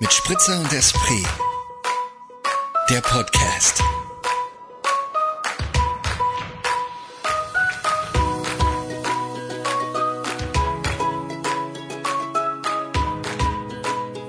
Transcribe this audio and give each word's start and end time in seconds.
Mit 0.00 0.12
Spritzer 0.12 0.58
und 0.60 0.72
Esprit. 0.72 1.26
Der 2.90 3.00
Podcast. 3.00 3.82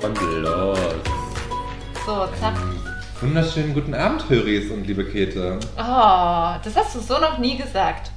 Und 0.04 0.22
los. 0.42 0.78
So, 2.06 2.28
zack. 2.40 2.56
Wunderschönen 3.22 3.74
guten 3.74 3.94
Abend, 3.94 4.30
Höris 4.30 4.70
und 4.72 4.86
liebe 4.86 5.04
Käthe. 5.06 5.60
Oh, 5.78 6.56
das 6.64 6.76
hast 6.76 6.96
du 6.96 7.00
so 7.00 7.18
noch 7.20 7.38
nie 7.40 7.58
gesagt. 7.58 8.12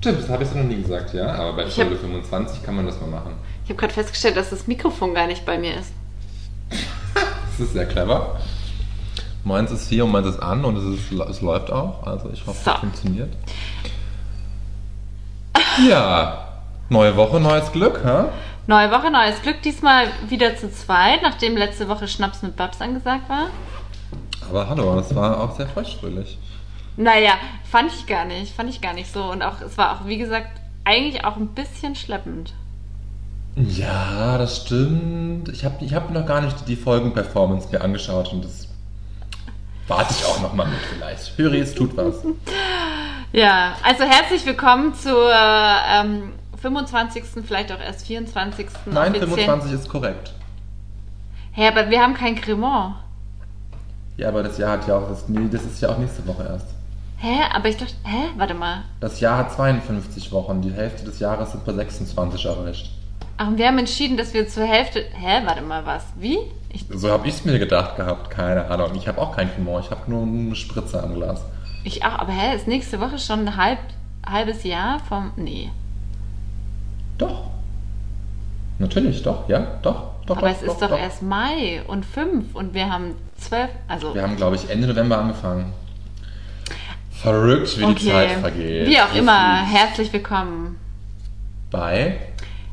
Stimmt, 0.00 0.20
das 0.22 0.28
habe 0.28 0.42
ich 0.42 0.50
so 0.50 0.58
noch 0.58 0.64
nie 0.64 0.82
gesagt, 0.82 1.14
ja. 1.14 1.32
Aber 1.32 1.52
bei 1.54 1.64
hab- 1.64 1.70
Folge 1.72 1.96
25 1.96 2.62
kann 2.64 2.74
man 2.74 2.86
das 2.86 3.00
mal 3.00 3.06
machen. 3.08 3.34
Ich 3.64 3.70
habe 3.70 3.78
gerade 3.78 3.94
festgestellt, 3.94 4.36
dass 4.36 4.50
das 4.50 4.66
Mikrofon 4.66 5.14
gar 5.14 5.26
nicht 5.28 5.46
bei 5.46 5.56
mir 5.58 5.76
ist. 5.76 5.92
Das 7.58 7.66
ist 7.66 7.72
sehr 7.74 7.86
clever. 7.86 8.38
Meins 9.44 9.70
ist 9.70 9.88
hier 9.88 10.04
und 10.04 10.12
meins 10.12 10.26
ist 10.26 10.38
an 10.40 10.64
und 10.64 10.76
es, 10.76 10.84
ist, 10.84 11.12
es 11.12 11.40
läuft 11.40 11.70
auch. 11.70 12.06
Also 12.06 12.30
ich 12.32 12.46
hoffe, 12.46 12.58
So. 12.64 12.70
es 12.70 12.78
funktioniert. 12.78 13.32
Ja, 15.88 16.48
neue 16.88 17.16
Woche, 17.16 17.40
neues 17.40 17.70
Glück, 17.72 18.00
hä? 18.04 18.24
Neue 18.66 18.90
Woche, 18.90 19.10
neues 19.10 19.42
Glück. 19.42 19.60
Diesmal 19.62 20.06
wieder 20.28 20.56
zu 20.56 20.70
zweit, 20.72 21.22
nachdem 21.22 21.56
letzte 21.56 21.88
Woche 21.88 22.06
Schnaps 22.08 22.42
mit 22.42 22.56
Babs 22.56 22.80
angesagt 22.80 23.28
war. 23.28 23.48
Aber 24.48 24.68
hallo, 24.68 24.94
das 24.96 25.14
war 25.14 25.40
auch 25.40 25.56
sehr 25.56 25.66
feuchtfröhlich. 25.66 26.38
Naja, 26.96 27.32
fand 27.70 27.90
ich 27.92 28.06
gar 28.06 28.24
nicht. 28.24 28.54
Fand 28.54 28.70
ich 28.70 28.80
gar 28.80 28.92
nicht 28.92 29.12
so. 29.12 29.24
Und 29.24 29.42
auch, 29.42 29.60
es 29.60 29.76
war 29.78 29.92
auch, 30.00 30.06
wie 30.06 30.18
gesagt, 30.18 30.48
eigentlich 30.84 31.24
auch 31.24 31.36
ein 31.36 31.48
bisschen 31.48 31.94
schleppend. 31.96 32.52
Ja, 33.56 34.38
das 34.38 34.58
stimmt. 34.58 35.48
Ich 35.50 35.64
habe 35.64 35.84
ich 35.84 35.94
hab 35.94 36.10
noch 36.10 36.24
gar 36.26 36.40
nicht 36.40 36.66
die 36.68 36.76
Folgen-Performance 36.76 37.68
mir 37.70 37.80
angeschaut 37.82 38.32
und 38.32 38.44
das 38.44 38.68
warte 39.88 40.14
ich 40.18 40.24
auch 40.24 40.40
noch 40.40 40.54
mal 40.54 40.66
mit 40.66 40.80
vielleicht. 40.80 41.36
Höris 41.36 41.74
tut 41.74 41.96
was. 41.96 42.14
Ja, 43.34 43.76
also 43.82 44.04
herzlich 44.04 44.44
willkommen 44.44 44.94
zur 44.94 45.32
ähm, 45.32 46.32
25., 46.60 47.24
vielleicht 47.42 47.72
auch 47.72 47.80
erst 47.80 48.06
24. 48.06 48.66
Nein, 48.84 49.14
offiziellen- 49.14 49.20
25 49.20 49.72
ist 49.72 49.88
korrekt. 49.88 50.34
Hä, 51.52 51.68
aber 51.68 51.88
wir 51.88 52.02
haben 52.02 52.12
kein 52.12 52.34
Cremant. 52.34 52.96
Ja, 54.18 54.28
aber 54.28 54.42
das 54.42 54.58
Jahr 54.58 54.72
hat 54.72 54.86
ja 54.86 54.98
auch, 54.98 55.08
das, 55.08 55.30
nee, 55.30 55.48
das 55.50 55.62
ist 55.62 55.80
ja 55.80 55.88
auch 55.88 55.96
nächste 55.96 56.26
Woche 56.26 56.42
erst. 56.44 56.66
Hä? 57.16 57.38
Aber 57.54 57.70
ich 57.70 57.78
dachte, 57.78 57.94
hä? 58.04 58.28
Warte 58.36 58.52
mal. 58.52 58.82
Das 59.00 59.18
Jahr 59.20 59.38
hat 59.38 59.50
52 59.54 60.30
Wochen, 60.30 60.60
die 60.60 60.72
Hälfte 60.72 61.04
des 61.04 61.18
Jahres 61.18 61.52
sind 61.52 61.64
bei 61.64 61.72
26 61.72 62.44
erreicht. 62.44 62.90
Ach, 63.42 63.48
und 63.48 63.58
wir 63.58 63.66
haben 63.66 63.78
entschieden, 63.78 64.16
dass 64.16 64.34
wir 64.34 64.46
zur 64.46 64.64
Hälfte. 64.64 65.04
Hä? 65.14 65.42
Warte 65.44 65.62
mal, 65.62 65.84
was? 65.84 66.04
Wie? 66.16 66.38
Ich, 66.68 66.84
So 66.90 67.10
habe 67.10 67.26
ich 67.26 67.34
es 67.34 67.44
mir 67.44 67.58
gedacht 67.58 67.96
gehabt, 67.96 68.30
keine 68.30 68.66
Ahnung. 68.70 68.92
Ich 68.94 69.08
habe 69.08 69.20
auch 69.20 69.34
kein 69.34 69.52
Cremant, 69.52 69.84
ich 69.84 69.90
habe 69.90 70.08
nur 70.08 70.22
eine 70.22 70.54
Spritze 70.54 71.02
am 71.02 71.14
Glas. 71.14 71.44
ich 71.82 72.04
ach, 72.04 72.20
aber 72.20 72.30
hä? 72.30 72.54
Ist 72.54 72.68
nächste 72.68 73.00
Woche 73.00 73.18
schon 73.18 73.40
ein 73.40 73.56
halb, 73.56 73.80
halbes 74.24 74.62
Jahr 74.62 75.00
vom. 75.08 75.32
Nee. 75.34 75.70
Doch. 77.18 77.50
Natürlich, 78.78 79.24
doch, 79.24 79.48
ja, 79.48 79.66
doch. 79.82 80.10
doch 80.26 80.36
aber 80.36 80.48
doch, 80.48 80.56
es 80.56 80.62
ist 80.62 80.80
doch, 80.80 80.96
erst 80.96 81.22
Mai 81.22 81.82
und 81.88 82.06
fünf 82.06 82.54
und 82.54 82.74
wir 82.74 82.90
haben 82.90 83.16
zwölf. 83.38 83.70
Also. 83.88 84.14
Wir 84.14 84.22
haben, 84.22 84.36
glaube 84.36 84.54
ich, 84.54 84.70
Ende 84.70 84.86
November 84.86 85.18
angefangen. 85.18 85.72
Verrückt, 87.10 87.76
wie 87.76 87.92
die 87.92 88.08
Zeit 88.08 88.30
vergeht. 88.32 88.88
Wie 88.88 89.00
auch 89.00 89.12
So 89.12 89.18
immer, 89.18 89.66
herzlich 89.66 90.12
willkommen. 90.12 90.78
Bei 91.70 92.18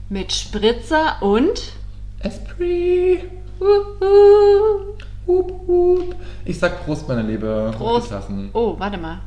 Mit 0.09 0.33
Spritzer 0.33 1.21
und. 1.21 1.73
Esprit. 2.19 3.21
Uhu. 3.59 4.95
Hup, 5.27 5.51
hup. 5.67 6.15
Ich 6.45 6.57
sag 6.57 6.83
Prost, 6.85 7.07
meine 7.07 7.21
Liebe. 7.21 7.71
Prost. 7.77 8.11
Oh, 8.53 8.75
warte 8.79 8.97
mal. 8.97 9.19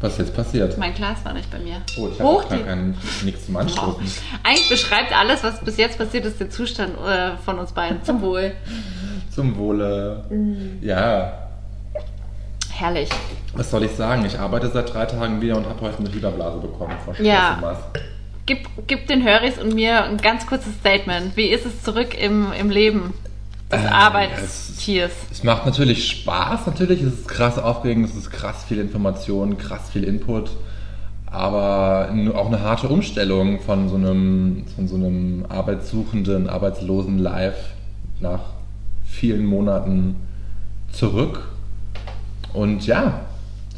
Was 0.00 0.14
ist 0.14 0.18
jetzt 0.18 0.34
passiert? 0.34 0.78
Mein 0.78 0.94
Glas 0.94 1.18
war 1.24 1.34
nicht 1.34 1.50
bei 1.50 1.58
mir. 1.58 1.82
Oh, 1.98 2.08
ich 2.10 2.18
habe 2.20 2.48
gar 2.48 2.58
kein, 2.66 2.96
nichts 3.22 3.46
zum 3.46 3.56
Anstoßen. 3.56 4.02
Eigentlich 4.42 4.68
beschreibt 4.70 5.12
alles, 5.16 5.44
was 5.44 5.60
bis 5.60 5.76
jetzt 5.76 5.98
passiert 5.98 6.24
ist, 6.24 6.40
den 6.40 6.50
Zustand 6.50 6.94
äh, 7.06 7.36
von 7.36 7.58
uns 7.58 7.70
beiden. 7.72 8.02
Zum 8.02 8.22
Wohl. 8.22 8.52
Zum 9.30 9.56
Wohle. 9.58 10.24
Mm. 10.30 10.82
Ja, 10.84 11.48
Herrlich. 12.70 13.10
was 13.52 13.70
soll 13.70 13.84
ich 13.84 13.92
sagen? 13.92 14.24
Ich 14.24 14.38
arbeite 14.38 14.68
seit 14.70 14.92
drei 14.92 15.04
Tagen 15.04 15.40
wieder 15.42 15.56
und 15.56 15.66
habe 15.66 15.80
heute 15.82 15.98
eine 15.98 16.10
Fieberblase 16.10 16.58
bekommen. 16.58 16.94
Stress 17.02 17.18
Ja. 17.20 17.58
was. 17.60 17.78
Gib, 18.50 18.68
gib 18.88 19.06
den 19.06 19.22
Höris 19.22 19.58
und 19.58 19.74
mir 19.74 20.02
ein 20.02 20.16
ganz 20.16 20.44
kurzes 20.44 20.74
Statement. 20.74 21.36
Wie 21.36 21.46
ist 21.46 21.64
es 21.64 21.84
zurück 21.84 22.20
im, 22.20 22.52
im 22.52 22.68
Leben 22.68 23.14
des 23.70 23.80
Ähm, 23.80 23.86
Arbeitstiers? 23.86 25.12
Es 25.30 25.44
macht 25.44 25.66
natürlich 25.66 26.10
Spaß, 26.10 26.66
natürlich. 26.66 27.00
Es 27.00 27.12
ist 27.12 27.28
krass 27.28 27.60
aufregend, 27.60 28.08
es 28.08 28.16
ist 28.16 28.32
krass 28.32 28.64
viel 28.64 28.80
Information, 28.80 29.56
krass 29.56 29.90
viel 29.90 30.02
Input. 30.02 30.50
Aber 31.26 32.08
auch 32.34 32.46
eine 32.48 32.60
harte 32.60 32.88
Umstellung 32.88 33.60
von 33.60 33.88
so 33.88 33.94
einem, 33.94 34.64
von 34.74 34.88
so 34.88 34.96
einem 34.96 35.46
arbeitssuchenden, 35.48 36.48
arbeitslosen 36.48 37.18
Live 37.18 37.74
nach 38.18 38.40
vielen 39.04 39.46
Monaten 39.46 40.16
zurück. 40.90 41.52
Und 42.52 42.84
ja, 42.84 43.26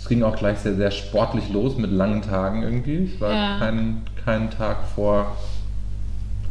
es 0.03 0.09
ging 0.09 0.23
auch 0.25 0.35
gleich 0.37 0.59
sehr, 0.59 0.75
sehr 0.75 0.91
sportlich 0.91 1.49
los 1.51 1.77
mit 1.77 1.93
langen 1.93 2.23
Tagen 2.23 2.63
irgendwie. 2.63 2.97
Ich 3.15 3.21
war 3.21 3.33
Ja. 3.33 3.59
keinen 3.59 4.03
keinen 4.25 4.51
Tag 4.51 4.79
vor 4.95 5.37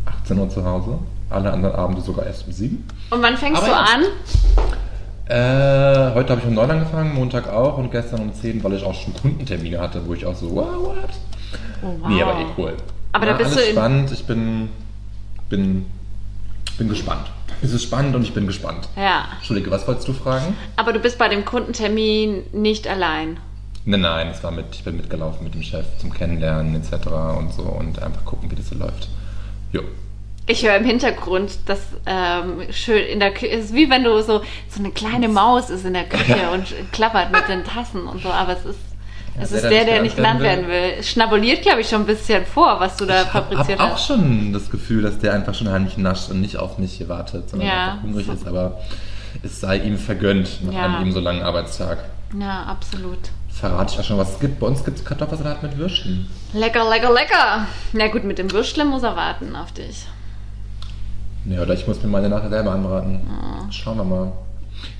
18 0.05 0.39
Uhr 0.39 0.49
zu 0.49 0.63
Hause. 0.65 0.99
Alle 1.29 1.51
anderen 1.51 1.75
Abende 1.75 2.01
sogar 2.01 2.25
erst 2.25 2.47
um 2.47 2.53
7. 2.53 2.83
Und 3.09 3.21
wann 3.21 3.35
fängst 3.37 3.61
Aber 3.61 3.67
du 3.67 3.75
an? 3.75 4.01
Äh, 5.27 6.13
heute 6.15 6.29
habe 6.31 6.41
ich 6.41 6.47
um 6.47 6.53
9 6.55 6.71
angefangen, 6.71 7.13
Montag 7.13 7.47
auch 7.49 7.77
und 7.77 7.91
gestern 7.91 8.19
um 8.21 8.33
10, 8.33 8.63
weil 8.63 8.73
ich 8.73 8.83
auch 8.83 8.93
schon 8.93 9.13
Kundentermine 9.13 9.79
hatte, 9.79 10.01
wo 10.05 10.13
ich 10.13 10.25
auch 10.25 10.35
so, 10.35 10.49
wow, 10.55 10.65
what? 10.79 10.95
Oh, 11.81 11.87
wow. 12.01 12.09
Nee, 12.09 12.21
aber 12.23 12.39
eh 12.39 12.45
cool. 12.57 12.73
Aber 13.13 13.25
da 13.25 13.31
Ja, 13.33 13.37
bist 13.37 13.51
alles 13.53 13.65
du 13.67 13.71
spannend, 13.71 14.11
ich 14.11 14.25
bin, 14.25 14.69
bin, 15.49 15.85
bin 16.77 16.89
gespannt. 16.89 17.27
Es 17.63 17.71
ist 17.71 17.83
spannend 17.83 18.15
und 18.15 18.23
ich 18.23 18.33
bin 18.33 18.47
gespannt. 18.47 18.87
Ja. 18.95 19.25
Entschuldige, 19.37 19.69
was 19.69 19.87
wolltest 19.87 20.07
du 20.07 20.13
fragen? 20.13 20.55
Aber 20.77 20.93
du 20.93 20.99
bist 20.99 21.17
bei 21.17 21.27
dem 21.29 21.45
Kundentermin 21.45 22.43
nicht 22.53 22.87
allein. 22.87 23.37
Nein, 23.85 24.01
nein, 24.01 24.27
es 24.27 24.43
war 24.43 24.51
mit, 24.51 24.65
ich 24.73 24.83
bin 24.83 24.97
mitgelaufen 24.97 25.43
mit 25.43 25.53
dem 25.53 25.63
Chef 25.63 25.85
zum 25.99 26.13
Kennenlernen 26.13 26.75
etc. 26.75 27.07
und 27.37 27.53
so 27.53 27.63
und 27.63 28.01
einfach 28.01 28.25
gucken, 28.25 28.49
wie 28.51 28.55
das 28.55 28.69
so 28.69 28.75
läuft. 28.75 29.09
Jo. 29.71 29.81
Ich 30.47 30.63
höre 30.65 30.75
im 30.75 30.85
Hintergrund, 30.85 31.59
dass 31.67 31.79
ähm, 32.05 32.61
schön 32.71 33.05
in 33.05 33.19
der 33.19 33.31
Küche, 33.31 33.49
es 33.51 33.65
ist 33.65 33.73
wie 33.75 33.89
wenn 33.89 34.03
du 34.03 34.21
so, 34.21 34.41
so 34.69 34.79
eine 34.79 34.91
kleine 34.91 35.29
Maus 35.29 35.69
ist 35.69 35.85
in 35.85 35.93
der 35.93 36.05
Küche 36.09 36.49
und 36.51 36.73
klappert 36.91 37.31
mit 37.31 37.47
den 37.47 37.63
Tassen 37.63 38.05
und 38.07 38.21
so, 38.21 38.29
aber 38.29 38.53
es 38.53 38.65
ist, 38.65 38.79
Ja, 38.79 38.90
es 39.39 39.51
ist 39.51 39.63
der 39.63 39.69
der, 39.69 39.79
nicht 39.79 39.87
der 39.89 40.01
nicht 40.03 40.15
genannt 40.17 40.39
werden 40.41 40.67
will. 40.67 40.93
Es 40.99 41.09
schnabuliert, 41.09 41.61
glaube 41.61 41.81
ich, 41.81 41.89
schon 41.89 42.01
ein 42.01 42.05
bisschen 42.05 42.45
vor, 42.45 42.79
was 42.79 42.97
du 42.97 43.05
da 43.05 43.21
Ich 43.23 43.33
habe 43.33 43.45
fabriziert 43.47 43.79
hab 43.79 43.89
auch 43.91 43.93
hast. 43.95 44.07
schon 44.07 44.53
das 44.53 44.69
Gefühl, 44.69 45.01
dass 45.03 45.19
der 45.19 45.33
einfach 45.33 45.53
schon 45.53 45.69
heimlich 45.69 45.97
nascht 45.97 46.29
und 46.29 46.41
nicht 46.41 46.57
auf 46.57 46.77
mich 46.77 46.93
hier 46.93 47.09
wartet, 47.09 47.49
sondern 47.49 47.67
Ja. 47.69 47.91
einfach 47.93 48.03
hungrig 48.03 48.27
ist, 48.27 48.47
aber 48.47 48.79
es 49.43 49.59
sei 49.61 49.77
ihm 49.77 49.97
vergönnt 49.97 50.63
nach 50.65 50.73
Ja. 50.73 50.85
einem 50.85 51.01
ebenso 51.01 51.19
langen 51.19 51.41
Arbeitstag. 51.43 51.99
Ja, 52.39 52.63
absolut. 52.63 53.19
Verrate 53.49 53.93
ich 53.93 53.99
auch 53.99 54.03
schon, 54.03 54.17
was 54.17 54.33
es 54.33 54.39
gibt. 54.39 54.59
Bei 54.59 54.67
uns 54.67 54.83
gibt 54.83 54.97
es 54.99 55.05
Kartoffelsalat 55.05 55.61
mit 55.63 55.77
Würstchen. 55.77 56.27
Lecker, 56.53 56.89
lecker, 56.89 57.13
lecker. 57.13 57.67
Na 57.93 58.07
gut, 58.07 58.23
mit 58.23 58.37
dem 58.37 58.51
Würstle 58.51 58.85
muss 58.85 59.03
er 59.03 59.15
warten 59.15 59.55
auf 59.55 59.71
dich. 59.73 60.05
Ja, 61.45 61.61
oder 61.61 61.73
ich 61.73 61.87
muss 61.87 62.01
mir 62.01 62.09
meine 62.09 62.29
nachher 62.29 62.49
selber 62.49 62.71
anbraten. 62.71 63.19
Ah. 63.29 63.65
Schauen 63.71 63.97
wir 63.97 64.03
mal. 64.03 64.31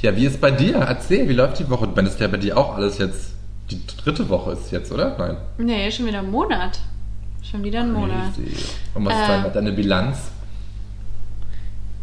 Ja, 0.01 0.15
wie 0.15 0.25
ist 0.25 0.41
bei 0.41 0.51
dir? 0.51 0.75
Erzähl, 0.77 1.27
wie 1.29 1.33
läuft 1.33 1.59
die 1.59 1.69
Woche? 1.69 1.87
Du 1.87 1.95
meinst 1.95 2.19
ja 2.19 2.27
bei 2.27 2.37
dir 2.37 2.57
auch 2.57 2.75
alles 2.75 2.97
jetzt. 2.97 3.33
Die 3.71 3.81
dritte 4.03 4.27
Woche 4.29 4.51
ist 4.51 4.71
jetzt, 4.71 4.91
oder? 4.91 5.15
Nein. 5.17 5.37
Nee, 5.57 5.89
schon 5.91 6.05
wieder 6.05 6.19
ein 6.19 6.29
Monat. 6.29 6.79
Schon 7.49 7.63
wieder 7.63 7.79
ein 7.81 7.93
Monat. 7.93 8.33
Crazy. 8.35 8.65
Und 8.93 9.05
was 9.05 9.13
ist 9.13 9.21
Äh. 9.23 9.27
deine, 9.27 9.49
deine 9.51 9.71
Bilanz? 9.71 10.17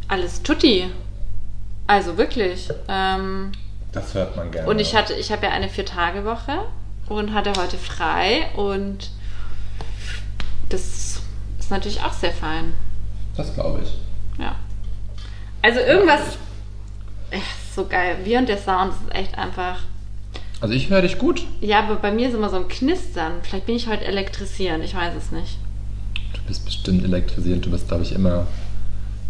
Alles 0.08 0.42
tutti. 0.42 0.90
Also 1.86 2.16
wirklich. 2.16 2.68
Ähm, 2.88 3.52
Das 3.92 4.14
hört 4.14 4.36
man 4.36 4.50
gerne. 4.50 4.68
und 4.68 4.78
ich 4.80 4.94
hatte, 4.94 5.12
ich 5.14 5.30
habe 5.30 5.46
ja 5.46 5.52
eine 5.52 5.68
Vier-Tage-Woche 5.68 6.60
und 7.08 7.32
hatte 7.34 7.52
heute 7.58 7.76
frei 7.78 8.48
und 8.56 9.10
das 10.68 11.20
ist 11.58 11.70
natürlich 11.70 12.02
auch 12.02 12.12
sehr 12.12 12.32
fein. 12.32 12.74
Das 13.36 13.54
glaube 13.54 13.80
ich. 13.82 13.98
Ja. 14.42 14.54
Also 15.62 15.80
irgendwas. 15.80 16.20
Ja, 17.32 17.38
so 17.74 17.84
geil. 17.86 18.18
Wir 18.24 18.38
und 18.38 18.48
der 18.48 18.58
Sound 18.58 18.92
das 18.92 19.00
ist 19.02 19.14
echt 19.14 19.38
einfach. 19.38 19.78
Also 20.60 20.74
ich 20.74 20.90
höre 20.90 21.02
dich 21.02 21.18
gut. 21.18 21.44
Ja, 21.60 21.80
aber 21.80 21.96
bei 21.96 22.10
mir 22.10 22.28
ist 22.28 22.34
immer 22.34 22.50
so 22.50 22.56
ein 22.56 22.68
Knistern. 22.68 23.34
Vielleicht 23.42 23.66
bin 23.66 23.76
ich 23.76 23.86
heute 23.86 24.04
elektrisierend, 24.04 24.84
ich 24.84 24.94
weiß 24.94 25.14
es 25.16 25.30
nicht. 25.30 25.58
Du 26.34 26.40
bist 26.46 26.64
bestimmt 26.64 27.04
elektrisierend. 27.04 27.64
Du 27.64 27.70
bist, 27.70 27.88
glaube 27.88 28.02
ich, 28.02 28.12
immer 28.12 28.46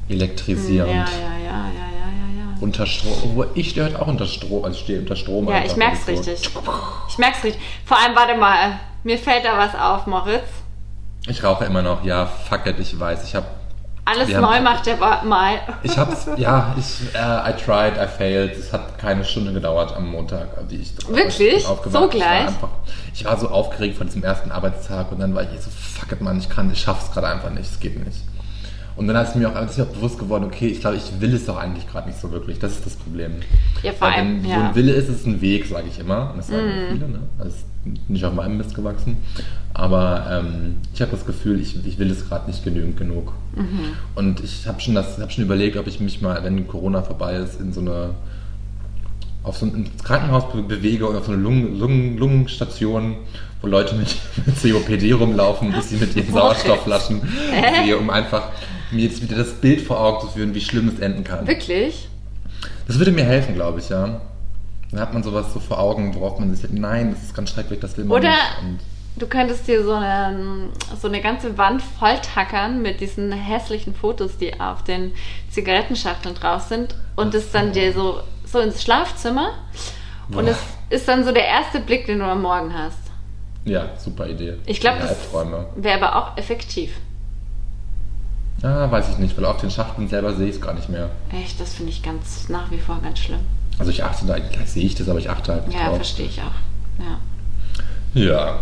elektrisierend. 0.09 0.91
Ja, 0.91 1.05
ja, 1.05 1.05
ja, 1.05 1.39
ja, 1.45 1.45
ja, 1.45 1.69
ja, 1.69 2.39
ja. 2.55 2.57
Unter 2.61 2.87
Strom. 2.87 3.45
Ich 3.55 3.71
stehe 3.71 3.87
heute 3.87 4.01
auch 4.01 4.07
unter 4.07 4.27
Strom. 4.27 4.65
Also 4.65 4.77
ich 4.77 4.85
stehe 4.85 5.01
unter 5.01 5.17
Strom. 5.17 5.49
Ja, 5.49 5.65
ich 5.65 5.77
merk's 5.77 6.07
so- 6.07 6.13
richtig. 6.13 6.51
Ich 7.09 7.19
merk's 7.19 7.45
richtig. 7.45 7.63
Vor 7.85 7.99
allem, 7.99 8.17
warte 8.17 8.37
mal, 8.39 8.81
mir 9.05 9.19
fällt 9.19 9.45
da 9.45 9.59
was 9.59 9.75
auf, 9.75 10.07
Moritz. 10.07 10.49
Ich 11.27 11.45
rauche 11.45 11.65
immer 11.67 11.83
noch. 11.83 12.05
Ja, 12.05 12.25
fuck 12.27 12.67
it, 12.67 12.79
ich 12.79 12.99
weiß. 12.99 13.25
Ich 13.25 13.35
habe 13.35 13.47
Alles 14.11 14.29
neu 14.29 14.43
haben- 14.43 14.65
macht 14.65 14.87
er 14.87 14.99
wa- 15.01 15.23
mal. 15.25 15.57
Ich 15.83 15.99
hab's, 15.99 16.27
ja, 16.37 16.75
ich, 16.79 17.15
äh, 17.15 17.51
I 17.51 17.53
tried, 17.55 17.95
I 17.97 18.07
failed. 18.07 18.57
Es 18.57 18.73
hat 18.73 18.99
keine 18.99 19.25
Stunde 19.25 19.53
gedauert 19.53 19.95
am 19.97 20.09
Montag, 20.11 20.49
als 20.57 20.73
ich 20.73 20.93
Wirklich? 21.09 21.67
aufgewacht. 21.67 22.03
So 22.03 22.09
gleich? 22.09 22.41
Ich 22.41 22.47
war, 22.47 22.49
einfach, 22.49 22.69
ich 23.15 23.25
war 23.25 23.37
so 23.39 23.49
aufgeregt 23.49 23.99
von 23.99 24.07
diesem 24.07 24.25
ersten 24.25 24.51
Arbeitstag 24.51 25.13
und 25.13 25.19
dann 25.21 25.35
war 25.35 25.43
ich 25.43 25.49
so, 25.61 25.71
fuck 25.71 26.13
it, 26.13 26.21
Mann, 26.21 26.39
ich 26.39 26.49
kann, 26.49 26.71
ich 26.73 26.81
schaff's 26.81 27.11
gerade 27.13 27.29
einfach 27.29 27.51
nicht, 27.51 27.71
es 27.71 27.81
geht 27.81 28.05
nicht. 28.05 28.19
Und 28.99 29.07
dann 29.09 29.25
ist 29.25 29.37
mir 29.37 29.49
auch, 29.49 29.63
ist 29.65 29.79
mir 29.79 29.85
auch 29.85 29.89
bewusst 29.95 30.19
geworden, 30.19 30.45
okay, 30.45 30.67
ich 30.67 30.81
glaube, 30.81 30.97
ich 30.97 31.21
will 31.21 31.33
es 31.33 31.47
doch 31.47 31.57
eigentlich 31.57 31.89
gerade 31.89 32.09
nicht 32.09 32.21
so 32.21 32.31
wirklich. 32.33 32.59
Das 32.59 32.73
ist 32.73 32.85
das 32.85 32.97
Problem. 32.97 33.31
Ja, 33.83 33.93
vor 33.93 34.09
allem, 34.09 34.43
wenn 34.43 34.51
ja. 34.51 34.57
so 34.57 34.63
ein 34.67 34.75
Wille 34.75 34.93
ist, 34.93 35.09
ist 35.09 35.21
es 35.21 35.27
ein 35.27 35.41
Weg, 35.41 35.67
sage 35.67 35.87
ich 35.91 35.99
immer. 36.01 36.31
Und 36.33 36.39
das 36.39 36.49
sagen 36.49 36.67
Mhm. 36.67 36.93
viele, 36.95 37.09
ne? 37.09 37.19
Das 37.39 37.47
ist 37.49 37.65
nicht 38.09 38.25
auf 38.25 38.35
meinem 38.35 38.59
Mist 38.59 38.75
gewachsen. 38.75 39.17
Aber 39.73 40.27
ähm, 40.29 40.77
ich 40.93 41.01
habe 41.01 41.13
das 41.13 41.25
Gefühl, 41.25 41.61
ich, 41.61 41.87
ich 41.87 41.99
will 42.01 42.11
es 42.11 42.29
gerade 42.29 42.49
nicht 42.51 42.65
genügend 42.65 42.97
genug. 42.97 43.33
Mhm. 43.55 43.93
Und 44.17 44.41
ich 44.43 44.67
habe 44.67 44.81
schon, 44.81 44.97
das- 44.97 45.19
hab 45.19 45.31
schon 45.33 45.45
überlegt, 45.45 45.77
ob 45.77 45.87
ich 45.87 46.01
mich 46.01 46.21
mal, 46.21 46.43
wenn 46.43 46.67
Corona 46.67 47.03
vorbei 47.03 47.37
ist, 47.37 47.61
in 47.61 47.73
so 47.73 47.81
eine 47.81 48.11
auf 49.45 49.57
so 49.57 49.67
ein 49.67 49.75
ins 49.87 50.03
Krankenhaus 50.05 50.53
be- 50.53 50.63
bewege 50.63 51.09
oder 51.09 51.19
auf 51.21 51.27
so 51.27 51.33
eine 51.33 51.41
Lungen, 51.41 51.79
Lungen, 51.79 52.19
Lungenstation, 52.19 53.15
wo 53.63 53.69
Leute 53.69 53.95
mit, 53.95 54.17
mit 54.47 54.61
COPD 54.61 55.13
rumlaufen, 55.13 55.73
ich 55.79 55.85
sie 55.85 55.97
mit 55.97 56.15
ihren 56.17 56.33
Sauerstoffflaschen 56.33 57.21
sehe, 57.85 57.97
um 57.97 58.11
einfach 58.11 58.49
mir 58.91 59.05
jetzt 59.05 59.23
wieder 59.23 59.37
das 59.37 59.55
Bild 59.55 59.81
vor 59.81 60.01
Augen 60.01 60.21
zu 60.21 60.33
führen, 60.33 60.55
wie 60.55 60.61
schlimm 60.61 60.89
es 60.89 61.01
enden 61.01 61.25
kann. 61.25 61.47
Wirklich? 61.47 62.09
Das 62.87 62.99
würde 62.99 63.13
mir 63.13 63.25
helfen, 63.25 63.55
glaube 63.55 63.81
ich, 63.81 63.89
ja. 63.89 64.21
Dann 64.91 65.01
hat 65.01 65.13
man 65.13 65.23
sowas 65.23 65.53
so 65.53 65.61
vor 65.61 65.79
Augen, 65.79 66.15
worauf 66.15 66.39
man 66.39 66.51
sich 66.51 66.63
denkt, 66.63 66.79
nein, 66.79 67.13
das 67.13 67.23
ist 67.23 67.35
ganz 67.35 67.51
schrecklich, 67.51 67.81
das 67.81 67.97
will 67.97 68.05
man 68.05 68.19
Oder 68.19 68.31
nicht. 68.31 68.81
Du 69.17 69.27
könntest 69.27 69.67
dir 69.67 69.85
so 69.85 69.93
eine, 69.93 70.69
so 71.01 71.09
eine 71.09 71.21
ganze 71.21 71.59
Wand 71.59 71.83
volltackern 71.83 72.81
mit 72.81 73.01
diesen 73.01 73.33
hässlichen 73.33 73.95
Fotos, 73.95 74.39
die 74.39 74.59
auf 74.61 74.85
den 74.85 75.13
Zigarettenschachteln 75.51 76.37
drauf 76.37 76.63
sind 76.63 76.95
und 77.17 77.35
es 77.35 77.51
dann 77.51 77.73
dir 77.73 77.93
so, 77.93 78.21
so 78.45 78.61
ins 78.61 78.83
Schlafzimmer 78.83 79.55
und 80.31 80.47
es 80.47 80.59
ist 80.89 81.09
dann 81.09 81.25
so 81.25 81.33
der 81.33 81.47
erste 81.47 81.81
Blick, 81.81 82.07
den 82.07 82.21
du 82.21 82.27
am 82.27 82.43
Morgen 82.43 82.73
hast. 82.73 82.99
ja, 83.65 83.91
super 83.99 84.29
Idee. 84.29 84.55
Ich 84.67 84.81
glaube, 84.81 85.01
das 85.01 85.17
wäre 85.77 86.03
aber 86.03 86.17
auch 86.17 86.37
effektiv. 86.39 86.93
Ah, 88.63 88.91
weiß 88.91 89.11
ich 89.11 89.19
nicht, 89.19 89.37
weil 89.37 89.45
auf 89.45 89.59
den 89.61 89.71
Schachteln 89.71 90.09
selber 90.09 90.35
sehe 90.35 90.49
ich 90.49 90.57
es 90.57 90.61
gar 90.61 90.75
nicht 90.75 90.89
mehr. 90.89 91.11
Echt, 91.33 91.61
das 91.61 91.75
finde 91.75 91.93
ich 91.93 92.03
ganz 92.03 92.49
nach 92.49 92.71
wie 92.71 92.79
vor 92.79 92.99
ganz 93.03 93.21
schlimm. 93.21 93.41
Also 93.79 93.91
ich 93.93 94.03
achte 94.03 94.27
da, 94.27 94.35
vielleicht 94.35 94.69
sehe 94.69 94.85
ich 94.85 94.95
das, 94.97 95.09
aber 95.09 95.21
ich 95.21 95.31
achte 95.31 95.53
halt 95.53 95.69
nicht 95.69 95.79
Ja, 95.79 95.87
drauf. 95.87 95.97
verstehe 95.97 96.27
ich 96.27 96.41
auch. 96.41 97.05
Ja. 98.15 98.21
Ja. 98.21 98.59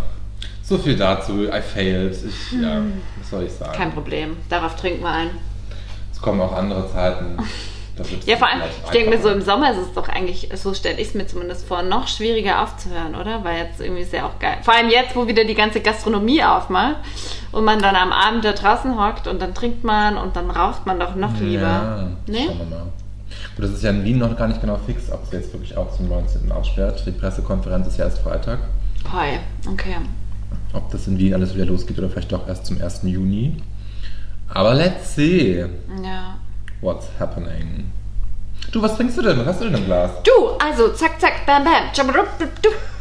So 0.62 0.76
viel 0.76 0.96
dazu. 0.96 1.44
I 1.44 1.60
failed. 1.62 2.12
Ich, 2.12 2.60
ja, 2.60 2.82
was 3.20 3.30
soll 3.30 3.44
ich 3.44 3.52
sagen? 3.52 3.72
Kein 3.72 3.92
Problem. 3.92 4.36
Darauf 4.50 4.76
trinken 4.76 5.02
wir 5.02 5.10
ein. 5.10 5.30
Es 6.12 6.20
kommen 6.20 6.40
auch 6.40 6.52
andere 6.52 6.90
Zeiten. 6.92 7.36
Ja, 8.26 8.36
vor 8.36 8.48
allem, 8.48 8.60
ich 8.84 8.90
denke 8.90 9.10
mir 9.10 9.20
so, 9.22 9.30
im. 9.30 9.40
Sommer 9.40 9.70
ist 9.72 9.78
es 9.78 9.92
doch 9.94 10.08
eigentlich, 10.08 10.48
so 10.54 10.74
stelle 10.74 11.00
ich 11.00 11.08
es 11.08 11.14
mir 11.14 11.26
zumindest 11.26 11.66
vor, 11.66 11.82
noch 11.82 12.08
schwieriger 12.08 12.62
aufzuhören, 12.62 13.14
oder? 13.14 13.42
Weil 13.44 13.64
jetzt 13.64 13.80
irgendwie 13.80 14.02
ist 14.02 14.12
ja 14.12 14.26
auch 14.26 14.38
geil. 14.38 14.58
Vor 14.62 14.74
allem 14.74 14.90
jetzt, 14.90 15.16
wo 15.16 15.26
wieder 15.26 15.44
die 15.44 15.54
ganze 15.54 15.80
Gastronomie 15.80 16.42
aufmacht 16.42 16.96
und 17.52 17.64
man 17.64 17.80
dann 17.80 17.96
am 17.96 18.12
Abend 18.12 18.44
da 18.44 18.52
draußen 18.52 18.98
hockt 18.98 19.26
und 19.26 19.40
dann 19.40 19.54
trinkt 19.54 19.82
man 19.84 20.16
und 20.18 20.36
dann 20.36 20.50
raucht 20.50 20.84
man 20.84 21.00
doch 21.00 21.14
noch 21.14 21.38
lieber. 21.40 21.62
Ja, 21.62 22.08
Ne? 22.26 22.38
schauen 22.46 22.58
wir 22.58 22.66
mal. 22.66 22.82
Gut, 23.54 23.64
das 23.64 23.70
ist 23.70 23.82
ja 23.82 23.90
in 23.90 24.04
Wien 24.04 24.18
noch 24.18 24.36
gar 24.36 24.48
nicht 24.48 24.60
genau 24.60 24.78
fix, 24.84 25.10
ob 25.10 25.24
es 25.24 25.32
jetzt 25.32 25.52
wirklich 25.52 25.76
auch 25.76 25.94
zum 25.96 26.08
19. 26.08 26.52
aussperrt. 26.52 27.02
Die 27.06 27.12
Pressekonferenz 27.12 27.86
ist 27.86 27.98
ja 27.98 28.04
erst 28.04 28.18
Freitag. 28.18 28.58
Hi, 29.12 29.38
okay. 29.70 29.96
Ob 30.72 30.90
das 30.90 31.06
in 31.06 31.18
Wien 31.18 31.32
alles 31.32 31.54
wieder 31.54 31.64
losgeht 31.66 31.98
oder 31.98 32.10
vielleicht 32.10 32.32
doch 32.32 32.46
erst 32.46 32.66
zum 32.66 32.80
1. 32.80 33.00
Juni. 33.04 33.56
Aber 34.52 34.74
let's 34.74 35.14
see 35.14 35.64
Ja. 36.02 36.36
What's 36.80 37.08
happening. 37.18 37.90
Du, 38.72 38.82
was 38.82 38.96
trinkst 38.96 39.16
du 39.16 39.22
denn? 39.22 39.38
Was 39.38 39.46
hast 39.46 39.60
du 39.60 39.64
denn 39.66 39.74
im 39.74 39.84
Glas? 39.86 40.10
Du, 40.22 40.48
also 40.58 40.88
zack, 40.92 41.20
zack, 41.20 41.46
bam, 41.46 41.64
bam. 41.64 41.90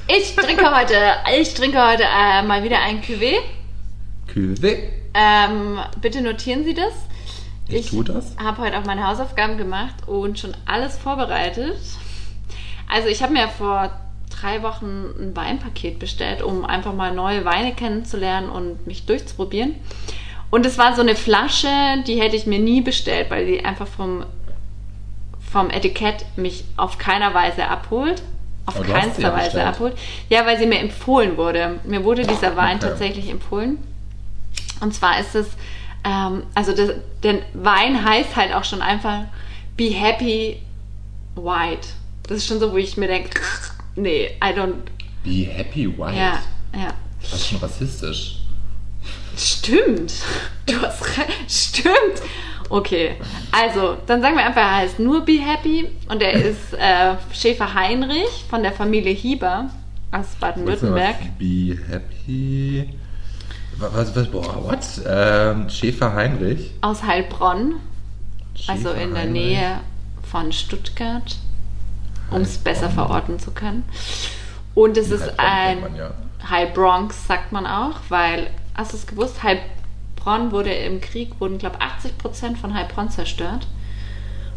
Ich 0.08 0.36
trinke 0.36 0.76
heute, 0.76 0.96
ich 1.40 1.54
trinke 1.54 1.82
heute 1.82 2.04
äh, 2.04 2.44
mal 2.44 2.64
wieder 2.64 2.80
ein 2.80 3.02
Cuvée. 3.02 3.40
Cuvée. 4.32 4.90
Ähm, 5.14 5.80
bitte 6.02 6.22
notieren 6.22 6.64
Sie 6.64 6.74
das. 6.74 6.94
Ich 7.68 7.90
tu 7.90 8.04
das. 8.04 8.36
habe 8.38 8.62
heute 8.62 8.78
auch 8.78 8.86
meine 8.86 9.08
Hausaufgaben 9.08 9.58
gemacht 9.58 10.08
und 10.08 10.38
schon 10.38 10.54
alles 10.66 10.98
vorbereitet. 10.98 11.78
Also 12.88 13.08
ich 13.08 13.24
habe 13.24 13.34
mir 13.34 13.48
vor 13.48 13.90
drei 14.30 14.62
Wochen 14.62 15.14
ein 15.20 15.36
Weinpaket 15.36 15.98
bestellt, 15.98 16.44
um 16.44 16.66
einfach 16.66 16.94
mal 16.94 17.14
neue 17.14 17.46
Weine 17.46 17.74
kennenzulernen 17.74 18.50
und 18.50 18.86
mich 18.86 19.06
durchzuprobieren. 19.06 19.76
Und 20.56 20.66
es 20.66 20.78
war 20.78 20.96
so 20.96 21.02
eine 21.02 21.16
Flasche, 21.16 21.68
die 22.08 22.22
hätte 22.22 22.38
ich 22.38 22.46
mir 22.46 22.60
nie 22.60 22.80
bestellt, 22.80 23.30
weil 23.30 23.46
die 23.46 23.66
einfach 23.66 23.88
vom, 23.88 24.24
vom 25.52 25.70
Etikett 25.70 26.26
mich 26.38 26.64
auf 26.78 26.98
keiner 26.98 27.34
Weise 27.34 27.68
abholt. 27.68 28.22
Auf 28.66 28.78
Aber 28.78 28.86
sie 28.86 28.92
keinster 28.94 29.34
Weise 29.34 29.44
bestellt. 29.48 29.66
abholt. 29.68 29.98
Ja, 30.30 30.46
weil 30.46 30.58
sie 30.58 30.66
mir 30.66 30.80
empfohlen 30.80 31.36
wurde. 31.36 31.82
Mir 31.84 32.06
wurde 32.06 32.26
dieser 32.26 32.56
Wein 32.56 32.78
Okay. 32.78 32.88
tatsächlich 32.88 33.28
empfohlen. 33.30 33.80
Und 34.80 34.94
zwar 34.94 35.20
ist 35.20 35.36
es, 35.36 35.48
ähm, 36.06 36.44
also 36.54 36.74
das, 36.74 36.92
der 37.22 37.40
Wein 37.54 38.06
heißt 38.06 38.38
halt 38.38 38.54
auch 38.54 38.64
schon 38.64 38.82
einfach 38.82 39.24
Be 39.76 39.90
Happy 39.90 40.62
White. 41.36 41.90
Das 42.30 42.38
ist 42.38 42.48
schon 42.48 42.62
so, 42.62 42.72
wo 42.72 42.78
ich 42.78 42.96
mir 42.96 43.10
denke, 43.10 43.42
nee, 43.98 44.28
I 44.42 44.58
don't. 44.58 44.76
Be 45.22 45.52
happy 45.54 45.86
white. 45.98 46.16
Ja, 46.16 46.40
ja. 46.74 46.94
Das 47.20 47.34
ist 47.34 47.48
schon 47.50 47.58
rassistisch. 47.58 48.38
Stimmt. 49.38 50.14
Du 50.66 50.82
hast 50.82 51.18
recht. 51.18 51.52
Stimmt. 51.52 52.22
Okay. 52.70 53.16
Also, 53.52 53.98
dann 54.08 54.22
sagen 54.22 54.36
wir 54.36 54.46
einfach, 54.46 54.62
er 54.62 54.76
heißt 54.78 55.00
nur 55.00 55.22
Be 55.22 55.40
Happy 55.40 55.90
und 56.10 56.22
er 56.22 56.34
ist 56.34 56.74
äh, 56.74 57.16
Schäfer 57.34 57.74
Heinrich 57.74 58.46
von 58.50 58.64
der 58.64 58.72
Familie 58.72 59.14
Hieber 59.14 59.70
aus 60.12 60.28
Baden-Württemberg. 60.40 61.38
Be 61.38 61.78
happy. 61.90 62.90
Was, 63.78 64.16
was, 64.16 64.28
boah, 64.30 64.64
what? 64.64 64.80
Ähm, 65.06 65.70
Schäfer 65.70 66.14
Heinrich. 66.14 66.72
Aus 66.82 67.04
Heilbronn, 67.04 67.76
also 68.68 68.90
Schäfer 68.90 69.02
in 69.02 69.14
der 69.14 69.24
Heinrich. 69.24 69.44
Nähe 69.44 69.80
von 70.24 70.52
Stuttgart, 70.52 71.36
um 72.32 72.42
es 72.42 72.58
besser 72.58 72.90
verorten 72.90 73.40
zu 73.40 73.52
können. 73.52 73.84
Und 74.74 74.98
es 74.98 75.12
ist 75.12 75.38
ein 75.38 75.80
ja. 75.96 76.12
High 76.50 76.74
Bronx, 76.74 77.28
sagt 77.28 77.52
man 77.52 77.68
auch, 77.68 77.96
weil, 78.10 78.48
hast 78.76 78.94
du 78.94 78.98
es 78.98 79.08
gewusst, 79.08 79.42
Heilbronn 79.44 80.52
wurde 80.52 80.72
im 80.74 81.02
Krieg, 81.02 81.40
wurden, 81.40 81.58
glaube 81.58 81.82
80 81.82 82.18
Prozent 82.18 82.58
von 82.58 82.74
Heilbronn 82.74 83.10
zerstört. 83.10 83.68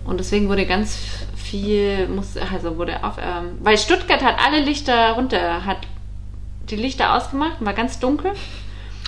Und 0.05 0.19
deswegen 0.21 0.49
wurde 0.49 0.65
ganz 0.67 0.97
viel, 1.37 2.09
muss, 2.09 2.37
also 2.37 2.79
wurde 2.79 3.05
auf, 3.05 3.17
ähm, 3.19 3.59
weil 3.63 3.77
Stuttgart 3.77 4.23
hat 4.23 4.37
alle 4.45 4.63
Lichter 4.63 5.13
runter, 5.13 5.65
hat 5.67 5.79
die 6.71 6.77
Lichter 6.77 7.15
ausgemacht 7.15 7.61
und 7.61 7.67
war 7.67 7.75
ganz 7.75 7.99
dunkel. 7.99 8.33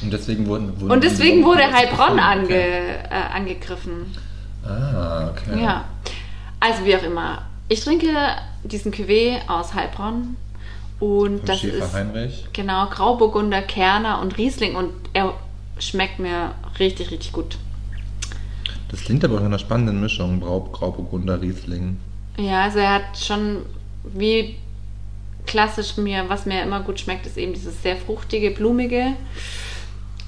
Und 0.03 0.13
deswegen 0.13 0.47
wurden, 0.47 0.79
wurden 0.81 0.91
Und 0.93 1.05
deswegen 1.05 1.45
wurde 1.45 1.63
Heilbronn 1.73 2.19
ange, 2.19 2.45
Okay. 2.45 2.95
äh, 3.11 3.35
angegriffen. 3.35 4.17
Ah, 4.65 5.31
okay. 5.31 5.63
Ja. 5.63 5.85
Also 6.59 6.85
wie 6.85 6.95
auch 6.97 7.03
immer. 7.03 7.43
Ich 7.69 7.81
trinke 7.81 8.09
diesen 8.65 8.93
Cuvée 8.93 9.39
aus 9.49 9.73
Heilbronn 9.75 10.37
und 11.01 11.49
das 11.49 11.61
Schäfer 11.61 11.87
ist 11.87 11.95
Heinrich. 11.95 12.47
genau 12.53 12.87
Grauburgunder, 12.87 13.63
Kerner 13.63 14.21
und 14.21 14.37
Riesling 14.39 14.77
und 14.77 14.93
er 15.15 15.35
schmeckt 15.79 16.19
mir 16.19 16.55
richtig, 16.79 17.11
richtig 17.11 17.33
gut. 17.33 17.57
Das 18.91 19.01
klingt 19.01 19.25
aber 19.25 19.37
nach 19.37 19.47
einer 19.47 19.59
spannenden 19.59 20.01
Mischung. 20.01 20.41
Grau, 20.41 20.61
Grauburgunder, 20.61 21.41
Riesling. 21.41 21.99
Ja, 22.37 22.65
also 22.65 22.81
er 22.81 22.95
hat 22.95 23.19
schon 23.19 23.63
wie 24.05 24.57
klassisch 25.47 25.97
mir, 25.97 26.29
was 26.29 26.47
mir 26.47 26.63
immer 26.63 26.81
gut 26.81 27.01
schmeckt, 27.01 27.27
ist 27.27 27.37
eben 27.37 27.55
dieses 27.55 27.83
sehr 27.83 27.97
fruchtige, 27.97 28.51
blumige. 28.51 29.15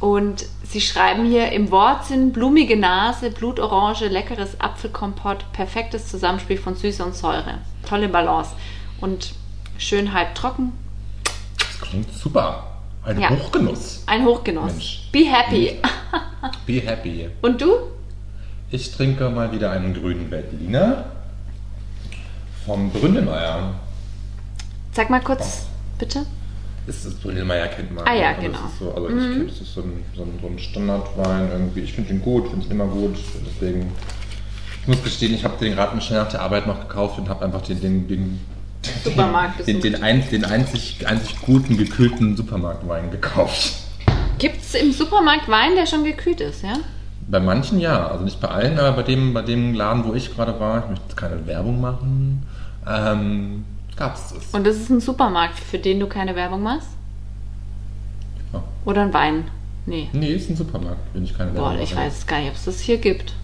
Und 0.01 0.47
sie 0.65 0.81
schreiben 0.81 1.27
hier 1.27 1.53
im 1.53 1.71
Wortsinn 1.71 2.33
blumige 2.33 2.77
Nase, 2.77 3.31
Blutorange, 3.31 4.09
leckeres 4.09 4.61
Apfelkompott, 4.61 5.45
perfektes 5.53 6.09
Zusammenspiel 6.09 6.57
von 6.57 6.75
Süße 6.75 7.05
und 7.05 7.15
Säure. 7.15 7.59
Tolle 7.89 8.09
Balance. 8.09 8.51
Und 9.01 9.35
schön 9.83 10.13
halb 10.13 10.35
trocken. 10.35 10.73
Das 11.59 11.81
klingt 11.81 12.13
super. 12.13 12.67
Ein 13.05 13.21
Ja. 13.21 13.31
Hochgenuss. 13.31 14.03
Ein 14.07 14.25
Hochgenuss. 14.25 14.73
Mensch. 14.73 15.09
Be 15.11 15.25
happy. 15.25 15.79
Be 16.67 16.81
happy. 16.81 17.29
Und 17.43 17.61
du? 17.61 17.69
Ich 18.71 18.93
trinke 18.93 19.29
mal 19.29 19.51
wieder 19.53 19.71
einen 19.73 19.93
grünen 19.93 20.31
Veltliner 20.31 21.05
vom 22.65 22.91
Brünnemeyer. 22.91 23.75
Sag 24.93 25.11
mal 25.11 25.21
kurz, 25.21 25.67
bitte. 25.99 26.25
Ist 26.87 27.05
das 27.07 27.15
Brünnemeyer 27.15 27.69
kennt 27.69 27.95
man. 27.95 28.07
Ah 28.07 28.15
ja, 28.15 28.31
Also 28.31 28.41
genau. 28.43 28.59
Das 28.63 28.73
ist 28.73 28.79
so, 28.79 28.95
also 28.95 29.09
ich 29.09 29.15
kenne, 29.15 29.47
das 29.47 29.61
ist 29.61 29.75
so 29.75 29.81
ein, 29.83 30.05
so 30.17 30.23
ein, 30.23 30.39
so 30.41 30.47
ein 30.49 30.59
Standardwein 30.59 31.49
irgendwie. 31.51 31.81
Ich 31.81 31.93
finde 31.93 32.13
ihn 32.13 32.23
gut, 32.23 32.49
finde 32.49 32.67
ihn 32.67 32.73
immer 32.73 32.87
gut. 32.87 33.17
Deswegen, 33.47 33.93
ich 34.81 34.89
muss 34.89 35.03
gestehen, 35.03 35.35
ich 35.35 35.45
habe 35.45 35.57
den 35.59 35.75
gerade 35.75 36.01
schnell 36.01 36.21
nach 36.21 36.29
der 36.31 36.43
Arbeit 36.43 36.67
noch 36.67 36.81
gekauft 36.81 37.19
und 37.19 37.29
habe 37.29 37.45
einfach 37.45 37.63
den, 37.63 37.81
den, 37.81 38.09
den 38.09 38.41
Supermarkt 39.05 39.67
den, 39.67 39.81
den, 39.81 40.03
ein, 40.03 40.29
den 40.31 40.45
einzig, 40.45 41.07
einzig 41.07 41.41
guten, 41.43 41.77
gekühlten 41.77 42.37
Supermarktwein 42.37 43.11
gekauft. 43.11 43.75
Gibt 44.39 44.61
es 44.61 44.75
im 44.75 44.93
Supermarkt 44.93 45.49
Wein, 45.49 45.77
der 45.77 45.87
schon 45.87 46.05
gekühlt 46.05 46.41
ist, 46.41 46.63
ja? 46.63 46.75
Bei 47.29 47.39
manchen 47.39 47.79
ja, 47.79 48.09
also 48.09 48.25
nicht 48.25 48.41
bei 48.41 48.49
allen, 48.49 48.79
aber 48.79 48.97
bei 48.97 49.03
dem, 49.05 49.33
bei 49.33 49.43
dem 49.43 49.75
Laden, 49.75 50.05
wo 50.05 50.15
ich 50.15 50.35
gerade 50.35 50.59
war, 50.59 50.81
ich 50.81 50.91
möchte 50.91 51.05
jetzt 51.09 51.17
keine 51.17 51.47
Werbung 51.47 51.81
machen, 51.81 52.43
ähm, 52.89 53.65
gab 53.97 54.17
es 54.17 54.35
das. 54.35 54.47
Und 54.53 54.67
das 54.67 54.77
ist 54.77 54.91
ein 54.91 55.01
Supermarkt, 55.01 55.59
für 55.59 55.79
den 55.79 56.01
du 56.01 56.09
keine 56.09 56.35
Werbung 56.35 56.63
machst? 56.63 56.89
Ja. 58.53 58.63
Oder 58.85 59.03
ein 59.03 59.15
Wein? 59.15 59.45
Nee. 59.87 60.09
Nee, 60.13 60.33
ist 60.33 60.51
ein 60.51 60.57
Supermarkt, 60.57 61.01
wenn 61.15 61.25
ich 61.25 61.37
keine 61.37 61.53
Boah, 61.53 61.71
Werbung 61.71 61.85
ich 61.85 61.95
mache. 61.95 62.07
weiß 62.07 62.27
gar 62.27 62.41
nicht, 62.41 62.51
ob 62.51 62.57
es 62.57 62.65
das 62.65 62.81
hier 62.81 62.99
gibt. 62.99 63.35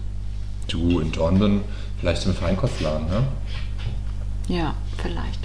Du, 0.67 0.99
in 0.99 1.13
London, 1.13 1.61
vielleicht 1.99 2.25
im 2.25 2.33
Feinkostladen, 2.33 3.07
ne? 3.07 3.23
Ja, 4.49 4.73
vielleicht. 5.01 5.39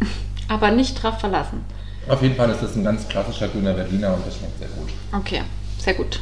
Aber 0.48 0.70
nicht 0.70 1.02
drauf 1.02 1.18
verlassen. 1.20 1.64
Auf 2.08 2.22
jeden 2.22 2.36
Fall 2.36 2.50
ist 2.50 2.62
das 2.62 2.76
ein 2.76 2.84
ganz 2.84 3.08
klassischer 3.08 3.48
grüner 3.48 3.72
Berliner 3.72 4.14
und 4.14 4.26
das 4.26 4.36
schmeckt 4.36 4.58
sehr 4.58 4.68
gut. 4.68 4.90
Okay, 5.12 5.42
sehr 5.78 5.94
gut. 5.94 6.20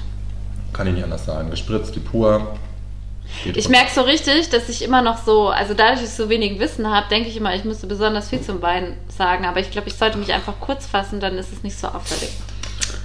Kann 0.72 0.86
ich 0.86 0.94
nicht 0.94 1.04
anders 1.04 1.26
sagen. 1.26 1.50
Gespritzt, 1.50 1.94
die 1.94 2.00
pur. 2.00 2.56
Ich 3.54 3.68
merke 3.68 3.90
so 3.92 4.02
richtig, 4.02 4.50
dass 4.50 4.68
ich 4.68 4.82
immer 4.82 5.02
noch 5.02 5.18
so, 5.24 5.48
also 5.48 5.74
dadurch, 5.74 6.00
dass 6.00 6.10
ich 6.10 6.14
so 6.14 6.28
wenig 6.28 6.58
Wissen 6.58 6.88
habe, 6.90 7.08
denke 7.10 7.28
ich 7.28 7.36
immer, 7.36 7.54
ich 7.54 7.64
müsste 7.64 7.86
besonders 7.86 8.28
viel 8.28 8.40
zum 8.40 8.60
Wein 8.62 8.96
sagen. 9.08 9.44
Aber 9.44 9.60
ich 9.60 9.70
glaube, 9.70 9.88
ich 9.88 9.94
sollte 9.94 10.18
mich 10.18 10.32
einfach 10.32 10.54
kurz 10.60 10.86
fassen, 10.86 11.20
dann 11.20 11.36
ist 11.36 11.52
es 11.52 11.62
nicht 11.62 11.78
so 11.78 11.88
auffällig. 11.88 12.30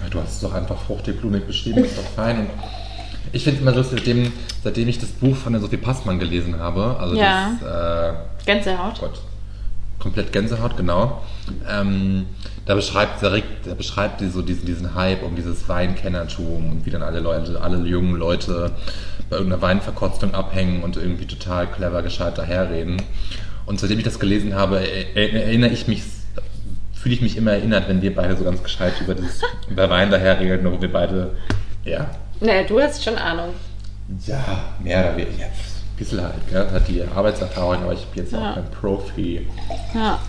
Du 0.09 0.19
hast 0.21 0.33
es 0.35 0.39
doch 0.41 0.53
einfach 0.53 0.77
fruchtdiplomig 0.81 1.45
beschrieben, 1.45 1.83
ist 1.83 1.97
doch 1.97 2.03
fein. 2.15 2.39
Und 2.41 2.49
ich 3.31 3.43
finde 3.43 3.57
es 3.57 3.61
immer 3.61 3.75
lustig, 3.75 3.99
seitdem, 3.99 4.33
seitdem 4.63 4.87
ich 4.87 4.99
das 4.99 5.09
Buch 5.09 5.35
von 5.35 5.53
der 5.53 5.61
Sophie 5.61 5.77
Passmann 5.77 6.19
gelesen 6.19 6.57
habe, 6.59 6.97
also 6.99 7.15
Ja. 7.15 7.51
das, 7.61 8.13
äh, 8.13 8.45
Gänsehaut. 8.45 8.99
Gott, 8.99 9.21
komplett 9.99 10.31
Gänsehaut, 10.31 10.77
genau. 10.77 11.21
Ähm, 11.69 12.25
da 12.65 12.75
beschreibt, 12.75 13.21
da, 13.21 13.35
da 13.65 13.73
beschreibt 13.73 14.21
die 14.21 14.29
so 14.29 14.41
diesen, 14.41 14.65
diesen 14.65 14.95
Hype 14.95 15.23
um 15.23 15.35
dieses 15.35 15.67
Weinkennertum 15.67 16.71
und 16.71 16.85
wie 16.85 16.89
dann 16.89 17.03
alle 17.03 17.19
Leute, 17.19 17.61
alle 17.61 17.77
jungen 17.87 18.15
Leute 18.15 18.71
bei 19.29 19.37
irgendeiner 19.37 19.61
Weinverkostung 19.61 20.33
abhängen 20.33 20.83
und 20.83 20.97
irgendwie 20.97 21.25
total 21.25 21.67
clever 21.67 22.01
gescheit 22.01 22.37
daherreden. 22.37 23.01
Und 23.65 23.79
seitdem 23.79 23.99
ich 23.99 24.05
das 24.05 24.19
gelesen 24.19 24.55
habe, 24.55 24.79
er, 24.79 25.15
er, 25.15 25.43
erinnere 25.45 25.71
ich 25.71 25.87
mich, 25.87 26.03
fühle 26.93 27.15
ich 27.15 27.21
mich 27.21 27.37
immer 27.37 27.51
erinnert, 27.51 27.87
wenn 27.87 28.01
wir 28.01 28.15
beide 28.15 28.35
so 28.35 28.43
ganz 28.43 28.63
gescheit 28.63 28.93
über, 29.01 29.15
das, 29.15 29.41
über 29.69 29.89
Wein 29.89 30.09
daherreden, 30.09 30.71
wo 30.71 30.81
wir 30.81 30.91
beide, 30.91 31.35
ja, 31.83 32.09
Nee, 32.41 32.63
du 32.65 32.79
hast 32.79 33.03
schon 33.03 33.15
Ahnung. 33.15 33.53
ja, 34.25 34.63
mehr 34.81 35.01
oder 35.01 35.17
weniger, 35.17 35.47
bisschen 35.99 36.21
halt, 36.21 36.33
gell, 36.49 36.69
hat 36.71 36.87
die 36.87 37.03
Arbeitserfahrung, 37.03 37.83
aber 37.83 37.93
ich 37.93 38.05
bin 38.07 38.23
jetzt 38.23 38.33
Ja. 38.33 38.51
auch 38.51 38.55
kein 38.55 38.71
Profi. 38.71 39.47
Ja. 39.93 40.19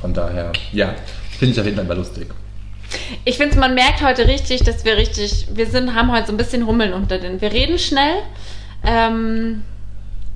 Von 0.00 0.14
daher, 0.14 0.52
ja, 0.72 0.94
finde 1.38 1.52
ich 1.52 1.60
auf 1.60 1.66
jeden 1.66 1.76
Fall 1.76 1.86
mal 1.86 1.96
lustig. 1.96 2.28
Ich 3.24 3.36
finde, 3.38 3.58
man 3.58 3.74
merkt 3.74 4.02
heute 4.02 4.26
richtig, 4.28 4.62
dass 4.62 4.84
wir 4.84 4.96
richtig, 4.96 5.48
wir 5.52 5.66
sind, 5.66 5.94
haben 5.94 6.12
heute 6.12 6.28
so 6.28 6.32
ein 6.32 6.36
bisschen 6.36 6.66
Hummeln 6.66 6.92
unter 6.92 7.18
den. 7.18 7.40
Wir 7.40 7.52
reden 7.52 7.78
schnell. 7.78 8.22
Ähm, 8.84 9.64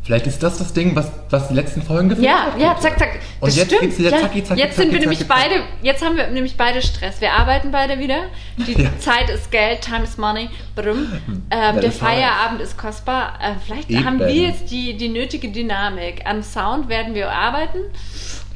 Vielleicht 0.08 0.26
ist 0.26 0.42
das 0.42 0.56
das 0.56 0.72
Ding, 0.72 0.96
was, 0.96 1.12
was 1.28 1.48
die 1.48 1.54
letzten 1.54 1.82
Folgen 1.82 2.08
gefehlt 2.08 2.26
ja, 2.26 2.46
hat. 2.46 2.58
ja, 2.58 2.74
zack, 2.80 2.98
zack. 2.98 3.20
Und 3.40 3.48
Das 3.48 3.56
jetzt 3.56 3.66
stimmt. 3.66 3.82
geht's 3.82 3.98
wieder 3.98 4.10
ja. 4.10 4.20
zacki, 4.22 4.42
zacki, 4.42 4.58
Jetzt 4.58 4.76
sind 4.76 4.86
wir 4.86 4.92
zacki, 4.92 5.00
nämlich 5.00 5.18
zacki, 5.18 5.28
zack. 5.28 5.50
beide, 5.50 5.62
jetzt 5.82 6.02
haben 6.02 6.16
wir 6.16 6.28
nämlich 6.28 6.56
beide 6.56 6.80
Stress. 6.80 7.20
Wir 7.20 7.34
arbeiten 7.34 7.70
beide 7.70 7.98
wieder. 7.98 8.22
Die 8.56 8.72
Ja. 8.82 8.88
Zeit 9.00 9.28
ist 9.28 9.50
Geld, 9.50 9.82
time 9.82 10.04
is 10.04 10.16
money. 10.16 10.48
Brumm. 10.74 11.12
Ähm, 11.50 11.80
der. 11.82 11.92
Feierabend 11.92 12.62
ist 12.62 12.78
kostbar. 12.78 13.34
Äh, 13.38 13.56
vielleicht 13.66 13.90
Eben. 13.90 14.02
haben 14.06 14.18
wir 14.18 14.30
jetzt 14.34 14.70
die, 14.70 14.96
die 14.96 15.10
nötige 15.10 15.50
Dynamik. 15.50 16.22
Am 16.24 16.42
Sound 16.42 16.88
werden 16.88 17.14
wir 17.14 17.30
arbeiten 17.30 17.80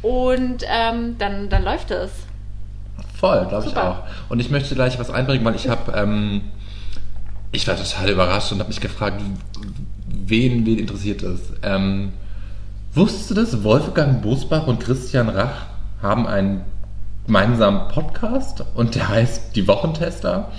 und 0.00 0.64
ähm, 0.66 1.16
dann, 1.18 1.50
dann 1.50 1.64
läuft 1.64 1.90
es. 1.90 2.12
Voll, 3.20 3.44
glaube 3.46 3.66
ich 3.66 3.76
auch. 3.76 3.98
Und 4.30 4.40
ich 4.40 4.48
möchte 4.48 4.74
gleich 4.74 4.98
was 4.98 5.10
einbringen, 5.10 5.44
weil 5.44 5.54
ich 5.54 5.68
habe, 5.68 5.92
ähm, 5.98 6.44
ich 7.50 7.68
war 7.68 7.76
total 7.76 8.08
überrascht 8.08 8.52
und 8.52 8.58
habe 8.58 8.68
mich 8.68 8.80
gefragt, 8.80 9.20
wen, 10.32 10.64
wen 10.64 10.78
interessiert 10.78 11.22
das? 11.22 11.40
Ähm, 11.62 12.12
wusstest 12.94 13.30
du 13.30 13.34
das? 13.34 13.62
Wolfgang 13.62 14.22
Bosbach 14.22 14.66
und 14.66 14.80
Christian 14.80 15.28
Rach 15.28 15.66
haben 16.00 16.26
einen 16.26 16.62
gemeinsamen 17.26 17.88
Podcast 17.88 18.64
und 18.74 18.94
der 18.94 19.10
heißt 19.10 19.54
Die 19.54 19.68
Wochentester. 19.68 20.50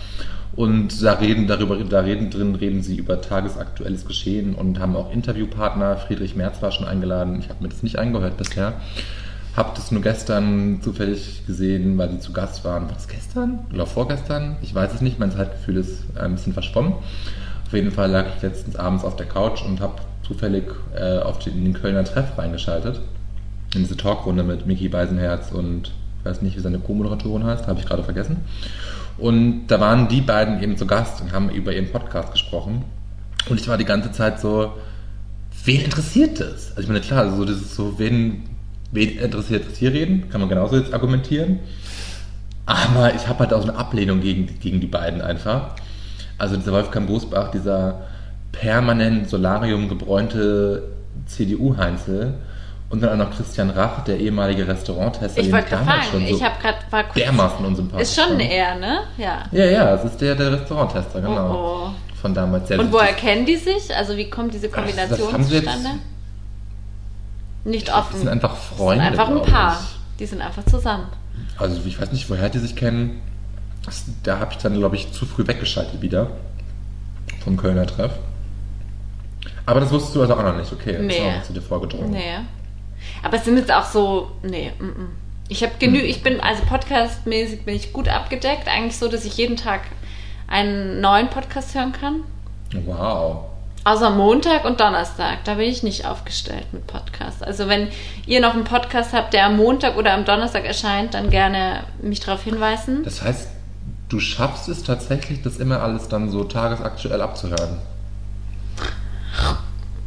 Und 0.56 1.02
da 1.02 1.14
reden 1.14 1.48
darüber, 1.48 1.76
da 1.78 2.02
reden 2.02 2.30
drin, 2.30 2.54
reden 2.54 2.84
sie 2.84 2.98
über 2.98 3.20
tagesaktuelles 3.20 4.06
Geschehen 4.06 4.54
und 4.54 4.80
haben 4.80 4.96
auch 4.96 5.12
Interviewpartner. 5.12 5.98
Friedrich 5.98 6.36
Merz 6.36 6.62
war 6.62 6.72
schon 6.72 6.86
eingeladen. 6.86 7.40
Ich 7.40 7.50
habe 7.50 7.64
mir 7.64 7.70
das 7.70 7.82
nicht 7.82 7.98
angehört 7.98 8.38
bisher. 8.38 8.74
Hab 9.58 9.74
das 9.74 9.92
nur 9.92 10.04
gestern 10.04 10.82
zufällig 10.84 11.48
gesehen, 11.48 11.98
weil 11.98 12.12
sie 12.12 12.20
zu 12.20 12.32
Gast 12.32 12.64
waren. 12.64 12.84
War 12.84 12.94
das 12.94 13.08
gestern? 13.08 13.66
Oder 13.74 13.88
vorgestern? 13.88 14.58
Ich 14.62 14.76
weiß 14.76 14.94
es 14.94 15.02
nicht. 15.02 15.18
Mein 15.18 15.32
Zeitgefühl 15.32 15.78
ist 15.78 16.04
äh, 16.16 16.20
ein 16.20 16.36
bisschen 16.36 16.54
verschwommen. 16.54 16.94
Auf 17.74 17.78
jeden 17.78 17.92
Fall 17.92 18.12
lag 18.12 18.28
ich 18.36 18.44
letztens 18.44 18.76
abends 18.76 19.04
auf 19.04 19.16
der 19.16 19.26
Couch 19.26 19.64
und 19.66 19.82
habe 19.82 19.96
zufällig 20.22 20.66
äh, 20.96 21.18
auf 21.18 21.40
den, 21.40 21.74
Kölner 21.74 22.04
Treff 22.04 22.38
reingeschaltet. 22.38 23.02
In 23.74 23.82
diese 23.82 23.98
Talkrunde 23.98 24.44
mit 24.44 24.68
Mickey 24.68 24.90
Beisenherz 24.90 25.52
und 25.52 25.92
ich 26.20 26.24
weiß 26.24 26.44
nicht, 26.44 26.56
wie 26.56 26.62
seine 26.62 26.78
Co-Moderatorin 26.78 27.44
heißt, 27.44 27.66
habe 27.66 27.80
ich 27.80 27.88
gerade 27.88 28.04
vergessen. 28.04 28.38
Und 29.18 29.66
da 29.70 29.80
waren 29.80 30.08
die 30.08 30.22
beiden 30.22 30.62
eben 30.62 30.78
zu 30.78 30.86
Gast 30.86 31.20
und 31.22 31.32
haben 31.32 31.50
über 31.50 31.74
ihren 31.74 31.92
Podcast 31.92 32.32
gesprochen. 32.32 32.84
Und 33.50 33.60
ich 33.60 33.68
war 33.68 33.80
die 33.80 33.86
ganze 33.86 34.12
Zeit 34.12 34.40
so, 34.40 34.74
wen 35.66 35.82
interessiert 35.82 36.42
das? 36.42 36.70
Also 36.70 36.82
ich 36.82 36.88
meine, 36.90 37.02
klar, 37.02 37.22
also 37.22 37.44
das 37.44 37.56
ist 37.56 37.74
so, 37.74 37.98
wen, 37.98 38.44
wen 38.92 39.18
interessiert 39.18 39.66
das 39.68 39.80
hier 39.80 39.94
reden? 39.94 40.30
Kann 40.30 40.42
man 40.42 40.50
genauso 40.52 40.78
jetzt 40.78 40.94
argumentieren. 40.94 41.58
Aber 42.68 43.16
ich 43.16 43.28
habe 43.28 43.40
halt 43.40 43.52
auch 43.52 43.64
so 43.64 43.70
eine 43.70 43.80
Ablehnung 43.80 44.22
gegen, 44.22 44.60
gegen 44.60 44.80
die 44.80 44.86
beiden 44.86 45.22
einfach. 45.22 45.74
Also 46.38 46.56
dieser 46.58 46.72
Wolfgang 46.74 47.08
Bosbach, 47.08 47.52
dieser 47.52 48.02
permanent 48.52 49.30
Solarium 49.30 49.88
gebräunte 49.90 50.84
CDU-Heinzel 51.26 52.34
und 52.90 53.02
dann 53.02 53.20
auch 53.22 53.28
noch 53.28 53.36
Christian 53.36 53.70
Rach, 53.72 54.04
der 54.04 54.20
ehemalige 54.20 54.68
Restauranttester, 54.68 55.40
Ich 55.42 55.48
den 55.48 55.52
gerade 55.56 55.70
damals 55.70 56.06
schon 56.08 56.22
ich 56.26 56.44
habe 56.44 56.62
gerade 56.62 56.78
war 56.92 57.04
kurz- 57.04 57.16
dermaßen 57.16 57.66
unsympathisch 57.66 58.04
Ist 58.04 58.16
schon 58.22 58.40
er, 58.40 58.76
ne? 58.76 59.00
Ja. 59.18 59.44
Ja, 59.52 59.66
ja, 59.66 59.94
es 59.96 60.04
ist 60.06 60.22
der, 60.22 60.36
der 60.36 60.52
Restauranttester, 60.52 61.22
genau. 61.22 61.52
Oh, 61.52 61.88
oh. 61.88 61.90
Von 62.22 62.34
damals. 62.34 62.68
Der 62.68 62.80
Und 62.80 62.92
woher 62.94 63.12
das- 63.12 63.18
kennen 63.20 63.46
die 63.46 63.56
sich? 63.58 63.94
Also 63.96 64.16
wie 64.16 64.30
kommt 64.30 64.54
diese 64.54 64.68
das 64.70 64.76
Kombination 64.76 65.44
sie 65.44 65.56
jetzt- 65.56 65.66
zustande? 65.66 65.90
Nicht 67.66 67.88
Das 67.88 67.96
offen. 67.96 68.18
sind 68.20 68.28
einfach 68.30 68.52
Das 68.56 68.68
sind 68.68 68.78
Freunde. 68.78 69.04
einfach 69.06 69.30
ein 69.30 69.42
Paar. 69.42 69.80
ich. 69.82 70.18
Die 70.20 70.26
sind 70.26 70.42
einfach 70.42 70.64
zusammen. 70.66 71.06
Also 71.58 71.80
ich 71.86 72.00
weiß 72.00 72.12
nicht, 72.12 72.30
woher 72.30 72.50
die 72.50 72.60
sich 72.60 72.76
kennen. 72.76 73.22
Da 74.24 74.40
habe 74.40 74.52
ich 74.54 74.58
dann, 74.60 74.78
glaube 74.78 74.96
ich, 74.96 75.12
zu 75.12 75.26
früh 75.26 75.46
weggeschaltet 75.46 76.02
wieder. 76.02 76.32
Vom 77.44 77.58
Kölner 77.58 77.86
Treff. 77.86 78.12
Aber 79.66 79.80
das 79.80 79.92
wusstest 79.92 80.16
du 80.16 80.22
also 80.22 80.36
auch 80.36 80.44
noch 80.44 80.58
nicht, 80.58 80.72
okay. 80.72 80.94
Das 80.94 81.02
ist 81.02 81.08
Nee. 81.08 81.32
auch 81.40 81.44
zu 81.44 81.54
dir 81.54 81.62
vorgedrungen. 81.62 82.12
Nee. 82.12 82.40
Aber 83.22 83.38
es 83.38 83.46
sind 83.46 83.58
jetzt 83.58 83.72
auch 83.72 83.86
so. 83.86 84.32
Nee, 84.44 84.72
mm, 84.80 84.86
mm. 84.86 85.10
Ich 85.50 85.62
habe 85.64 85.74
genü 85.78 86.00
ich 86.00 86.24
bin, 86.24 86.40
also 86.40 86.64
podcastmäßig 86.64 87.64
bin 87.66 87.76
ich 87.76 87.92
gut 87.94 88.08
abgedeckt. 88.08 88.68
Eigentlich 88.68 88.98
so, 88.98 89.08
dass 89.10 89.26
ich 89.26 89.38
jeden 89.38 89.58
Tag 89.58 89.82
einen 90.48 91.02
neuen 91.02 91.30
Podcast 91.30 91.76
hören 91.76 91.92
kann. 91.92 92.22
Wow. 92.86 93.46
Außer 93.84 94.10
Montag 94.12 94.64
und 94.64 94.80
Donnerstag. 94.80 95.44
Da 95.44 95.56
bin 95.56 95.66
ich 95.70 95.84
nicht 95.84 96.06
aufgestellt 96.06 96.68
mit 96.72 96.88
Podcasts. 96.88 97.44
Also 97.44 97.68
wenn 97.68 97.90
ihr 98.26 98.40
noch 98.40 98.54
einen 98.54 98.64
Podcast 98.64 99.12
habt, 99.12 99.34
der 99.34 99.46
am 99.48 99.58
Montag 99.58 99.98
oder 99.98 100.14
am 100.14 100.24
Donnerstag 100.24 100.64
erscheint, 100.66 101.14
dann 101.14 101.30
gerne 101.30 101.84
mich 102.02 102.22
darauf 102.22 102.44
hinweisen. 102.44 103.04
Das 103.04 103.22
heißt, 103.22 103.50
du 104.14 104.20
schaffst 104.20 104.70
es 104.70 104.84
tatsächlich, 104.84 105.42
das 105.42 105.58
immer 105.58 105.82
alles 105.82 106.08
dann 106.08 106.30
so 106.30 106.44
tagesaktuell 106.44 107.20
abzuhören. 107.22 107.80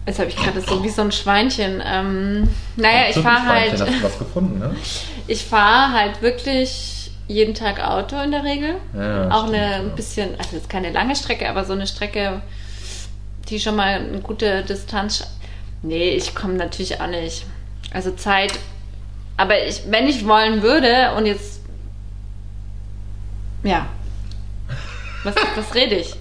Jetzt 0.07 0.21
habe 0.21 0.29
ich 0.29 0.37
gerade 0.37 0.61
so 0.61 0.85
wie 0.85 0.89
so 0.89 1.03
ein 1.03 1.11
Schweinchen. 1.11 1.83
Ähm, 1.85 2.49
naja, 2.77 3.11
ich 3.11 3.17
fahre 3.17 3.47
halt, 3.47 3.73
Hast 3.73 3.81
du 3.81 4.03
was 4.05 4.19
gefunden, 4.19 4.61
ne? 4.61 4.77
ich 5.27 5.45
fahre 5.45 5.93
halt 5.93 6.23
wirklich 6.23 7.11
jeden 7.27 7.55
Tag 7.55 7.85
Auto 7.85 8.21
in 8.21 8.31
der 8.31 8.45
Regel. 8.45 8.77
Ja, 8.97 9.29
Auch 9.31 9.49
stimmt, 9.49 9.57
eine 9.57 9.71
ja. 9.71 9.77
ein 9.79 9.97
bisschen, 9.97 10.39
also 10.39 10.55
jetzt 10.55 10.71
keine 10.71 10.93
lange 10.93 11.17
Strecke, 11.17 11.49
aber 11.49 11.65
so 11.65 11.73
eine 11.73 11.89
Strecke, 11.89 12.41
die 13.49 13.59
schon 13.59 13.75
mal 13.75 13.99
eine 13.99 14.21
gute 14.21 14.63
Distanz. 14.63 15.27
Nee, 15.83 16.11
ich 16.11 16.37
komme 16.37 16.55
natürlich 16.55 17.01
auch 17.01 17.09
nicht. 17.09 17.45
Also 17.93 18.13
Zeit. 18.13 18.53
Aber 19.37 19.67
ich, 19.67 19.83
wenn 19.91 20.07
ich 20.07 20.27
wollen 20.27 20.63
würde 20.63 21.15
und 21.17 21.27
jetzt. 21.27 21.61
Ja. 23.65 23.89
Was, 25.27 25.35
was 25.57 25.75
rede 25.75 25.97
ich? 25.97 26.15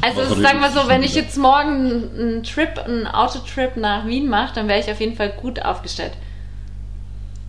Also 0.00 0.22
Was 0.22 0.38
sagen 0.38 0.60
wir 0.60 0.70
so, 0.70 0.88
wenn 0.88 1.02
ich 1.02 1.14
jetzt 1.14 1.36
morgen 1.36 2.08
einen 2.18 2.42
Trip, 2.42 2.78
einen 2.78 3.06
Autotrip 3.06 3.76
nach 3.76 4.06
Wien 4.06 4.30
mache, 4.30 4.54
dann 4.54 4.66
wäre 4.66 4.80
ich 4.80 4.90
auf 4.90 4.98
jeden 4.98 5.14
Fall 5.14 5.28
gut 5.30 5.62
aufgestellt. 5.62 6.12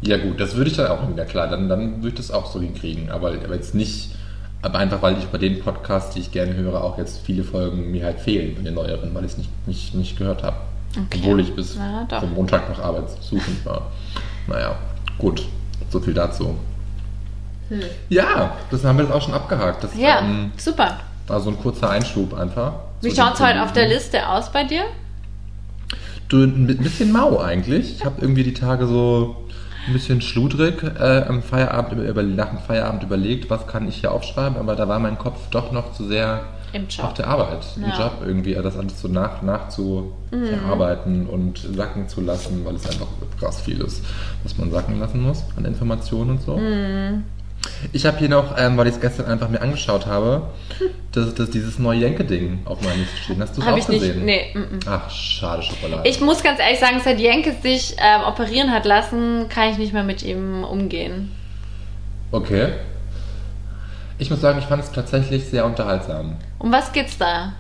Ja 0.02 0.18
gut, 0.18 0.40
das 0.40 0.56
würde 0.56 0.70
ich 0.70 0.76
dann 0.76 0.88
auch 0.88 1.08
wieder 1.10 1.24
klar, 1.24 1.48
dann, 1.48 1.70
dann 1.70 2.04
würde 2.04 2.10
ich 2.10 2.16
das 2.16 2.32
auch 2.32 2.52
so 2.52 2.60
hinkriegen. 2.60 3.10
Aber, 3.10 3.30
aber 3.30 3.56
jetzt 3.56 3.74
nicht, 3.74 4.12
aber 4.62 4.80
einfach 4.80 5.02
weil 5.02 5.18
ich 5.18 5.26
bei 5.28 5.38
den 5.38 5.62
Podcasts, 5.62 6.14
die 6.14 6.20
ich 6.20 6.32
gerne 6.32 6.56
höre, 6.56 6.84
auch 6.84 6.98
jetzt 6.98 7.26
viele 7.26 7.46
Folgen 7.46 7.90
mir 7.90 8.04
halt 8.04 8.20
fehlen 8.20 8.54
von 8.56 8.66
den 8.66 8.74
neueren, 8.74 9.16
weil 9.16 9.24
ich 9.24 9.32
es 9.32 9.38
nicht, 9.38 9.68
nicht, 9.68 9.96
nicht 9.96 10.18
gehört 10.18 10.44
habe. 10.44 10.58
Okay. 10.92 11.20
Obwohl 11.22 11.40
ich 11.40 11.56
bis 11.56 11.78
Na, 11.78 12.06
Montag 12.36 12.70
noch 12.70 12.84
arbeitssuchend 12.84 13.66
war. 13.66 13.92
Naja, 14.48 14.76
gut, 15.18 15.46
so 15.90 16.02
viel 16.02 16.14
dazu. 16.14 16.58
Ja, 18.10 18.54
das 18.72 18.84
haben 18.84 18.98
wir 18.98 19.06
jetzt 19.06 19.14
auch 19.14 19.22
schon 19.22 19.34
abgehakt. 19.34 19.84
Das 19.84 19.96
Ja, 19.96 20.20
ähm, 20.22 20.52
super. 20.58 20.98
war 21.28 21.40
so 21.42 21.50
ein 21.50 21.58
kurzer 21.60 21.90
Einschub 21.90 22.34
einfach. 22.34 22.74
Wie 23.02 23.14
schaut 23.14 23.36
es 23.36 23.40
heute 23.42 23.62
auf 23.62 23.74
der. 23.74 23.88
Liste 23.88 24.28
aus 24.28 24.52
bei 24.52 24.64
dir? 24.64 24.84
Du, 26.30 26.44
ein 26.44 26.68
bisschen 26.68 27.12
mau 27.12 27.40
eigentlich. 27.40 27.96
Ich 27.98 28.06
habe 28.06 28.22
irgendwie 28.22 28.44
die 28.44 28.54
Tage 28.54 28.86
so 28.88 29.48
ein 29.88 29.94
bisschen 29.94 30.22
schludrig 30.22 30.84
äh, 30.84 31.24
am 31.28 31.42
Feierabend, 31.42 32.02
über, 32.04 32.22
nach 32.24 32.50
dem 32.50 32.60
Feierabend 32.60 33.04
überlegt, 33.04 33.50
was 33.50 33.68
kann 33.68 33.88
ich 33.88 33.98
hier 33.98 34.12
aufschreiben, 34.12 34.58
aber 34.58 34.76
da 34.76 34.88
war 34.88 35.00
mein 35.00 35.18
Kopf 35.18 35.50
doch 35.52 35.72
noch 35.72 35.94
zu 35.94 36.06
sehr 36.06 36.42
Im 36.74 36.86
auf 37.02 37.14
der 37.14 37.28
Arbeit, 37.28 37.66
im 37.78 37.84
Ja. 37.84 37.88
Mhm. 37.88 37.94
Job 37.94 38.12
irgendwie, 38.26 38.54
das 38.56 38.78
alles 38.78 39.00
so 39.02 39.08
nach, 39.08 39.42
nach 39.42 39.70
zu 39.70 40.12
verarbeiten 40.30 41.28
und 41.28 41.60
sacken 41.60 42.10
zu 42.10 42.20
lassen, 42.20 42.66
weil 42.66 42.76
es 42.76 42.86
einfach 42.86 43.08
krass 43.40 43.62
viel 43.62 43.80
ist, 43.80 44.04
was 44.44 44.58
man 44.58 44.72
sacken 44.72 45.00
lassen 45.00 45.22
muss 45.22 45.46
an 45.56 45.64
Informationen 45.64 46.32
und 46.32 46.42
so. 46.42 46.58
Mhm. 46.58 47.24
Ich 47.92 48.06
habe 48.06 48.18
hier 48.18 48.30
noch, 48.30 48.58
ähm, 48.58 48.78
weil 48.78 48.88
ich 48.88 48.96
es 48.96 49.02
gestern 49.02 49.26
einfach 49.26 49.50
mir 49.50 49.62
angeschaut 49.62 50.06
habe, 50.06 50.50
das, 51.12 51.34
das, 51.36 51.50
dieses 51.50 51.80
neue 51.80 52.00
Jenke-Ding 52.00 52.60
auf 52.66 52.82
meiner 52.82 52.96
Liste 52.96 53.18
stehen. 53.18 53.42
Hast 53.42 53.58
du 53.58 53.62
es 53.62 53.68
auch 53.68 53.78
ich 53.78 53.88
nicht. 53.88 54.02
gesehen? 54.02 54.26
Nee. 54.26 54.52
mm, 54.54 54.60
mm. 54.60 54.80
Ach, 54.88 55.10
schade 55.10 55.64
Schokolade. 55.64 56.08
Ich 56.08 56.22
muss 56.22 56.44
ganz 56.44 56.60
ehrlich 56.60 56.80
sagen, 56.80 57.00
seit 57.04 57.20
Jenke 57.20 57.54
sich 57.62 57.96
ähm, 58.00 58.22
operieren 58.28 58.72
hat 58.72 58.86
lassen, 58.86 59.48
kann 59.50 59.70
ich 59.70 59.78
nicht 59.78 59.94
mehr 59.94 60.04
mit 60.04 60.24
ihm 60.24 60.64
umgehen. 60.64 61.32
Okay. 62.32 62.74
Ich 64.18 64.30
muss 64.30 64.42
sagen, 64.42 64.60
ich 64.60 64.66
fand 64.66 64.84
es 64.84 64.92
tatsächlich 64.92 65.46
sehr 65.46 65.66
unterhaltsam. 65.66 66.38
Um 66.60 66.72
was 66.72 66.92
geht's 66.92 67.18
da? 67.18 67.54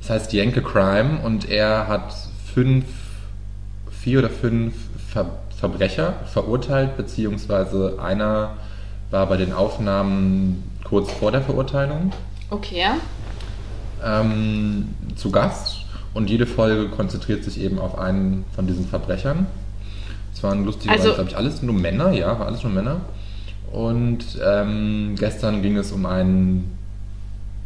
Das 0.00 0.10
heißt 0.10 0.32
Jenke 0.32 0.62
Crime 0.62 1.20
und 1.22 1.50
er 1.50 1.86
hat 1.88 2.14
fünf, 2.54 2.86
vier 3.90 4.20
oder 4.20 4.30
fünf 4.30 4.74
Ver 5.12 5.38
Verbrecher 5.58 6.14
verurteilt, 6.32 6.96
beziehungsweise 6.96 7.98
einer 8.00 8.58
war 9.10 9.26
bei 9.26 9.36
den 9.36 9.52
Aufnahmen 9.52 10.62
kurz 10.84 11.10
vor 11.12 11.32
der 11.32 11.42
Verurteilung 11.42 12.12
Okay. 12.50 12.84
ähm, 14.04 14.88
zu 15.16 15.30
Gast 15.30 15.84
und 16.14 16.30
jede 16.30 16.46
Folge 16.46 16.88
konzentriert 16.88 17.44
sich 17.44 17.60
eben 17.60 17.78
auf 17.78 17.98
einen 17.98 18.44
von 18.54 18.66
diesen 18.66 18.86
Verbrechern. 18.86 19.46
Es 20.32 20.42
waren 20.42 20.64
lustigerweise, 20.64 21.02
Also- 21.02 21.14
glaube 21.14 21.30
ich, 21.30 21.36
alles 21.36 21.62
nur 21.62 21.74
Männer, 21.74 22.12
ja, 22.12 22.38
war 22.38 22.46
alles 22.46 22.62
nur 22.62 22.72
Männer. 22.72 23.00
Und 23.72 24.24
ähm, 24.44 25.14
gestern 25.18 25.60
ging 25.62 25.76
es 25.76 25.92
um 25.92 26.06
einen, 26.06 26.78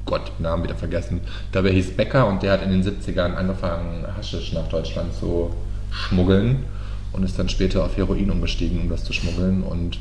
Gott, 0.04 0.32
Namen 0.40 0.64
wieder 0.64 0.74
vergessen. 0.74 1.20
Er 1.52 1.62
hieß 1.62 1.96
Becker 1.96 2.26
und 2.26 2.42
der 2.42 2.52
hat 2.52 2.62
in 2.62 2.70
den 2.70 2.82
70ern 2.82 3.34
angefangen, 3.36 4.04
Haschisch 4.16 4.52
nach 4.52 4.66
Deutschland 4.68 5.14
zu 5.14 5.50
schmuggeln 5.92 6.64
und 7.12 7.22
ist 7.22 7.38
dann 7.38 7.48
später 7.48 7.84
auf 7.84 7.96
Heroin 7.96 8.30
umgestiegen, 8.32 8.80
um 8.80 8.88
das 8.88 9.04
zu 9.04 9.12
schmuggeln. 9.12 9.62
Und 9.62 9.98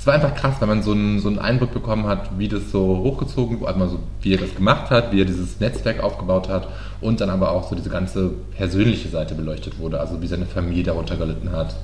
es 0.00 0.06
war 0.06 0.14
einfach 0.14 0.34
krass, 0.34 0.54
weil 0.60 0.68
man 0.68 0.82
so 0.82 0.92
einen, 0.92 1.18
so 1.20 1.28
einen 1.28 1.38
Eindruck 1.38 1.74
bekommen 1.74 2.06
hat, 2.06 2.38
wie 2.38 2.48
das 2.48 2.70
so 2.70 2.80
hochgezogen 3.04 3.60
wurde, 3.60 3.74
also 3.82 3.98
wie 4.22 4.32
er 4.32 4.38
das 4.38 4.54
gemacht 4.54 4.88
hat, 4.90 5.12
wie 5.12 5.20
er 5.20 5.26
dieses 5.26 5.60
Netzwerk 5.60 6.02
aufgebaut 6.02 6.48
hat 6.48 6.68
und 7.02 7.20
dann 7.20 7.28
aber 7.28 7.50
auch 7.52 7.68
so 7.68 7.74
diese 7.74 7.90
ganze 7.90 8.30
persönliche 8.56 9.10
Seite 9.10 9.34
beleuchtet 9.34 9.78
wurde, 9.78 10.00
also 10.00 10.22
wie 10.22 10.26
seine 10.26 10.46
Familie 10.46 10.84
darunter 10.84 11.16
gelitten 11.16 11.52
hat, 11.52 11.76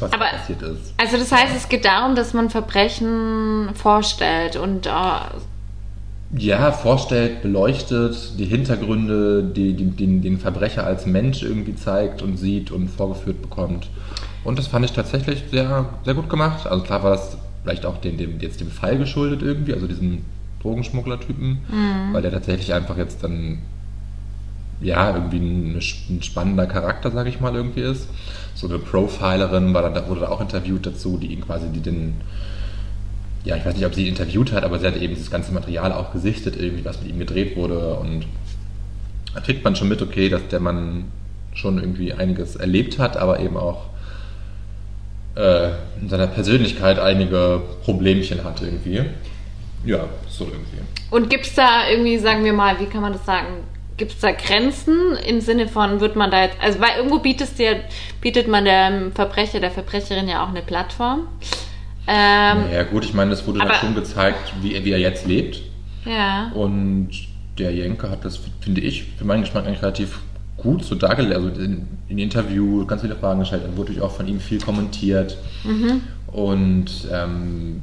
was 0.00 0.12
Aber- 0.12 0.24
passiert 0.24 0.62
ist. 0.62 0.94
Also 0.96 1.16
das 1.16 1.30
heißt, 1.30 1.54
es 1.56 1.68
geht 1.68 1.84
darum, 1.84 2.16
dass 2.16 2.34
man 2.34 2.50
Verbrechen 2.50 3.68
vorstellt 3.74 4.56
und 4.56 4.86
äh, 4.86 4.90
Ja, 6.36 6.72
vorstellt, 6.72 7.40
beleuchtet, 7.42 8.36
die 8.36 8.46
Hintergründe, 8.46 9.44
die, 9.44 9.74
die, 9.74 9.90
den, 9.90 10.22
den 10.22 10.40
Verbrecher 10.40 10.84
als 10.84 11.06
Mensch 11.06 11.44
irgendwie 11.44 11.76
zeigt 11.76 12.20
und 12.20 12.36
sieht 12.36 12.72
und 12.72 12.88
vorgeführt 12.88 13.40
bekommt. 13.42 13.86
Und 14.44 14.58
das 14.58 14.66
fand 14.66 14.84
ich 14.84 14.92
tatsächlich 14.92 15.44
sehr, 15.50 15.88
sehr 16.04 16.14
gut 16.14 16.28
gemacht. 16.28 16.66
Also 16.66 16.82
klar 16.82 17.02
war 17.02 17.10
das 17.12 17.36
vielleicht 17.62 17.86
auch 17.86 17.98
dem, 17.98 18.16
dem, 18.16 18.40
jetzt 18.40 18.60
dem 18.60 18.70
Fall 18.70 18.98
geschuldet 18.98 19.42
irgendwie, 19.42 19.72
also 19.72 19.86
diesem 19.86 20.24
Drogenschmuggler-Typen, 20.62 21.58
weil 22.12 22.22
der 22.22 22.32
tatsächlich 22.32 22.74
einfach 22.74 22.96
jetzt 22.96 23.22
dann 23.22 23.58
ja, 24.82 25.14
irgendwie 25.14 25.38
ein, 25.38 25.76
ein 25.76 26.22
spannender 26.22 26.66
Charakter, 26.66 27.10
sage 27.10 27.28
ich 27.28 27.40
mal, 27.40 27.54
irgendwie 27.54 27.80
ist. 27.80 28.08
So 28.54 28.68
eine 28.68 28.78
Profilerin 28.78 29.72
war 29.72 29.88
da, 29.88 30.08
wurde 30.08 30.22
da 30.22 30.28
auch 30.28 30.40
interviewt 30.40 30.84
dazu, 30.86 31.18
die 31.18 31.28
ihn 31.28 31.40
quasi, 31.40 31.68
die 31.68 31.80
den, 31.80 32.14
ja, 33.44 33.56
ich 33.56 33.64
weiß 33.64 33.74
nicht, 33.74 33.86
ob 33.86 33.94
sie 33.94 34.02
ihn 34.02 34.08
interviewt 34.08 34.52
hat, 34.52 34.64
aber 34.64 34.78
sie 34.78 34.86
hat 34.86 34.96
eben 34.96 35.14
das 35.14 35.30
ganze 35.30 35.52
Material 35.52 35.92
auch 35.92 36.12
gesichtet, 36.12 36.56
irgendwie, 36.56 36.84
was 36.84 37.00
mit 37.00 37.10
ihm 37.10 37.18
gedreht 37.18 37.56
wurde. 37.56 37.94
Und 37.94 38.26
da 39.34 39.40
kriegt 39.40 39.64
man 39.64 39.76
schon 39.76 39.88
mit, 39.88 40.02
okay, 40.02 40.28
dass 40.28 40.46
der 40.48 40.60
Mann 40.60 41.04
schon 41.54 41.78
irgendwie 41.78 42.12
einiges 42.12 42.56
erlebt 42.56 42.98
hat, 42.98 43.16
aber 43.16 43.40
eben 43.40 43.56
auch 43.56 43.91
äh, 45.34 45.70
in 46.00 46.08
seiner 46.08 46.26
Persönlichkeit 46.26 46.98
einige 46.98 47.62
Problemchen 47.84 48.44
hat 48.44 48.60
irgendwie. 48.62 49.02
Ja, 49.84 50.04
so 50.28 50.44
irgendwie. 50.44 50.78
Und 51.10 51.28
gibt 51.30 51.46
es 51.46 51.54
da 51.54 51.88
irgendwie, 51.90 52.18
sagen 52.18 52.44
wir 52.44 52.52
mal, 52.52 52.78
wie 52.80 52.86
kann 52.86 53.00
man 53.02 53.12
das 53.12 53.24
sagen? 53.26 53.46
Gibt 53.96 54.12
es 54.12 54.20
da 54.20 54.32
Grenzen 54.32 55.16
im 55.26 55.40
Sinne 55.40 55.68
von, 55.68 56.00
wird 56.00 56.16
man 56.16 56.30
da 56.30 56.42
jetzt, 56.44 56.56
also 56.60 56.80
weil 56.80 56.96
irgendwo 56.96 57.18
bietet, 57.18 57.58
dir, 57.58 57.80
bietet 58.20 58.48
man 58.48 58.64
dem 58.64 59.12
Verbrecher, 59.12 59.60
der 59.60 59.70
Verbrecherin 59.70 60.28
ja 60.28 60.44
auch 60.44 60.48
eine 60.48 60.62
Plattform. 60.62 61.28
Ähm, 62.06 62.64
Ja 62.72 62.82
gut, 62.84 63.04
ich 63.04 63.14
meine, 63.14 63.32
es 63.32 63.46
wurde 63.46 63.60
aber- 63.60 63.70
dann 63.70 63.80
schon 63.80 63.94
gezeigt, 63.94 64.52
wie, 64.60 64.74
er- 64.74 64.84
wie 64.84 64.92
er 64.92 64.98
jetzt 64.98 65.26
lebt. 65.26 65.60
ja. 66.04 66.50
Und 66.54 67.10
der 67.58 67.70
Jenke 67.72 68.08
hat 68.10 68.24
das, 68.24 68.40
finde 68.62 68.80
ich, 68.80 69.04
für 69.18 69.24
meinen 69.26 69.42
Geschmack 69.42 69.66
eigentlich 69.66 69.82
relativ 69.82 70.18
gut 70.62 70.84
so 70.84 70.94
dargelegt. 70.94 71.34
Also 71.34 71.48
in, 71.48 71.86
in 72.08 72.18
Interview 72.18 72.84
ganz 72.86 73.02
viele 73.02 73.16
Fragen 73.16 73.40
gestellt, 73.40 73.64
dann 73.64 73.76
wurde 73.76 73.90
natürlich 73.90 74.02
auch 74.02 74.12
von 74.12 74.28
ihm 74.28 74.40
viel 74.40 74.60
kommentiert. 74.60 75.36
Und 76.32 77.08
ähm, 77.12 77.80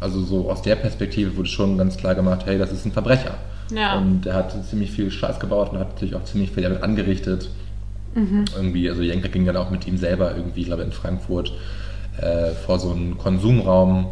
also 0.00 0.22
so 0.22 0.50
aus 0.50 0.62
der 0.62 0.76
Perspektive 0.76 1.36
wurde 1.36 1.48
schon 1.48 1.76
ganz 1.78 1.96
klar 1.96 2.14
gemacht, 2.14 2.42
hey, 2.46 2.58
das 2.58 2.72
ist 2.72 2.84
ein 2.84 2.92
Verbrecher. 2.92 3.34
Ja. 3.74 3.98
Und 3.98 4.24
er 4.26 4.34
hat 4.34 4.54
ziemlich 4.66 4.90
viel 4.90 5.10
Scheiß 5.10 5.40
gebaut 5.40 5.72
und 5.72 5.78
hat 5.78 5.94
natürlich 5.94 6.14
auch 6.14 6.24
ziemlich 6.24 6.50
viel 6.50 6.62
damit 6.62 6.82
angerichtet. 6.82 7.50
Irgendwie, 8.56 8.88
also 8.88 9.02
Jenke 9.02 9.28
ging 9.28 9.44
dann 9.44 9.56
auch 9.56 9.70
mit 9.70 9.86
ihm 9.86 9.96
selber 9.96 10.34
irgendwie, 10.36 10.60
ich 10.60 10.66
glaube 10.66 10.82
in 10.82 10.92
Frankfurt, 10.92 11.52
äh, 12.20 12.50
vor 12.66 12.78
so 12.78 12.90
einen 12.90 13.18
Konsumraum. 13.18 14.06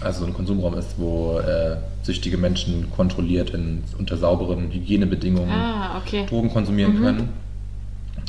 Also 0.00 0.20
so 0.20 0.26
ein 0.26 0.34
Konsumraum 0.34 0.74
ist, 0.74 0.94
wo 0.98 1.38
äh, 1.38 1.76
süchtige 2.02 2.36
Menschen 2.36 2.90
kontrolliert 2.90 3.50
in, 3.50 3.84
unter 3.98 4.16
sauberen 4.16 4.70
Hygienebedingungen 4.72 5.50
Ah, 5.50 5.98
okay. 5.98 6.26
Drogen 6.26 6.50
konsumieren 6.50 7.00
können. 7.00 7.28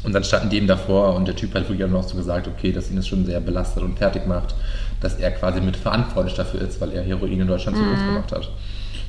Und 0.04 0.13
dann 0.13 0.23
standen 0.23 0.49
die 0.49 0.58
ihm 0.58 0.67
davor 0.67 1.15
und 1.15 1.28
der 1.28 1.36
Typ 1.36 1.56
hat 1.56 1.69
wirklich 1.69 1.86
auch 1.86 1.89
noch 1.91 2.04
so 2.04 2.15
gesagt, 2.17 2.47
okay, 2.47 2.71
dass 2.73 2.89
ihn 2.89 2.97
das 2.97 3.08
schon 3.08 3.26
sehr 3.26 3.39
belastet 3.39 3.84
und 3.84 3.97
fertig 3.97 4.28
macht, 4.28 4.54
dass 4.99 5.15
er 5.15 5.32
quasi 5.32 5.62
mit 5.62 5.78
verantwortlich 5.78 6.36
dafür 6.36 6.62
ist, 6.62 6.82
weil 6.82 6.91
er 6.91 7.04
Heroin 7.04 7.39
in 7.39 7.47
Deutschland 7.47 7.78
so 7.78 7.84
groß 7.84 7.99
gemacht 7.99 8.32
hat. 8.34 8.49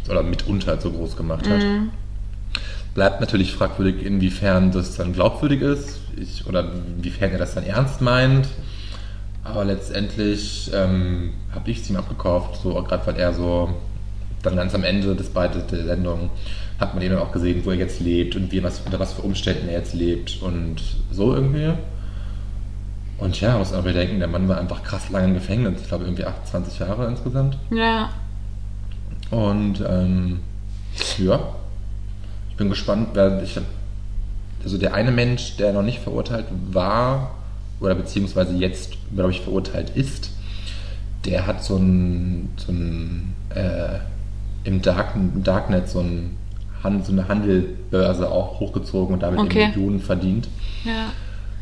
Oder 0.09 0.23
mitunter 0.23 0.81
so 0.81 0.91
groß 0.93 1.17
gemacht 1.17 1.49
hat. 1.49 1.61
Bleibt 2.95 3.21
natürlich 3.21 3.53
fragwürdig, 3.53 4.07
inwiefern 4.07 4.71
das 4.71 4.97
dann 4.97 5.13
glaubwürdig 5.13 5.63
ist 5.63 5.99
ich, 6.17 6.47
oder 6.47 6.65
inwiefern 6.97 7.33
er 7.33 7.39
das 7.39 7.55
dann 7.55 7.65
ernst 7.65 8.01
meint. 8.01 8.47
Aber 9.45 9.65
letztendlich 9.65 10.71
ähm, 10.75 11.35
habe 11.55 11.71
ich 11.71 11.83
es 11.83 11.91
ihm 11.91 11.97
abgekauft, 11.97 12.61
so 12.63 12.73
gerade 12.83 13.07
weil 13.07 13.17
er 13.17 13.35
so 13.35 13.69
dann 14.43 14.57
ganz 14.57 14.75
am 14.75 14.85
Ende 14.85 15.15
des 15.15 15.31
Beides 15.31 15.67
der 15.67 15.85
Sendung 15.85 16.31
hat 16.79 16.95
man 16.95 17.03
ihn 17.03 17.11
dann 17.11 17.21
auch 17.21 17.33
gesehen, 17.33 17.65
wo 17.65 17.71
er 17.71 17.77
jetzt 17.77 18.01
lebt 18.01 18.37
und 18.37 18.51
wie 18.51 18.63
was, 18.63 18.81
unter 18.81 18.99
was 18.99 19.13
für 19.13 19.23
Umständen 19.23 19.69
er 19.69 19.79
jetzt 19.79 19.95
lebt 19.95 20.43
und 20.43 20.83
so 21.11 21.35
irgendwie. 21.35 21.73
Und 23.19 23.41
ja, 23.41 23.57
muss 23.59 23.73
aber 23.73 23.83
bedenken, 23.83 24.19
der 24.19 24.29
Mann 24.29 24.49
war 24.49 24.59
einfach 24.59 24.83
krass 24.83 25.09
lange 25.11 25.29
im 25.29 25.35
Gefängnis. 25.35 25.83
Ich 25.83 25.89
glaube 25.89 26.05
irgendwie 26.05 26.25
28 26.25 26.81
Jahre 26.81 27.07
insgesamt. 27.07 27.59
Ja. 27.71 28.11
Und 29.31 29.85
ähm, 29.89 30.41
ja, 31.19 31.41
ich 32.51 32.57
bin 32.57 32.71
gespannt, 32.71 33.11
wer 33.15 33.43
ich 33.43 33.59
also 34.65 34.79
der 34.79 34.95
eine 34.95 35.11
Mensch, 35.11 35.57
der 35.59 35.73
noch 35.73 35.83
nicht 35.83 36.01
verurteilt 36.01 36.47
war 36.73 37.35
oder 37.81 37.95
beziehungsweise 37.95 38.55
jetzt, 38.55 38.97
glaube 39.15 39.31
ich, 39.31 39.41
verurteilt 39.41 39.91
ist, 39.95 40.31
der 41.25 41.47
hat 41.47 41.65
so 41.65 41.77
ein, 41.77 42.51
so 42.57 42.73
ein 42.73 43.35
äh, 43.51 43.99
im, 44.65 44.83
Dark, 44.83 45.15
im 45.15 45.43
Darknet 45.43 45.89
so, 45.89 46.01
ein, 46.01 46.37
so 47.03 47.13
eine 47.13 47.29
Handelbörse 47.29 48.31
auch 48.31 48.61
hochgezogen 48.61 49.15
und 49.15 49.23
damit 49.23 49.41
Okay. 49.41 49.69
Millionen 49.69 50.01
verdient. 50.01 50.49
Ja. 50.85 51.13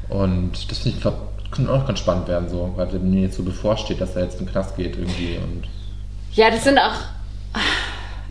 Und 0.08 0.70
das 0.70 0.78
finde 0.78 0.96
ich, 0.96 1.02
glaube 1.02 1.32
könnte 1.52 1.72
auch 1.72 1.86
ganz 1.86 2.00
spannend 2.00 2.26
werden, 2.26 2.48
so, 2.48 2.72
weil 2.76 2.98
mir 2.98 3.22
jetzt 3.22 3.36
so 3.36 3.44
bevorsteht, 3.44 4.00
dass 4.00 4.16
er 4.16 4.24
jetzt 4.24 4.40
in 4.40 4.46
den 4.46 4.52
Knast 4.52 4.74
geht 4.74 4.96
irgendwie 4.96 5.36
und 5.36 5.64
Ja, 6.32 6.50
das 6.50 6.64
sind 6.64 6.78
auch. 6.78 6.94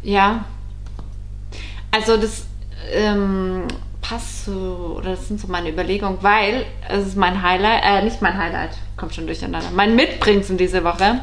Ja. 0.03 0.43
Also, 1.91 2.17
das 2.17 2.45
ähm, 2.91 3.67
passt 4.11 4.45
so, 4.45 4.95
oder 4.97 5.11
das 5.11 5.29
sind 5.29 5.39
so 5.39 5.47
meine 5.47 5.69
Überlegungen, 5.69 6.17
weil 6.21 6.65
es 6.89 7.07
ist 7.07 7.15
mein 7.15 7.41
Highlight, 7.41 7.83
äh, 7.85 8.03
nicht 8.03 8.21
mein 8.21 8.37
Highlight, 8.37 8.71
kommt 8.97 9.15
schon 9.15 9.25
durcheinander. 9.25 9.69
Mein 9.73 9.95
Mitbringsel 9.95 10.57
diese 10.57 10.83
Woche 10.83 11.21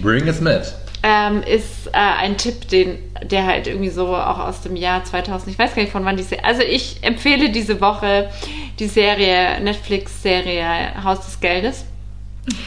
bring 0.00 0.28
es 0.28 0.40
mit. 0.40 0.72
ähm, 1.02 1.42
ist 1.42 1.88
äh, 1.88 1.98
ein 1.98 2.36
Tipp, 2.36 2.68
den, 2.68 2.98
der 3.24 3.44
halt 3.44 3.66
irgendwie 3.66 3.88
so 3.88 4.14
auch 4.14 4.38
aus 4.38 4.60
dem 4.60 4.76
Jahr 4.76 5.02
2000, 5.04 5.52
ich 5.52 5.58
weiß 5.58 5.74
gar 5.74 5.82
nicht 5.82 5.90
von 5.90 6.04
wann 6.04 6.16
die 6.16 6.22
Serie, 6.22 6.44
also 6.44 6.62
ich 6.62 7.02
empfehle 7.02 7.50
diese 7.50 7.80
Woche 7.80 8.30
die 8.78 8.86
Serie, 8.86 9.60
Netflix-Serie 9.60 11.02
Haus 11.02 11.24
des 11.24 11.40
Geldes, 11.40 11.86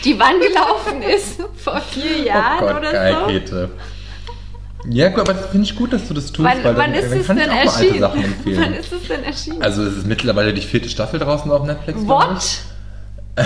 die 0.03 0.19
wann 0.19 0.39
gelaufen 0.39 1.01
ist? 1.01 1.41
Vor 1.55 1.79
vier 1.79 2.25
Jahren 2.25 2.57
oh 2.63 2.67
Gott, 2.67 2.77
oder 2.77 2.91
geil, 2.91 3.15
so. 3.21 3.27
Käthe. 3.27 3.69
Ja, 4.89 5.09
gut, 5.09 5.19
aber 5.19 5.33
das 5.33 5.47
finde 5.51 5.65
ich 5.65 5.75
gut, 5.75 5.93
dass 5.93 6.07
du 6.07 6.13
das 6.13 6.27
tust, 6.31 6.39
Wann, 6.39 6.63
weil 6.63 6.75
wann 6.77 6.91
dann, 6.93 7.01
ist 7.03 7.11
dann 7.11 7.19
es 7.19 7.27
kann 7.27 7.37
denn 7.37 7.45
ich 7.45 7.51
auch 7.51 7.55
mal 7.55 7.61
alte 7.71 7.79
erschienen? 7.85 7.99
Sachen 7.99 8.23
empfehlen. 8.23 8.61
Wann 8.61 8.73
ist 8.73 8.91
es 8.93 9.07
denn 9.07 9.23
erschienen? 9.23 9.61
Also 9.61 9.83
es 9.83 9.97
ist 9.97 10.07
mittlerweile 10.07 10.53
die 10.53 10.61
vierte 10.61 10.89
Staffel 10.89 11.19
draußen 11.19 11.51
auf 11.51 11.63
Netflix. 11.65 12.03
glaub 12.03 12.21
ich. 12.37 12.59
What? 13.37 13.45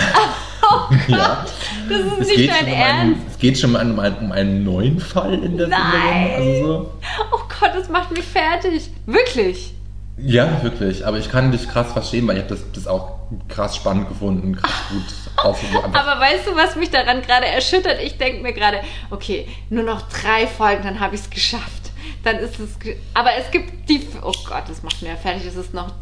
Ja. 1.06 1.44
Das 1.88 2.00
ist 2.00 2.20
Es 2.32 2.36
nicht 2.36 2.50
dein 2.50 2.64
um 2.66 2.72
Ernst. 2.72 3.00
einen, 3.00 3.22
es 3.30 3.38
geht 3.38 3.56
schon 3.58 3.70
um 3.70 3.76
einen, 3.76 4.16
um 4.18 4.32
einen 4.32 4.64
neuen 4.64 4.98
Fall 4.98 5.34
in 5.34 5.56
der 5.56 5.68
Nein. 5.68 5.80
Serie. 5.92 6.36
Also 6.36 6.66
so. 6.66 6.92
Oh 7.32 7.38
Gott, 7.60 7.70
das 7.76 7.88
macht 7.88 8.10
mich 8.10 8.24
fertig. 8.24 8.90
Wirklich. 9.06 9.74
Ja, 10.18 10.62
wirklich. 10.62 11.06
Aber 11.06 11.18
ich 11.18 11.30
kann 11.30 11.52
dich 11.52 11.68
krass 11.68 11.92
verstehen, 11.92 12.26
weil 12.26 12.36
ich 12.36 12.42
habe 12.44 12.54
das, 12.54 12.64
das 12.72 12.86
auch 12.86 13.18
krass 13.48 13.76
spannend 13.76 14.08
gefunden, 14.08 14.56
krass 14.56 14.72
gut 14.90 15.04
aufgerufen. 15.36 15.94
Aber 15.94 16.20
weißt 16.20 16.46
du, 16.46 16.56
was 16.56 16.76
mich 16.76 16.90
daran 16.90 17.20
gerade 17.22 17.46
erschüttert? 17.46 18.00
Ich 18.02 18.16
denke 18.16 18.42
mir 18.42 18.54
gerade, 18.54 18.80
okay, 19.10 19.46
nur 19.68 19.84
noch 19.84 20.02
drei 20.08 20.46
Folgen, 20.46 20.82
dann 20.84 21.00
habe 21.00 21.14
ich 21.14 21.22
es 21.22 21.30
geschafft. 21.30 21.90
Dann 22.24 22.36
ist 22.36 22.58
es. 22.58 22.70
Aber 23.12 23.30
es 23.38 23.50
gibt 23.50 23.88
die. 23.90 24.06
Oh 24.22 24.32
Gott, 24.48 24.64
das 24.68 24.82
macht 24.82 25.02
mir 25.02 25.10
ja 25.10 25.16
fertig, 25.16 25.44
dass 25.44 25.56
es 25.56 25.72
noch 25.72 25.92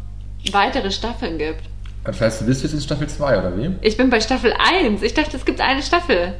weitere 0.51 0.91
Staffeln 0.91 1.37
gibt. 1.37 1.63
Das 2.05 2.21
heißt, 2.21 2.41
du 2.41 2.45
bist 2.45 2.63
jetzt 2.63 2.73
in 2.73 2.81
Staffel 2.81 3.07
2, 3.07 3.39
oder 3.39 3.57
wie? 3.57 3.71
Ich 3.81 3.97
bin 3.97 4.09
bei 4.09 4.21
Staffel 4.21 4.53
1. 4.53 5.01
Ich 5.01 5.13
dachte, 5.13 5.35
es 5.35 5.43
gibt 5.43 5.59
eine 5.59 5.81
Staffel. 5.81 6.35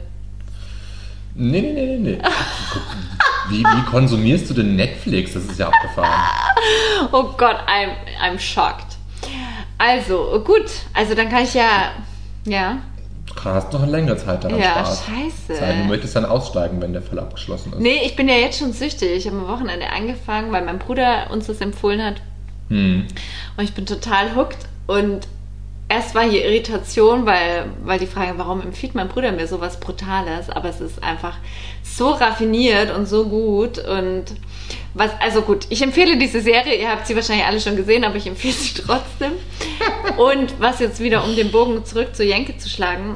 Nee, 1.34 1.62
nee, 1.62 1.74
nee, 1.74 1.86
nee, 1.86 1.98
nee. 1.98 2.18
Wie, 3.50 3.64
wie 3.64 3.86
konsumierst 3.90 4.50
du 4.50 4.54
denn 4.54 4.76
Netflix? 4.76 5.34
Das 5.34 5.44
ist 5.46 5.60
ja 5.60 5.68
abgefahren. 5.68 6.12
Oh 7.12 7.24
Gott, 7.38 7.58
I'm, 7.68 7.90
I'm 8.22 8.40
shocked. 8.40 8.98
Also, 9.78 10.42
gut. 10.46 10.66
Also 10.94 11.14
dann 11.14 11.30
kann 11.30 11.44
ich 11.44 11.54
ja. 11.54 11.92
Ja. 12.46 12.78
Du 13.28 13.44
hast 13.44 13.72
noch 13.74 13.84
eine 13.84 13.92
längere 13.92 14.18
Zeit 14.18 14.44
daran 14.44 14.58
Ja, 14.60 14.72
Spaß. 14.72 15.04
scheiße. 15.06 15.60
Sei, 15.60 15.74
du 15.74 15.84
möchtest 15.84 16.16
dann 16.16 16.26
aussteigen, 16.26 16.82
wenn 16.82 16.94
der 16.94 17.02
Fall 17.02 17.20
abgeschlossen 17.20 17.74
ist. 17.74 17.80
Nee, 17.80 18.00
ich 18.06 18.16
bin 18.16 18.28
ja 18.30 18.36
jetzt 18.36 18.60
schon 18.60 18.74
süchtig. 18.74 19.12
Ich 19.12 19.28
habe 19.28 19.38
am 19.38 19.48
Wochenende 19.48 19.90
angefangen, 19.92 20.52
weil 20.52 20.64
mein 20.64 20.80
Bruder 20.80 21.30
uns 21.32 21.48
das 21.48 21.60
empfohlen 21.62 22.04
hat. 22.04 22.16
Hm. 22.70 23.06
Und 23.58 23.64
ich 23.64 23.74
bin 23.74 23.86
total 23.86 24.36
hooked. 24.36 24.58
Und 24.88 25.28
erst 25.88 26.16
war 26.16 26.24
hier 26.24 26.46
Irritation, 26.46 27.26
weil, 27.26 27.66
weil 27.84 28.00
die 28.00 28.08
Frage, 28.08 28.34
warum 28.38 28.62
empfiehlt 28.62 28.96
mein 28.96 29.08
Bruder 29.08 29.32
mir 29.32 29.48
sowas 29.48 29.80
Brutales? 29.80 30.50
Aber 30.50 30.70
es 30.70 30.82
ist 30.82 31.04
einfach 31.04 31.38
so 31.84 32.10
raffiniert 32.10 32.96
und 32.96 33.08
so 33.08 33.26
gut. 33.26 33.78
Und 33.80 34.26
was, 34.94 35.12
also 35.20 35.42
gut, 35.42 35.68
ich 35.70 35.82
empfehle 35.82 36.18
diese 36.18 36.42
Serie. 36.42 36.76
Ihr 36.76 36.90
habt 36.90 37.06
sie 37.06 37.16
wahrscheinlich 37.16 37.46
alle 37.46 37.60
schon 37.60 37.76
gesehen, 37.76 38.04
aber 38.04 38.16
ich 38.16 38.28
empfehle 38.28 38.54
sie 38.54 38.74
trotzdem. 38.86 39.34
Und 40.18 40.60
was 40.60 40.80
jetzt 40.80 41.00
wieder, 41.00 41.24
um 41.24 41.36
den 41.36 41.52
Bogen 41.52 41.86
zurück 41.86 42.16
zu 42.16 42.24
Jenke 42.24 42.58
zu 42.58 42.70
schlagen, 42.70 43.16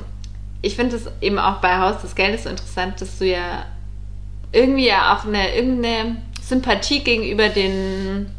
ich 0.61 0.75
finde 0.75 0.97
es 0.97 1.05
eben 1.21 1.39
auch 1.39 1.61
bei 1.61 1.79
Haus 1.79 2.01
des 2.01 2.15
Geldes 2.15 2.43
so 2.43 2.49
interessant, 2.49 2.99
dass 3.01 3.17
du 3.17 3.25
ja 3.25 3.65
irgendwie 4.51 4.87
ja 4.87 5.15
auch 5.15 5.25
eine 5.25 5.55
irgendeine 5.55 6.17
Sympathie 6.41 7.03
gegenüber 7.03 7.49
den 7.49 8.31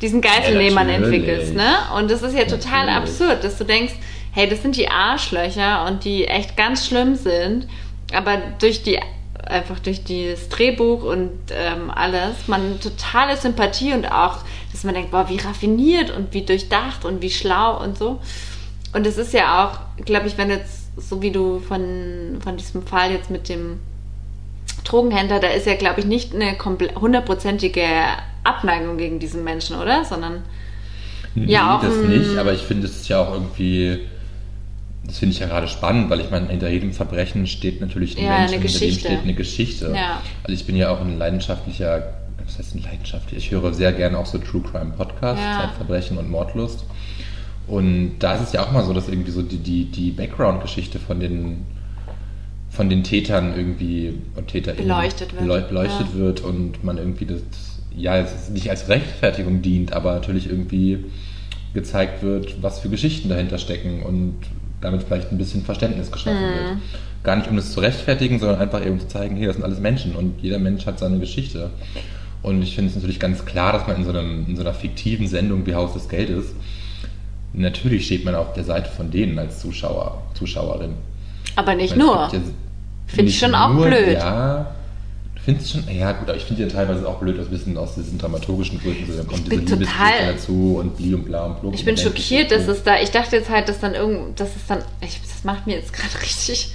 diesen 0.00 0.20
Geiselnehmern 0.20 0.88
Ja, 0.88 0.94
entwickelst, 0.94 1.54
ne? 1.54 1.76
Und 1.96 2.10
das 2.10 2.22
ist 2.22 2.34
ja 2.34 2.44
total 2.44 2.86
Natürlich. 2.86 2.96
absurd, 2.96 3.44
dass 3.44 3.58
du 3.58 3.64
denkst, 3.64 3.94
hey, 4.32 4.48
das 4.48 4.62
sind 4.62 4.76
die 4.76 4.88
Arschlöcher 4.88 5.86
und 5.86 6.04
die 6.04 6.26
echt 6.26 6.56
ganz 6.56 6.86
schlimm 6.86 7.16
sind, 7.16 7.66
aber 8.12 8.38
durch 8.58 8.82
die 8.82 8.98
einfach 9.46 9.80
durch 9.80 10.04
das 10.04 10.48
Drehbuch 10.48 11.02
und 11.02 11.32
ähm, 11.50 11.90
alles, 11.90 12.46
man 12.46 12.78
totale 12.80 13.36
Sympathie 13.36 13.92
und 13.92 14.06
auch, 14.10 14.38
dass 14.72 14.84
man 14.84 14.94
denkt, 14.94 15.10
boah, 15.10 15.28
wie 15.28 15.38
raffiniert 15.38 16.10
und 16.10 16.32
wie 16.32 16.42
durchdacht 16.42 17.04
und 17.04 17.22
wie 17.22 17.30
schlau 17.30 17.82
und 17.82 17.98
so. 17.98 18.20
Und 18.92 19.06
es 19.06 19.18
ist 19.18 19.32
ja 19.32 19.64
auch, 19.64 20.04
glaube 20.04 20.26
ich, 20.26 20.38
wenn 20.38 20.50
jetzt, 20.50 20.90
so 20.96 21.22
wie 21.22 21.30
du 21.30 21.60
von, 21.60 22.38
von 22.42 22.56
diesem 22.56 22.86
Fall 22.86 23.12
jetzt 23.12 23.30
mit 23.30 23.48
dem 23.48 23.80
Drogenhändler, 24.84 25.40
da 25.40 25.48
ist 25.48 25.66
ja, 25.66 25.74
glaube 25.74 26.00
ich, 26.00 26.06
nicht 26.06 26.34
eine 26.34 26.56
hundertprozentige 26.58 27.84
Abneigung 28.44 28.96
gegen 28.96 29.18
diesen 29.18 29.44
Menschen, 29.44 29.76
oder? 29.76 30.04
Sondern 30.04 30.42
Nee, 31.34 31.52
Ja, 31.52 31.76
auch 31.76 31.80
das 31.82 31.94
nicht, 31.96 32.36
aber 32.38 32.52
ich 32.52 32.62
finde 32.62 32.86
es 32.86 32.96
ist 33.02 33.08
ja 33.08 33.22
auch 33.22 33.32
irgendwie, 33.32 34.00
das 35.06 35.18
finde 35.18 35.32
ich 35.34 35.40
ja 35.40 35.46
gerade 35.46 35.68
spannend, 35.68 36.10
weil 36.10 36.20
ich 36.20 36.30
meine, 36.30 36.48
hinter 36.48 36.68
jedem 36.68 36.92
Verbrechen 36.92 37.46
steht 37.46 37.80
natürlich 37.80 38.18
ein 38.18 38.24
Ja, 38.24 38.38
Mensch, 38.38 38.52
eine 38.52 38.60
und 38.62 38.68
hinter 38.68 38.86
dem 38.86 38.98
steht 38.98 39.20
eine 39.22 39.34
Geschichte. 39.34 39.92
Ja. 39.94 40.20
Also 40.42 40.54
ich 40.54 40.66
bin 40.66 40.74
ja 40.76 40.90
auch 40.90 41.00
ein 41.00 41.18
leidenschaftlicher, 41.18 42.14
was 42.44 42.58
heißt 42.58 42.74
ein 42.74 42.82
leidenschaftlicher, 42.82 43.38
ich 43.38 43.50
höre 43.52 43.72
sehr 43.72 43.92
gerne 43.92 44.18
auch 44.18 44.26
so 44.26 44.38
True 44.38 44.62
Crime 44.62 44.92
Podcasts, 44.96 45.40
Ja. 45.44 45.60
Zeitverbrechen 45.68 46.18
und 46.18 46.28
Mordlust. 46.28 46.84
Und 47.68 48.18
da 48.18 48.34
ist 48.34 48.42
es 48.42 48.52
ja 48.52 48.64
auch 48.64 48.72
mal 48.72 48.84
so, 48.84 48.92
dass 48.92 49.08
irgendwie 49.08 49.30
so 49.30 49.42
die, 49.42 49.58
die, 49.58 49.84
die 49.84 50.10
Background-Geschichte 50.10 50.98
von 50.98 51.20
den, 51.20 51.64
von 52.70 52.90
den 52.90 53.04
Tätern 53.04 53.54
irgendwie 53.56 54.14
und 54.34 54.48
TäterInnen 54.48 54.88
Beleuchtet 54.88 55.32
wird. 55.32 55.44
beleu- 55.44 55.68
beleuchtet 55.68 56.06
Ja. 56.12 56.18
wird 56.18 56.40
und 56.40 56.82
man 56.82 56.98
irgendwie 56.98 57.26
das, 57.26 57.38
ja, 57.96 58.16
es 58.18 58.32
ist 58.32 58.50
nicht 58.50 58.70
als 58.70 58.88
Rechtfertigung 58.88 59.62
dient, 59.62 59.92
aber 59.92 60.14
natürlich 60.14 60.48
irgendwie 60.48 61.04
gezeigt 61.74 62.22
wird, 62.22 62.62
was 62.62 62.80
für 62.80 62.88
Geschichten 62.88 63.28
dahinter 63.28 63.58
stecken 63.58 64.02
und 64.02 64.34
damit 64.80 65.02
vielleicht 65.02 65.30
ein 65.30 65.38
bisschen 65.38 65.62
Verständnis 65.62 66.10
geschaffen 66.10 66.40
Mhm. 66.40 66.54
wird. 66.54 66.76
Gar 67.22 67.36
nicht 67.36 67.50
um 67.50 67.58
es 67.58 67.72
zu 67.72 67.80
rechtfertigen, 67.80 68.38
sondern 68.38 68.58
einfach 68.60 68.84
eben 68.84 68.98
zu 68.98 69.06
zeigen, 69.08 69.36
hey, 69.36 69.46
das 69.46 69.56
sind 69.56 69.64
alles 69.64 69.78
Menschen 69.78 70.16
und 70.16 70.40
jeder 70.42 70.58
Mensch 70.58 70.86
hat 70.86 70.98
seine 70.98 71.18
Geschichte. 71.18 71.70
Und 72.42 72.62
ich 72.62 72.74
finde 72.74 72.88
es 72.88 72.96
natürlich 72.96 73.20
ganz 73.20 73.44
klar, 73.44 73.72
dass 73.74 73.86
man 73.86 73.96
in 73.96 74.04
so, 74.04 74.10
einem, 74.10 74.46
in 74.48 74.56
so 74.56 74.62
einer 74.62 74.72
fiktiven 74.72 75.28
Sendung 75.28 75.66
wie 75.66 75.74
Haus 75.74 75.92
des 75.92 76.08
Geldes, 76.08 76.46
natürlich 77.52 78.06
steht 78.06 78.24
man 78.24 78.34
auf 78.34 78.52
der 78.54 78.64
Seite 78.64 78.88
von 78.90 79.10
denen 79.10 79.38
als 79.38 79.60
Zuschauer, 79.60 80.22
Zuschauerin. 80.34 80.94
aber 81.56 81.74
nicht 81.74 81.90
Ich 81.92 81.96
meine, 81.96 82.04
nur. 82.10 82.16
ja 82.32 82.40
Finde 83.06 83.30
ich 83.30 83.38
schon 83.38 83.54
auch 83.56 83.74
blöd. 83.74 84.14
Ja, 84.14 84.70
du 85.54 85.62
findest 85.62 85.86
schon, 85.88 85.96
ja 85.96 86.12
gut, 86.12 86.28
aber 86.28 86.36
ich 86.36 86.44
finde 86.44 86.62
ja 86.62 86.68
teilweise 86.68 87.06
auch 87.08 87.18
blöd, 87.18 87.38
dass 87.38 87.46
ein 87.46 87.50
bisschen 87.50 87.76
aus 87.76 87.94
diesen 87.94 88.18
dramaturgischen 88.18 88.80
Gründen 88.80 89.06
so, 89.10 89.16
dann 89.18 89.26
kommt 89.26 89.48
bin 89.48 89.60
diese 89.60 89.78
total- 89.78 89.86
Liebesgeschichte 89.86 90.32
dazu 90.34 90.76
und 90.80 90.96
bli 90.96 91.14
und 91.14 91.24
bla 91.24 91.46
und 91.46 91.60
blub. 91.60 91.74
Ich 91.74 91.84
bin 91.84 91.96
schockiert, 91.96 92.50
dass 92.50 92.66
es 92.68 92.82
da. 92.82 93.00
Ich 93.00 93.10
dachte 93.10 93.36
jetzt 93.36 93.50
halt, 93.50 93.68
dass 93.68 93.80
dann 93.80 93.94
irgend, 93.94 94.38
dass 94.40 94.48
es 94.56 94.66
dann. 94.68 94.78
Ich, 95.00 95.20
das 95.22 95.44
macht 95.44 95.66
mir 95.66 95.76
jetzt 95.76 95.92
gerade 95.92 96.14
richtig 96.22 96.72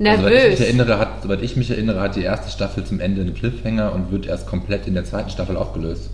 Also, 0.00 0.22
soweit 0.22 0.32
ich 0.34 0.42
nervös. 0.42 0.60
erinnere, 0.60 0.98
hat, 0.98 1.22
soweit 1.22 1.42
ich 1.42 1.56
mich 1.56 1.70
erinnere, 1.70 2.00
hat 2.00 2.16
die 2.16 2.22
erste 2.22 2.50
Staffel 2.50 2.84
zum 2.84 3.00
Ende 3.00 3.20
einen 3.22 3.34
Cliffhanger 3.34 3.92
und 3.92 4.10
wird 4.12 4.26
erst 4.26 4.46
komplett 4.46 4.86
in 4.86 4.94
der 4.94 5.04
zweiten 5.04 5.30
Staffel 5.30 5.56
aufgelöst. 5.56 6.10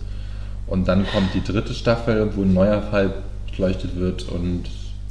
Und 0.67 0.87
dann 0.87 1.05
kommt 1.07 1.33
die 1.33 1.43
dritte 1.43 1.73
Staffel, 1.73 2.31
wo 2.35 2.41
ein 2.41 2.53
neuer 2.53 2.81
Fall 2.81 3.13
beleuchtet 3.55 3.95
wird 3.97 4.23
und 4.29 4.63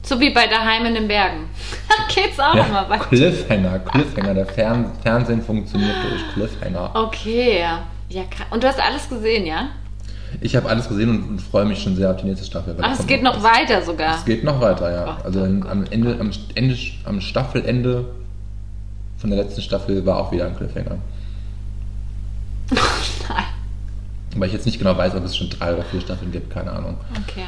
so 0.04 0.20
wie 0.20 0.30
bei 0.30 0.46
Daheim 0.46 0.84
in 0.86 0.94
den 0.94 1.08
Bergen. 1.08 1.48
Geht's 2.14 2.38
auch 2.38 2.54
ja, 2.54 2.66
immer 2.66 2.88
weiter. 2.88 3.04
Cliffhanger, 3.06 3.78
Cliffhanger, 3.80 4.34
der 4.34 4.46
Fern 4.46 4.92
Fernsehen 5.02 5.42
funktioniert 5.42 5.96
durch 6.08 6.22
Cliffhanger. 6.34 6.90
Okay. 6.94 7.64
Ja. 8.08 8.22
Und 8.50 8.62
du 8.62 8.68
hast 8.68 8.80
alles 8.80 9.08
gesehen, 9.08 9.46
ja? 9.46 9.68
Ich 10.40 10.54
habe 10.56 10.68
alles 10.68 10.88
gesehen 10.88 11.10
und, 11.10 11.28
und 11.28 11.40
freue 11.40 11.64
mich 11.64 11.82
schon 11.82 11.96
sehr 11.96 12.10
auf 12.10 12.16
die 12.16 12.26
nächste 12.26 12.44
Staffel. 12.44 12.76
Ach, 12.80 12.98
es 12.98 13.06
geht 13.06 13.22
noch 13.22 13.36
was. 13.36 13.44
weiter 13.44 13.82
sogar. 13.82 14.16
Es 14.16 14.24
geht 14.24 14.44
noch 14.44 14.60
weiter, 14.60 14.92
ja. 14.92 15.16
Ach, 15.18 15.24
also 15.24 15.40
oh 15.40 15.44
am- 15.44 15.60
Gott. 15.60 15.70
am 15.70 15.84
Ende, 15.90 16.16
am 16.20 16.30
Ende, 16.54 16.76
am 17.04 17.20
Staffelende 17.20 18.04
von 19.18 19.30
der 19.30 19.42
letzten 19.42 19.62
Staffel 19.62 20.04
war 20.04 20.18
auch 20.18 20.32
wieder 20.32 20.46
ein 20.46 20.56
Cliffhanger. 20.56 20.98
Nein. 22.70 23.44
Weil 24.36 24.48
ich 24.48 24.54
jetzt 24.54 24.66
nicht 24.66 24.78
genau 24.78 24.96
weiß, 24.96 25.14
ob 25.14 25.24
es 25.24 25.36
schon 25.36 25.48
drei 25.50 25.74
oder 25.74 25.84
vier 25.84 26.00
Staffeln 26.00 26.32
gibt, 26.32 26.50
keine 26.50 26.72
Ahnung. 26.72 26.96
Okay. 27.26 27.44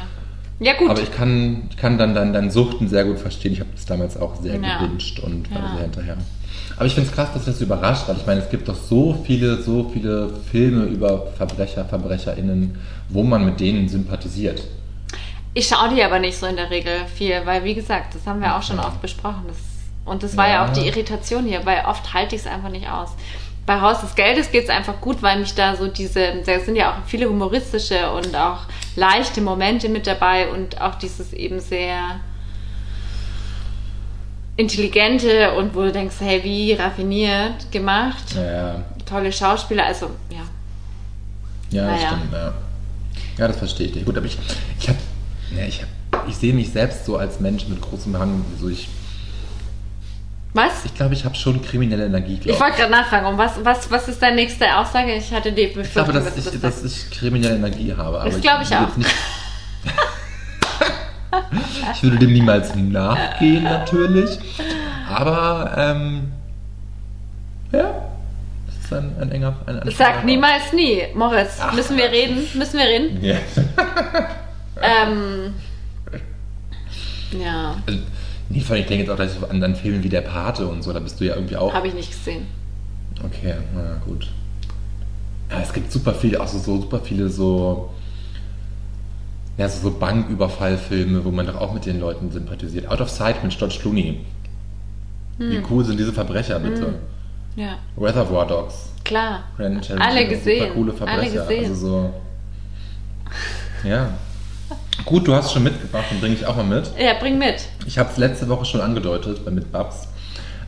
Ja, 0.59 0.73
gut. 0.73 0.89
Aber 0.89 1.01
ich 1.01 1.11
kann, 1.11 1.69
kann 1.77 1.97
dann 1.97 2.15
dein, 2.15 2.33
dein 2.33 2.49
Suchten 2.49 2.87
sehr 2.87 3.05
gut 3.05 3.19
verstehen. 3.19 3.53
Ich 3.53 3.59
habe 3.59 3.69
das 3.75 3.85
damals 3.85 4.17
auch 4.19 4.35
sehr 4.41 4.55
Ja. 4.59 4.79
gewünscht 4.79 5.19
und 5.19 5.49
war 5.53 5.61
Ja. 5.61 5.73
sehr 5.73 5.81
hinterher. 5.83 6.17
Aber 6.75 6.85
ich 6.85 6.93
finde 6.95 7.09
es 7.09 7.15
krass, 7.15 7.29
dass 7.33 7.45
das 7.45 7.61
überrascht, 7.61 8.07
weil 8.07 8.17
ich 8.17 8.25
meine, 8.25 8.41
es 8.41 8.49
gibt 8.49 8.67
doch 8.67 8.75
so 8.75 9.17
viele, 9.25 9.61
so 9.61 9.89
viele 9.93 10.29
Filme 10.51 10.85
über 10.85 11.27
Verbrecher, 11.37 11.85
VerbrecherInnen, 11.85 12.77
wo 13.09 13.23
man 13.23 13.45
mit 13.45 13.59
denen 13.59 13.87
sympathisiert. 13.87 14.61
Ich 15.53 15.67
schaue 15.67 15.93
die 15.95 16.03
aber 16.03 16.19
nicht 16.19 16.37
so 16.37 16.45
in 16.45 16.55
der 16.55 16.69
Regel 16.69 17.05
viel, 17.13 17.41
weil 17.45 17.63
wie 17.63 17.73
gesagt, 17.73 18.13
das 18.15 18.25
haben 18.27 18.41
wir 18.41 18.55
auch 18.55 18.61
schon 18.63 18.79
oft 18.79 19.01
besprochen. 19.01 19.43
Das, 19.47 19.57
und 20.05 20.21
das 20.23 20.37
war 20.37 20.47
ja. 20.47 20.53
Ja. 20.53 20.65
auch 20.65 20.73
die 20.73 20.87
Irritation 20.87 21.45
hier, 21.45 21.65
weil 21.65 21.83
oft 21.87 22.13
halte 22.13 22.35
ich 22.35 22.41
es 22.41 22.47
einfach 22.47 22.69
nicht 22.69 22.87
aus. 22.89 23.09
Bei 23.67 23.81
Haus 23.81 23.99
des 24.01 24.15
Geldes 24.15 24.49
geht 24.49 24.63
es 24.63 24.69
einfach 24.69 24.99
gut, 25.01 25.21
weil 25.21 25.39
mich 25.39 25.53
da 25.53 25.75
so 25.75 25.87
diese, 25.87 26.41
da 26.45 26.59
sind 26.59 26.77
ja 26.77 26.91
auch 26.93 27.05
viele 27.05 27.27
humoristische 27.29 28.09
und 28.11 28.33
auch 28.35 28.61
leichte 28.95 29.41
Momente 29.41 29.89
mit 29.89 30.07
dabei 30.07 30.47
und 30.49 30.79
auch 30.81 30.95
dieses 30.95 31.33
eben 31.33 31.59
sehr 31.59 32.19
intelligente 34.55 35.53
und 35.53 35.75
wo 35.75 35.81
du 35.81 35.91
denkst, 35.91 36.15
hey, 36.19 36.43
wie 36.43 36.73
raffiniert 36.73 37.71
gemacht, 37.71 38.35
Ja, 38.35 38.83
tolle 39.05 39.31
Schauspieler, 39.31 39.85
also 39.85 40.09
ja. 40.29 40.39
Ja, 41.69 41.87
das 41.91 42.01
Naja. 42.01 42.07
stimmt, 42.07 42.33
ja. 42.33 42.53
Ja, 43.37 43.47
das 43.49 43.57
verstehe 43.57 43.87
ich. 43.87 43.95
nicht. 43.95 44.05
Gut, 44.05 44.17
aber 44.17 44.25
ich, 44.25 44.37
ich 44.79 44.87
habe, 44.89 44.97
ja, 45.55 45.65
ich, 45.65 45.81
hab, 45.83 46.27
ich 46.27 46.35
sehe 46.37 46.53
mich 46.53 46.71
selbst 46.71 47.05
so 47.05 47.17
als 47.17 47.39
Mensch 47.39 47.67
mit 47.67 47.81
großem 47.81 48.17
Hang. 48.17 48.43
So 48.59 48.69
ich 48.69 48.87
Was? 50.57 50.85
ich 50.85 50.95
glaube, 50.95 51.13
ich 51.13 51.23
habe 51.23 51.35
schon 51.35 51.61
kriminelle 51.61 52.05
Energie, 52.07 52.33
Ich 52.33 52.41
glaube 52.41 52.59
wollte 52.59 52.77
gerade 52.77 52.91
nachfragen, 52.91 53.27
um 53.27 53.37
was, 53.37 53.63
was, 53.63 53.89
was 53.91 54.07
ist 54.07 54.19
deine 54.21 54.37
nächste 54.37 54.75
Aussage? 54.75 55.13
Ich 55.13 55.31
hatte 55.31 55.51
die 55.51 55.61
ich. 55.61 55.73
glaube, 55.73 56.11
Befürchtung, 56.11 56.13
dass 56.15 56.35
dass 56.35 56.53
ich, 56.53 56.61
das 56.61 56.81
dass 56.81 56.83
ich 56.83 57.11
kriminelle 57.11 57.55
Energie 57.57 57.93
habe. 57.95 58.19
Aber 58.19 58.29
Das 58.29 58.41
glaube 58.41 58.63
ich 58.63 58.69
will 58.71 58.77
auch. 58.77 58.97
Nicht, 58.97 59.09
ich 61.93 62.03
würde 62.03 62.17
dem 62.17 62.33
niemals 62.33 62.73
nachgehen, 62.75 63.63
natürlich. 63.63 64.39
Aber, 65.09 65.73
ähm, 65.77 66.31
ja, 67.71 67.93
Ist 68.81 68.91
ein, 68.93 69.15
ein 69.21 69.31
enger 69.31 69.55
ein, 69.67 69.79
ein 69.79 69.91
Sag 69.91 70.25
niemals 70.25 70.73
nie. 70.73 71.03
Moritz, 71.13 71.59
Ach, 71.61 71.73
müssen 71.73 71.95
wir 71.97 72.09
reden? 72.11 72.45
Müssen 72.55 72.79
wir 72.79 72.85
reden? 72.85 73.23
Ja. 73.23 73.35
Ähm, 74.81 75.53
ja, 77.31 77.75
Also, 77.85 77.99
nee, 78.49 78.59
vor 78.61 78.75
allem, 78.75 78.83
ich 78.83 78.87
denke 78.87 79.03
jetzt 79.03 79.11
auch 79.11 79.15
gleich 79.15 79.31
an, 79.49 79.63
an 79.63 79.75
Filmen 79.75 80.03
wie 80.03 80.09
Der 80.09 80.21
Pate 80.21 80.67
und 80.67 80.83
so, 80.83 80.93
da 80.93 80.99
bist 80.99 81.19
du 81.19 81.25
ja 81.25 81.35
irgendwie 81.35 81.57
auch. 81.57 81.73
habe 81.73 81.87
ich 81.87 81.93
nicht 81.93 82.11
gesehen. 82.11 82.45
Okay, 83.23 83.55
na 83.73 84.01
gut. 84.05 84.29
Ja, 85.49 85.61
es 85.61 85.73
gibt 85.73 85.91
super 85.91 86.13
viele, 86.13 86.41
auch 86.41 86.47
so, 86.47 86.59
so 86.59 86.81
super 86.81 86.99
viele 86.99 87.29
so, 87.29 87.89
ja, 89.57 89.67
so, 89.69 89.89
so 89.89 89.97
Banküberfallfilme, 89.97 91.23
wo 91.25 91.31
man 91.31 91.47
doch 91.47 91.55
auch 91.55 91.73
mit 91.73 91.85
den 91.85 91.99
Leuten 91.99 92.31
sympathisiert. 92.31 92.87
Out 92.87 93.01
of 93.01 93.09
Sight 93.09 93.43
mit 93.43 93.57
George 93.57 93.77
Clooney. 93.81 94.19
Hm. 95.37 95.51
Wie 95.51 95.63
cool 95.69 95.83
sind 95.85 95.99
diese 95.99 96.13
Verbrecher, 96.13 96.59
bitte? 96.59 96.95
Ja, 97.55 97.79
Reservoir 97.97 98.45
Dogs. 98.45 98.91
klar. 99.03 99.43
Alle 99.57 100.27
gesehen. 100.27 100.59
Super 100.59 100.73
coole 100.73 100.93
Verbrecher. 100.93 101.21
Alle 101.21 101.31
gesehen. 101.31 101.71
Also 101.71 101.87
so. 101.87 102.13
Ja. 103.87 104.09
Gut, 105.05 105.27
du 105.27 105.33
hast 105.33 105.53
schon 105.53 105.63
mitgebracht, 105.63 106.05
dann 106.09 106.19
bringe 106.19 106.35
ich 106.35 106.45
auch 106.45 106.55
mal 106.55 106.65
mit. 106.65 106.91
Ja, 106.99 107.13
bring 107.19 107.37
mit. 107.37 107.67
Ich 107.85 107.97
habe 107.97 108.09
es 108.11 108.17
letzte 108.17 108.47
Woche 108.49 108.65
schon 108.65 108.81
angedeutet 108.81 109.43
bei 109.45 109.51
mit 109.51 109.71
Babs, 109.71 110.07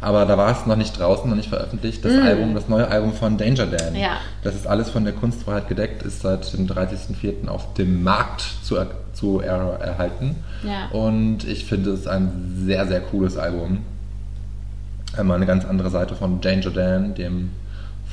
aber 0.01 0.25
da 0.25 0.37
war 0.37 0.51
es 0.51 0.65
noch 0.65 0.75
nicht 0.75 0.97
draußen, 0.97 1.29
noch 1.29 1.35
nicht 1.35 1.49
veröffentlicht. 1.49 2.05
Das 2.05 2.13
Album, 2.13 2.55
das 2.55 2.69
neue 2.69 2.87
Album 2.87 3.13
von 3.13 3.37
Danger 3.37 3.65
Dan. 3.65 3.93
Mm. 3.93 3.97
Ja. 3.97 4.17
Das 4.43 4.55
ist 4.55 4.65
alles 4.65 4.89
von 4.89 5.03
der 5.03 5.13
Kunstfreiheit 5.13 5.67
gedeckt, 5.67 6.03
ist 6.03 6.21
seit 6.21 6.53
dem 6.53 6.67
30.04. 6.67 7.47
auf 7.47 7.73
dem 7.73 8.03
Markt 8.03 8.45
zu, 8.63 8.77
er, 8.77 8.87
zu 9.13 9.41
er, 9.41 9.79
erhalten. 9.81 10.35
Ja. 10.63 10.87
Und 10.97 11.45
ich 11.45 11.65
finde 11.65 11.91
es 11.91 12.07
ein 12.07 12.63
sehr, 12.65 12.87
sehr 12.87 13.01
cooles 13.01 13.37
Album. 13.37 13.79
Einmal 15.17 15.37
eine 15.37 15.45
ganz 15.45 15.65
andere 15.65 15.89
Seite 15.89 16.15
von 16.15 16.39
Danger 16.39 16.69
Dan, 16.69 17.15
dem 17.15 17.49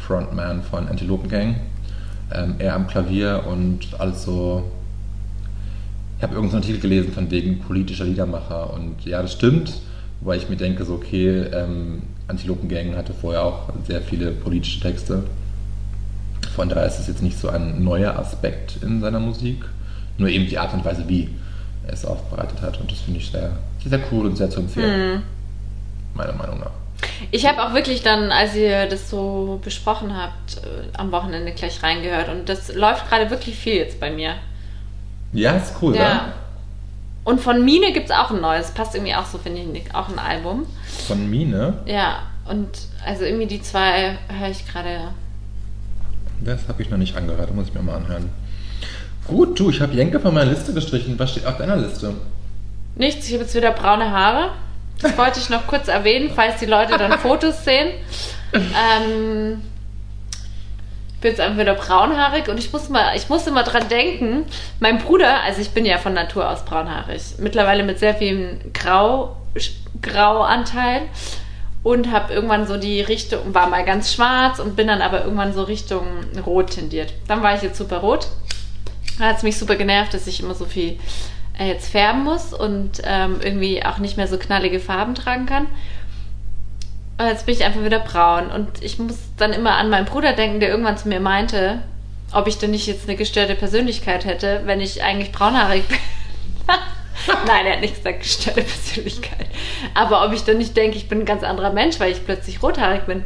Frontman 0.06 0.62
von 0.62 0.88
Antilopen 0.88 1.28
Gang. 1.28 1.56
Ähm, 2.32 2.56
er 2.58 2.74
am 2.74 2.88
Klavier 2.88 3.44
und 3.46 4.00
alles 4.00 4.24
so 4.24 4.64
ich 6.16 6.22
habe 6.22 6.34
irgendeinen 6.34 6.62
Artikel 6.62 6.80
gelesen 6.80 7.12
von 7.12 7.30
wegen 7.30 7.60
politischer 7.60 8.04
Liedermacher 8.04 8.72
und 8.72 9.04
ja, 9.04 9.20
das 9.20 9.32
stimmt, 9.32 9.74
wobei 10.20 10.36
ich 10.36 10.48
mir 10.48 10.56
denke, 10.56 10.84
so 10.84 10.94
okay, 10.94 11.44
ähm, 11.52 12.02
Antilopen 12.28 12.68
Gang 12.68 12.96
hatte 12.96 13.12
vorher 13.12 13.44
auch 13.44 13.68
sehr 13.86 14.00
viele 14.00 14.32
politische 14.32 14.80
Texte. 14.80 15.24
Von 16.54 16.68
daher 16.68 16.86
ist 16.86 16.98
es 16.98 17.06
jetzt 17.06 17.22
nicht 17.22 17.38
so 17.38 17.48
ein 17.48 17.84
neuer 17.84 18.18
Aspekt 18.18 18.78
in 18.82 19.00
seiner 19.00 19.20
Musik, 19.20 19.64
nur 20.16 20.28
eben 20.28 20.46
die 20.46 20.58
Art 20.58 20.72
und 20.72 20.84
Weise, 20.84 21.06
wie 21.06 21.28
er 21.86 21.92
es 21.92 22.04
aufbereitet 22.04 22.62
hat 22.62 22.80
und 22.80 22.90
das 22.90 23.00
finde 23.00 23.20
ich 23.20 23.30
sehr, 23.30 23.52
sehr 23.84 24.00
cool 24.10 24.26
und 24.26 24.36
sehr 24.36 24.48
zu 24.48 24.60
empfehlen, 24.60 25.22
meiner 26.14 26.32
Meinung 26.32 26.60
nach. 26.60 26.70
Ich 27.30 27.46
habe 27.46 27.62
auch 27.62 27.74
wirklich 27.74 28.02
dann, 28.02 28.30
als 28.30 28.54
ihr 28.54 28.86
das 28.86 29.10
so 29.10 29.60
besprochen 29.62 30.16
habt, 30.16 30.56
äh, 30.56 30.96
am 30.96 31.12
Wochenende 31.12 31.52
gleich 31.52 31.82
reingehört. 31.82 32.28
Und 32.28 32.48
das 32.48 32.74
läuft 32.74 33.08
gerade 33.08 33.30
wirklich 33.30 33.56
viel 33.56 33.74
jetzt 33.74 34.00
bei 34.00 34.10
mir. 34.10 34.36
Ja, 35.32 35.52
ist 35.52 35.74
cool, 35.82 35.94
Ja. 35.96 36.02
ja. 36.02 36.32
Und 37.24 37.40
von 37.40 37.64
Mine 37.64 37.92
gibt 37.92 38.08
es 38.08 38.16
auch 38.16 38.30
ein 38.30 38.40
neues. 38.40 38.70
Passt 38.70 38.94
irgendwie 38.94 39.14
auch 39.14 39.26
so, 39.26 39.38
finde 39.38 39.60
ich, 39.60 39.94
auch 39.94 40.08
ein 40.08 40.18
Album. 40.18 40.64
Von 41.08 41.28
Mine, 41.28 41.74
Ja, 41.84 42.20
und 42.48 42.68
also 43.04 43.24
irgendwie 43.24 43.46
die 43.46 43.60
zwei 43.60 44.16
höre 44.28 44.48
ich 44.50 44.64
gerade. 44.66 45.08
das 46.40 46.68
habe 46.68 46.82
ich 46.82 46.90
noch 46.90 46.98
nicht 46.98 47.16
angehört, 47.16 47.52
muss 47.54 47.66
ich 47.68 47.74
mir 47.74 47.82
mal 47.82 47.96
anhören. 47.96 48.30
Gut, 49.26 49.58
du, 49.58 49.70
ich 49.70 49.80
habe 49.80 49.92
Jenke 49.94 50.20
von 50.20 50.32
meiner 50.34 50.52
Liste 50.52 50.72
gestrichen. 50.72 51.18
Was 51.18 51.32
steht 51.32 51.46
auf 51.46 51.56
deiner 51.58 51.74
Liste? 51.76 52.14
Nichts, 52.94 53.26
ich 53.26 53.32
habe 53.34 53.42
jetzt 53.42 53.56
wieder 53.56 53.72
braune 53.72 54.08
Haare. 54.12 54.50
Das 55.02 55.18
wollte 55.18 55.40
ich 55.40 55.50
noch 55.50 55.66
kurz 55.66 55.88
erwähnen, 55.88 56.30
falls 56.34 56.60
die 56.60 56.66
Leute 56.66 56.96
dann 56.96 57.12
Fotos 57.18 57.64
sehen. 57.64 57.88
Ähm, 58.52 59.60
bin 61.26 61.36
jetzt 61.36 61.58
wieder 61.58 61.74
braunhaarig 61.74 62.48
und 62.48 62.58
ich 62.58 62.72
muss 62.72 62.88
mal, 62.88 63.16
ich 63.16 63.28
muss 63.28 63.46
immer 63.46 63.64
dran 63.64 63.88
denken, 63.88 64.44
mein 64.78 64.98
Bruder, 64.98 65.42
also 65.42 65.60
ich 65.60 65.70
bin 65.70 65.84
ja 65.84 65.98
von 65.98 66.14
Natur 66.14 66.48
aus 66.48 66.64
braunhaarig, 66.64 67.22
mittlerweile 67.38 67.82
mit 67.82 67.98
sehr 67.98 68.14
viel 68.14 68.60
Grau, 68.72 69.36
Grauanteil 70.02 71.02
und 71.82 72.12
habe 72.12 72.32
irgendwann 72.32 72.66
so 72.66 72.76
die 72.76 73.00
Richtung, 73.00 73.54
war 73.54 73.68
mal 73.68 73.84
ganz 73.84 74.12
schwarz 74.12 74.60
und 74.60 74.76
bin 74.76 74.86
dann 74.86 75.02
aber 75.02 75.24
irgendwann 75.24 75.52
so 75.52 75.64
Richtung 75.64 76.06
rot 76.44 76.70
tendiert. 76.70 77.12
Dann 77.26 77.42
war 77.42 77.54
ich 77.54 77.62
jetzt 77.62 77.78
super 77.78 77.98
rot. 77.98 78.28
Da 79.18 79.26
hat 79.26 79.38
es 79.38 79.42
mich 79.42 79.58
super 79.58 79.76
genervt, 79.76 80.14
dass 80.14 80.26
ich 80.26 80.40
immer 80.40 80.54
so 80.54 80.66
viel 80.66 80.98
äh, 81.58 81.68
jetzt 81.68 81.90
färben 81.90 82.22
muss 82.22 82.52
und 82.52 83.00
ähm, 83.04 83.40
irgendwie 83.42 83.84
auch 83.84 83.98
nicht 83.98 84.16
mehr 84.16 84.28
so 84.28 84.36
knallige 84.36 84.78
Farben 84.78 85.14
tragen 85.14 85.46
kann. 85.46 85.66
Und 87.18 87.26
jetzt 87.26 87.46
bin 87.46 87.54
ich 87.54 87.64
einfach 87.64 87.82
wieder 87.82 87.98
braun. 87.98 88.50
Und 88.50 88.82
ich 88.82 88.98
muss 88.98 89.16
dann 89.36 89.52
immer 89.52 89.76
an 89.76 89.88
meinen 89.88 90.04
Bruder 90.04 90.32
denken, 90.32 90.60
der 90.60 90.68
irgendwann 90.68 90.98
zu 90.98 91.08
mir 91.08 91.20
meinte, 91.20 91.82
ob 92.32 92.46
ich 92.46 92.58
denn 92.58 92.72
nicht 92.72 92.86
jetzt 92.86 93.08
eine 93.08 93.16
gestörte 93.16 93.54
Persönlichkeit 93.54 94.24
hätte, 94.24 94.62
wenn 94.64 94.80
ich 94.80 95.02
eigentlich 95.02 95.32
braunhaarig 95.32 95.86
bin. 95.86 95.98
Nein, 97.46 97.66
er 97.66 97.74
hat 97.74 97.80
nicht 97.80 97.96
gesagt 97.96 98.20
gestörte 98.20 98.62
Persönlichkeit. 98.62 99.46
Aber 99.94 100.24
ob 100.26 100.32
ich 100.32 100.44
dann 100.44 100.58
nicht 100.58 100.76
denke, 100.76 100.96
ich 100.96 101.08
bin 101.08 101.20
ein 101.20 101.24
ganz 101.24 101.42
anderer 101.42 101.72
Mensch, 101.72 101.98
weil 102.00 102.12
ich 102.12 102.24
plötzlich 102.24 102.62
rothaarig 102.62 103.06
bin. 103.06 103.24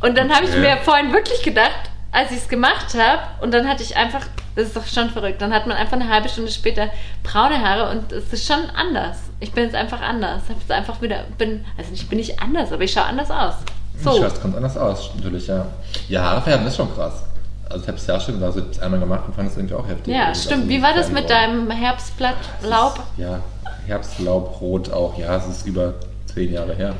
Und 0.00 0.16
dann 0.16 0.34
habe 0.34 0.46
ich 0.46 0.56
mir 0.56 0.78
vorhin 0.78 1.12
wirklich 1.12 1.42
gedacht, 1.42 1.89
als 2.12 2.30
ich 2.32 2.38
es 2.38 2.48
gemacht 2.48 2.94
habe, 2.94 3.22
und 3.40 3.52
dann 3.54 3.68
hatte 3.68 3.82
ich 3.82 3.96
einfach, 3.96 4.22
das 4.56 4.66
ist 4.68 4.76
doch 4.76 4.86
schon 4.86 5.10
verrückt, 5.10 5.40
dann 5.40 5.52
hat 5.54 5.66
man 5.66 5.76
einfach 5.76 5.94
eine 5.94 6.08
halbe 6.08 6.28
Stunde 6.28 6.50
später 6.50 6.88
braune 7.22 7.60
Haare 7.60 7.90
und 7.90 8.10
es 8.12 8.32
ist 8.32 8.46
schon 8.46 8.68
anders. 8.76 9.16
Ich 9.38 9.52
bin 9.52 9.64
jetzt 9.64 9.76
einfach 9.76 10.00
anders. 10.00 10.42
Hab 10.48 10.58
jetzt 10.58 10.70
einfach 10.72 11.00
wieder, 11.00 11.24
bin, 11.38 11.64
also 11.78 11.90
ich 11.94 12.08
bin 12.08 12.18
nicht 12.18 12.42
anders, 12.42 12.72
aber 12.72 12.82
ich 12.82 12.92
schaue 12.92 13.04
anders 13.04 13.30
aus. 13.30 13.54
Ich 13.96 14.02
So. 14.02 14.22
weiß, 14.22 14.40
kommt 14.40 14.56
anders 14.56 14.76
aus, 14.76 15.10
natürlich, 15.16 15.46
ja. 15.46 15.66
Ja, 16.08 16.22
Haare 16.22 16.42
färben 16.42 16.66
ist 16.66 16.76
schon 16.76 16.92
krass. 16.94 17.22
Also 17.68 17.82
ich 17.82 17.88
habe 17.88 17.98
es 17.98 18.06
ja 18.08 18.18
schon 18.18 18.34
gesagt, 18.34 18.56
ich 18.56 18.62
habe 18.62 18.70
es 18.72 18.80
einmal 18.80 18.98
gemacht 19.00 19.22
und 19.28 19.34
fand 19.36 19.48
es 19.48 19.56
irgendwie 19.56 19.74
auch 19.74 19.86
heftig. 19.86 20.12
Ja, 20.12 20.26
Also, 20.28 20.48
stimmt. 20.48 20.68
Wie 20.68 20.82
war 20.82 20.92
das 20.92 21.10
mit 21.10 21.30
deinem 21.30 21.70
Herbstblatt 21.70 22.34
Laub? 22.62 22.98
Ja, 23.16 23.38
Herbstlaub, 23.86 24.60
Rot 24.60 24.92
auch, 24.92 25.16
ja, 25.16 25.36
es 25.36 25.46
ist 25.46 25.66
über 25.66 25.94
zehn 26.34 26.52
Jahre 26.52 26.74
her. 26.74 26.94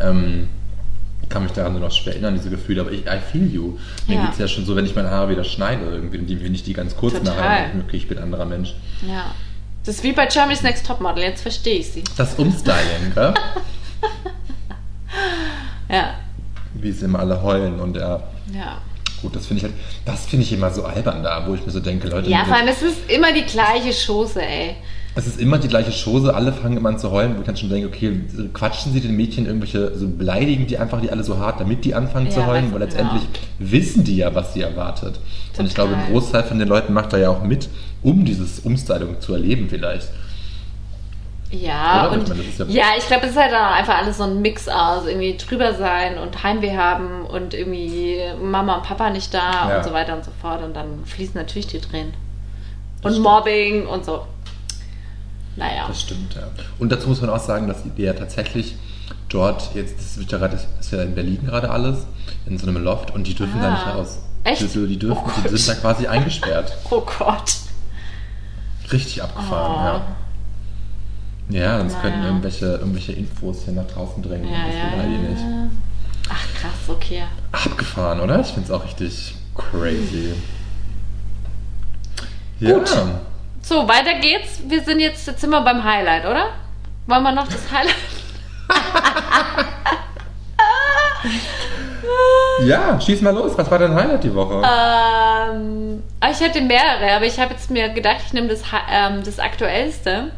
Ähm, 0.00 0.50
ich 0.50 0.53
kann 1.28 1.42
mich 1.44 1.52
daran 1.52 1.72
nur 1.72 1.80
noch 1.80 1.90
schwer 1.92 2.12
erinnern, 2.14 2.34
diese 2.34 2.50
Gefühle, 2.50 2.80
aber 2.82 2.92
ich, 2.92 3.06
I 3.06 3.18
feel 3.32 3.46
you. 3.46 3.78
Mir 4.06 4.16
Ja. 4.16 4.22
geht 4.22 4.32
es 4.32 4.38
ja 4.38 4.48
schon 4.48 4.64
so, 4.64 4.74
wenn 4.76 4.86
ich 4.86 4.94
meine 4.94 5.10
Haare 5.10 5.30
wieder 5.30 5.44
schneide, 5.44 5.84
irgendwie, 5.86 6.18
die, 6.18 6.42
wenn 6.44 6.54
ich 6.54 6.62
die 6.64 6.72
ganz 6.72 6.96
kurz 6.96 7.14
Total. 7.14 7.34
nachher, 7.36 7.70
okay, 7.86 7.96
ich 7.96 8.08
bin 8.08 8.18
ein 8.18 8.24
anderer 8.24 8.44
Mensch. 8.44 8.74
Ja. 9.06 9.26
Das 9.84 9.96
ist 9.96 10.02
wie 10.04 10.12
bei 10.12 10.26
Germany's 10.26 10.62
Next 10.62 10.86
Topmodel, 10.86 11.22
jetzt 11.24 11.42
verstehe 11.42 11.78
ich 11.80 11.90
sie. 11.90 12.04
Das 12.16 12.34
Umstyling, 12.36 13.12
gell? 13.14 13.34
Ja. 15.88 16.14
Wie 16.74 16.90
sie 16.92 17.04
immer 17.04 17.20
alle 17.20 17.42
heulen 17.42 17.78
und 17.80 17.96
ja, 17.96 18.22
Ja. 18.52 18.78
gut, 19.22 19.36
das 19.36 19.46
finde 19.46 19.58
ich 19.58 19.64
halt, 19.64 19.74
das 20.04 20.26
finde 20.26 20.44
ich 20.44 20.52
immer 20.52 20.70
so 20.70 20.84
albern 20.84 21.22
da, 21.22 21.46
wo 21.46 21.54
ich 21.54 21.64
mir 21.64 21.70
so 21.72 21.80
denke, 21.80 22.08
Leute, 22.08 22.28
Ja, 22.30 22.44
vor 22.44 22.56
allem, 22.56 22.68
es 22.68 22.82
ist 22.82 23.10
immer 23.10 23.32
die 23.32 23.42
gleiche 23.44 23.92
Chose, 23.94 24.42
ey. 24.42 24.76
Es 25.16 25.26
ist 25.28 25.38
immer 25.40 25.58
die 25.58 25.68
gleiche 25.68 25.92
Chose, 25.92 26.34
alle 26.34 26.52
fangen 26.52 26.76
immer 26.76 26.88
an 26.88 26.98
zu 26.98 27.10
heulen, 27.12 27.36
wo 27.36 27.40
ich 27.40 27.46
dann 27.46 27.56
schon 27.56 27.68
denke, 27.68 27.86
okay, 27.86 28.20
quatschen 28.52 28.92
sie 28.92 29.00
den 29.00 29.14
Mädchen 29.16 29.46
irgendwelche, 29.46 29.96
so 29.96 30.08
beleidigen 30.08 30.66
die 30.66 30.76
einfach 30.76 31.00
die 31.00 31.10
alle 31.10 31.22
so 31.22 31.38
hart, 31.38 31.60
damit 31.60 31.84
die 31.84 31.94
anfangen 31.94 32.30
zu 32.32 32.40
Ja, 32.40 32.46
heulen, 32.46 32.70
weiß- 32.70 32.72
weil 32.72 32.80
letztendlich 32.80 33.22
ja. 33.22 33.28
wissen 33.70 34.02
die 34.02 34.16
ja, 34.16 34.34
was 34.34 34.54
sie 34.54 34.62
erwartet. 34.62 35.20
Und 35.56 35.66
ich 35.66 35.74
glaube, 35.74 35.92
ein 35.94 36.00
Total. 36.00 36.12
Großteil 36.12 36.42
von 36.42 36.58
den 36.58 36.66
Leuten 36.66 36.92
macht 36.92 37.12
da 37.12 37.18
ja 37.18 37.28
auch 37.30 37.44
mit, 37.44 37.68
um 38.02 38.24
dieses 38.24 38.58
Umstyling 38.60 39.20
zu 39.20 39.34
erleben 39.34 39.68
vielleicht. 39.70 40.08
Ja, 41.50 42.08
Oder? 42.08 42.16
Ich 42.16 42.18
und 42.18 42.28
meine, 42.30 42.42
ja- 42.72 42.82
ja, 42.82 42.84
ich 42.98 43.06
glaube, 43.06 43.26
es 43.26 43.32
ist 43.32 43.38
halt 43.38 43.52
auch 43.54 43.76
einfach 43.76 43.98
alles 43.98 44.16
so 44.16 44.24
ein 44.24 44.42
Mix 44.42 44.66
aus. 44.68 45.06
Irgendwie 45.06 45.36
drüber 45.36 45.74
sein 45.74 46.18
und 46.18 46.42
Heimweh 46.42 46.76
haben 46.76 47.24
und 47.26 47.54
irgendwie 47.54 48.18
Mama 48.42 48.76
und 48.78 48.82
Papa 48.82 49.10
nicht 49.10 49.32
da 49.32 49.76
und 49.76 49.84
so 49.84 49.92
weiter 49.92 50.16
und 50.16 50.24
so 50.24 50.32
fort. 50.42 50.64
Und 50.64 50.74
dann 50.74 51.04
fließen 51.04 51.34
natürlich 51.36 51.68
die 51.68 51.78
Tränen. 51.78 52.14
Und. 53.02 53.20
Mobbing 53.20 53.86
und 53.86 54.04
so. 54.04 54.22
Naja. 55.56 55.84
Das 55.88 56.00
stimmt, 56.00 56.34
ja. 56.34 56.48
Und 56.78 56.90
dazu 56.90 57.08
muss 57.08 57.20
man 57.20 57.30
auch 57.30 57.38
sagen, 57.40 57.68
dass 57.68 57.78
die 57.96 58.02
ja 58.02 58.12
tatsächlich 58.12 58.76
dort, 59.28 59.74
jetzt 59.74 59.98
das 59.98 60.18
wird 60.18 60.32
ja 60.32 60.38
gerade, 60.38 60.54
das 60.56 60.66
ist 60.80 60.92
ja 60.92 61.02
in 61.02 61.14
Berlin 61.14 61.44
gerade 61.46 61.70
alles, 61.70 62.06
in 62.46 62.58
so 62.58 62.66
einem 62.66 62.82
Loft 62.82 63.10
und 63.12 63.26
die 63.26 63.34
dürfen 63.34 63.60
da 63.60 63.68
Ah. 63.68 63.72
nicht 63.72 63.86
raus. 63.86 64.18
Echt? 64.44 64.74
Die, 64.74 64.86
die 64.86 64.98
dürfen, 64.98 65.22
Oh 65.24 65.30
die 65.48 65.56
sind 65.56 65.68
da 65.68 65.74
quasi 65.80 66.06
eingesperrt. 66.06 66.76
Oh 66.90 67.00
Gott. 67.18 67.54
Richtig 68.92 69.22
abgefahren, 69.22 69.72
Oh. 69.72 71.54
ja. 71.54 71.60
Ja, 71.60 71.78
sonst 71.78 71.92
Naja. 71.92 72.02
könnten 72.02 72.24
irgendwelche, 72.24 72.66
irgendwelche 72.66 73.12
Infos 73.12 73.64
hier 73.64 73.74
nach 73.74 73.86
draußen 73.86 74.22
drängen. 74.22 74.48
Ja, 74.50 74.66
das 74.66 74.74
ja, 74.74 74.92
will 74.92 74.98
halt 74.98 75.10
eh 75.10 75.30
nicht. 75.30 75.70
Ach 76.28 76.46
krass, 76.60 76.72
okay. 76.88 77.22
Abgefahren, 77.52 78.20
oder? 78.20 78.40
Ich 78.40 78.46
finde 78.48 78.64
es 78.64 78.70
auch 78.70 78.84
richtig 78.84 79.34
crazy. 79.54 80.32
Gut. 82.60 82.88
Ja. 82.90 83.20
So, 83.66 83.88
weiter 83.88 84.12
geht's. 84.20 84.60
Wir 84.68 84.82
sind 84.82 85.00
jetzt, 85.00 85.26
jetzt 85.26 85.40
sind 85.40 85.48
wir 85.48 85.62
beim 85.62 85.82
Highlight, 85.82 86.26
oder? 86.26 86.48
Wollen 87.06 87.22
wir 87.22 87.32
noch 87.32 87.48
das 87.48 87.62
Highlight? 87.72 87.94
ja, 92.66 93.00
schieß 93.00 93.22
mal 93.22 93.34
los. 93.34 93.56
Was 93.56 93.70
war 93.70 93.78
dein 93.78 93.94
Highlight 93.94 94.22
die 94.22 94.34
Woche? 94.34 94.56
Ähm, 94.56 96.02
ah, 96.20 96.30
ich 96.30 96.42
hatte 96.42 96.60
mehrere, 96.60 97.10
aber 97.16 97.24
ich 97.24 97.40
habe 97.40 97.54
jetzt 97.54 97.70
mir 97.70 97.88
gedacht, 97.88 98.18
ich 98.26 98.34
nehme 98.34 98.48
das, 98.48 98.60
ähm, 98.92 99.22
das 99.24 99.38
aktuellste. 99.38 100.30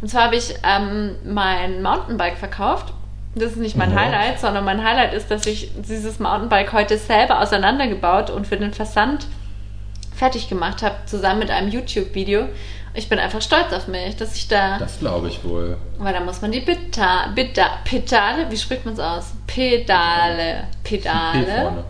Und 0.00 0.08
zwar 0.08 0.26
habe 0.26 0.36
ich 0.36 0.54
ähm, 0.62 1.16
mein 1.24 1.82
Mountainbike 1.82 2.38
verkauft. 2.38 2.92
Das 3.34 3.50
ist 3.52 3.58
nicht 3.58 3.76
mein 3.76 3.90
Ja. 3.90 4.02
Highlight, 4.02 4.38
sondern 4.38 4.64
mein 4.64 4.84
Highlight 4.84 5.14
ist, 5.14 5.32
dass 5.32 5.46
ich 5.46 5.72
dieses 5.76 6.20
Mountainbike 6.20 6.72
heute 6.72 6.96
selber 6.96 7.40
auseinandergebaut 7.40 8.30
und 8.30 8.46
für 8.46 8.56
den 8.56 8.72
Versand 8.72 9.26
fertig 10.18 10.48
gemacht 10.48 10.82
habe, 10.82 10.96
zusammen 11.06 11.38
mit 11.40 11.50
einem 11.50 11.70
YouTube-Video. 11.70 12.48
Ich 12.94 13.08
bin 13.08 13.18
einfach 13.18 13.40
stolz 13.40 13.72
auf 13.72 13.86
mich, 13.86 14.16
dass 14.16 14.34
ich 14.34 14.48
da, 14.48 14.78
Das 14.78 14.98
glaube 14.98 15.28
ich 15.28 15.44
wohl. 15.44 15.76
weil 15.98 16.12
da 16.12 16.20
muss 16.20 16.42
man 16.42 16.50
die 16.50 16.60
Peta, 16.60 17.30
Peta, 17.34 17.78
Pedale, 17.84 18.50
wie 18.50 18.56
spricht 18.56 18.84
man 18.84 18.94
es 18.94 19.00
aus? 19.00 19.32
Pedale, 19.46 20.64
Pedale 20.82 21.84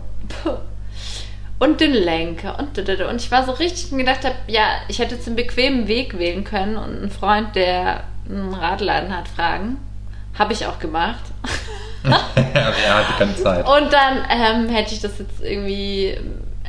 und 1.58 1.80
den 1.80 1.92
Lenker 1.92 2.58
und 2.58 2.78
und 2.78 3.20
ich 3.20 3.30
war 3.30 3.44
so 3.44 3.52
richtig 3.52 3.90
und 3.90 3.98
gedacht 3.98 4.24
habe, 4.24 4.34
ja, 4.46 4.64
ich 4.88 4.98
hätte 4.98 5.14
jetzt 5.14 5.26
einen 5.26 5.36
bequemen 5.36 5.88
Weg 5.88 6.18
wählen 6.18 6.44
können 6.44 6.76
und 6.76 6.96
einen 6.98 7.10
Freund, 7.10 7.56
der 7.56 8.04
einen 8.28 8.52
Radladen 8.54 9.16
hat, 9.16 9.28
fragen. 9.28 9.78
Habe 10.38 10.52
ich 10.52 10.66
auch 10.66 10.78
gemacht. 10.78 11.24
er 12.04 12.94
hatte 12.94 13.12
keine 13.18 13.34
Zeit. 13.34 13.66
Und 13.66 13.92
dann 13.92 14.24
ähm, 14.30 14.68
hätte 14.68 14.94
ich 14.94 15.00
das 15.00 15.18
jetzt 15.18 15.42
irgendwie 15.42 16.16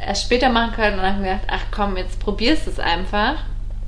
erst 0.06 0.24
später 0.24 0.50
machen 0.50 0.72
können 0.74 0.98
und 0.98 1.04
dann 1.04 1.16
habe 1.16 1.26
ich 1.26 1.32
gedacht, 1.32 1.48
ach 1.50 1.66
komm, 1.72 1.98
jetzt 1.98 2.20
probierst 2.20 2.68
du 2.68 2.72
es 2.72 2.80
einfach. 2.80 3.36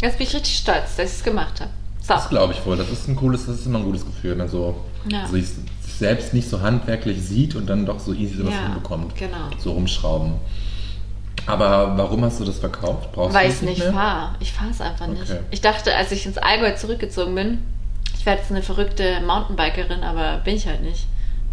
Jetzt 0.01 0.17
bin 0.17 0.27
ich 0.27 0.33
richtig 0.33 0.55
stolz, 0.57 0.95
dass 0.95 1.09
ich 1.11 1.17
es 1.17 1.23
gemacht 1.23 1.59
habe. 1.61 1.69
So. 2.01 2.13
Das 2.15 2.29
glaube 2.29 2.53
ich 2.53 2.65
wohl. 2.65 2.75
Das 2.77 2.89
ist 2.89 3.07
ein 3.07 3.15
cooles, 3.15 3.45
das 3.45 3.59
ist 3.59 3.65
immer 3.67 3.79
ein 3.79 3.85
gutes 3.85 4.05
Gefühl, 4.05 4.31
wenn 4.31 4.39
man 4.39 4.47
so 4.49 4.75
Ja. 5.07 5.27
sich 5.27 5.45
selbst 5.85 6.33
nicht 6.33 6.49
so 6.49 6.61
handwerklich 6.61 7.21
sieht 7.21 7.55
und 7.55 7.67
dann 7.67 7.85
doch 7.85 7.99
so 7.99 8.13
easy 8.13 8.35
sowas 8.35 8.53
Ja, 8.55 8.63
hinbekommt. 8.63 9.15
genau. 9.15 9.37
So 9.59 9.73
rumschrauben. 9.73 10.33
Aber 11.47 11.97
warum 11.97 12.23
hast 12.23 12.39
du 12.39 12.45
das 12.45 12.59
verkauft? 12.59 13.11
Brauchst 13.13 13.35
Weil 13.35 13.47
ich 13.49 13.55
es 13.55 13.61
nicht 13.61 13.83
fahre. 13.83 14.35
Ich 14.39 14.51
fahre 14.51 14.69
es 14.71 14.81
einfach 14.81 15.07
nicht. 15.07 15.21
Okay. 15.23 15.39
Ich 15.51 15.61
dachte, 15.61 15.95
als 15.95 16.11
ich 16.11 16.25
ins 16.25 16.37
Allgäu 16.37 16.73
zurückgezogen 16.75 17.33
bin, 17.35 17.59
ich 18.17 18.25
werde 18.25 18.41
jetzt 18.41 18.51
eine 18.51 18.61
verrückte 18.61 19.19
Mountainbikerin, 19.25 20.03
aber 20.03 20.37
bin 20.43 20.55
ich 20.55 20.67
halt 20.67 20.81
nicht. 20.83 21.07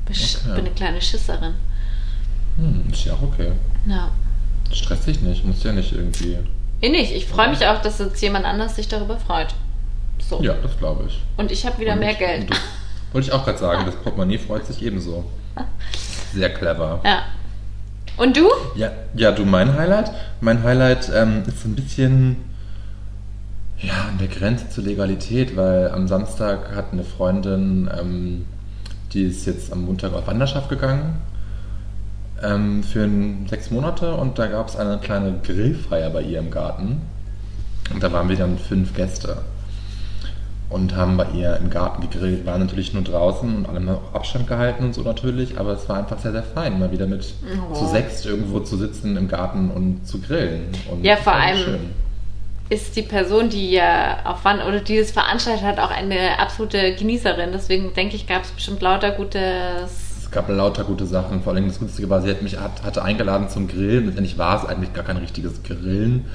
Bin, 0.04 0.14
sch- 0.14 0.38
Okay. 0.44 0.56
bin 0.56 0.66
eine 0.66 0.74
kleine 0.74 1.00
Schisserin. 1.00 1.54
Hm, 2.56 2.84
ist 2.92 3.04
ja 3.04 3.14
auch 3.14 3.22
okay. 3.22 3.52
Ja. 3.86 4.10
Stress 4.72 5.04
dich 5.04 5.20
nicht, 5.20 5.44
musst 5.44 5.64
ja 5.64 5.72
nicht 5.72 5.92
irgendwie. 5.92 6.36
Eh 6.80 6.88
nicht. 6.88 7.12
Ich 7.12 7.26
freue 7.26 7.50
mich 7.50 7.66
auch, 7.66 7.80
dass 7.82 7.98
jetzt 7.98 8.20
jemand 8.22 8.44
anders 8.44 8.76
sich 8.76 8.88
darüber 8.88 9.16
freut. 9.16 9.54
So. 10.18 10.42
Ja, 10.42 10.54
das 10.62 10.76
glaube 10.78 11.04
ich. 11.08 11.20
Und 11.36 11.50
ich 11.50 11.64
habe 11.66 11.78
wieder 11.78 11.94
Und- 11.94 12.00
mehr 12.00 12.14
Geld. 12.14 12.50
Wollte 13.12 13.28
ich 13.28 13.32
auch 13.32 13.44
gerade 13.44 13.58
sagen, 13.58 13.86
das 13.86 13.96
Portemonnaie 13.96 14.38
freut 14.38 14.66
sich 14.66 14.82
ebenso. 14.82 15.24
Sehr 16.34 16.52
clever. 16.52 17.00
Ja. 17.04 17.22
Und 18.18 18.36
du? 18.36 18.48
Ja, 18.74 18.90
ja, 19.14 19.32
du, 19.32 19.44
mein 19.44 19.72
Highlight? 19.74 20.10
Mein 20.40 20.62
Highlight 20.62 21.10
ähm, 21.14 21.42
ist 21.46 21.62
so 21.62 21.68
ein 21.68 21.74
bisschen 21.76 22.36
ja, 23.78 24.08
an 24.08 24.18
der 24.18 24.28
Grenze 24.28 24.68
zur 24.68 24.84
Legalität, 24.84 25.56
weil 25.56 25.90
am 25.90 26.08
Samstag 26.08 26.74
hat 26.74 26.92
eine 26.92 27.04
Freundin, 27.04 27.88
ähm, 27.98 28.44
die 29.12 29.22
ist 29.22 29.46
jetzt 29.46 29.72
am 29.72 29.84
Montag 29.86 30.12
auf 30.12 30.26
Wanderschaft 30.26 30.68
gegangen 30.68 31.16
ähm, 32.42 32.82
für 32.82 33.04
ein, 33.04 33.46
sechs 33.48 33.70
Monate 33.70 34.14
und 34.14 34.38
da 34.38 34.46
gab 34.46 34.68
es 34.68 34.76
eine 34.76 34.98
kleine 34.98 35.34
Grillfeier 35.42 36.10
bei 36.10 36.22
ihr 36.22 36.38
im 36.38 36.50
Garten. 36.50 37.02
Und 37.92 38.02
da 38.02 38.12
waren 38.12 38.28
wir 38.28 38.36
dann 38.36 38.58
fünf 38.58 38.94
Gäste 38.94 39.38
und 40.68 40.94
haben 40.94 41.16
bei 41.16 41.26
ihr 41.34 41.56
im 41.56 41.70
Garten 41.70 42.02
gegrillt. 42.02 42.44
Waren 42.44 42.60
natürlich 42.60 42.92
nur 42.92 43.02
draußen 43.02 43.56
und 43.56 43.66
alle 43.66 43.76
haben 43.80 43.88
auch 43.88 44.14
Abstand 44.14 44.46
gehalten 44.46 44.84
und 44.84 44.94
so 44.94 45.00
natürlich, 45.02 45.58
aber 45.58 45.72
es 45.72 45.88
war 45.88 45.96
einfach 45.98 46.18
sehr, 46.18 46.32
sehr 46.32 46.42
fein, 46.42 46.78
mal 46.78 46.92
wieder 46.92 47.06
mit 47.06 47.32
Oh. 47.70 47.74
zu 47.74 47.86
sechst 47.86 48.26
irgendwo 48.26 48.60
zu 48.60 48.76
sitzen 48.76 49.16
im 49.16 49.28
Garten 49.28 49.70
und 49.70 50.06
zu 50.06 50.20
grillen. 50.20 50.68
Und 50.90 51.04
Ja, 51.04 51.16
vor 51.16 51.32
allem- 51.34 51.56
schön. 51.58 51.80
Ist 52.70 52.96
die 52.96 53.02
Person, 53.02 53.48
die 53.48 53.70
ja 53.70 54.18
auf 54.24 54.40
Wann 54.42 54.60
oder 54.60 54.80
die 54.80 54.98
es 54.98 55.10
veranstaltet 55.10 55.64
hat, 55.64 55.78
auch 55.80 55.90
eine 55.90 56.38
absolute 56.38 56.94
Genießerin. 56.96 57.48
Deswegen 57.50 57.94
denke 57.94 58.14
ich, 58.14 58.26
gab 58.26 58.42
es 58.44 58.50
bestimmt 58.50 58.82
lauter 58.82 59.12
gutes. 59.12 60.07
Es 60.28 60.34
gab 60.34 60.50
lauter 60.50 60.84
gute 60.84 61.06
Sachen. 61.06 61.42
Vor 61.42 61.54
allem 61.54 61.66
das 61.68 61.78
Günstige 61.78 62.10
war, 62.10 62.20
sie 62.20 62.28
hat 62.28 62.42
mich 62.42 62.60
hat, 62.60 62.82
hatte 62.82 63.02
eingeladen 63.02 63.48
zum 63.48 63.66
Grillen. 63.66 64.04
Letztendlich 64.04 64.36
war 64.36 64.62
es 64.62 64.68
eigentlich 64.68 64.92
gar 64.92 65.02
kein 65.04 65.16
richtiges 65.16 65.62
Grillen, 65.62 66.26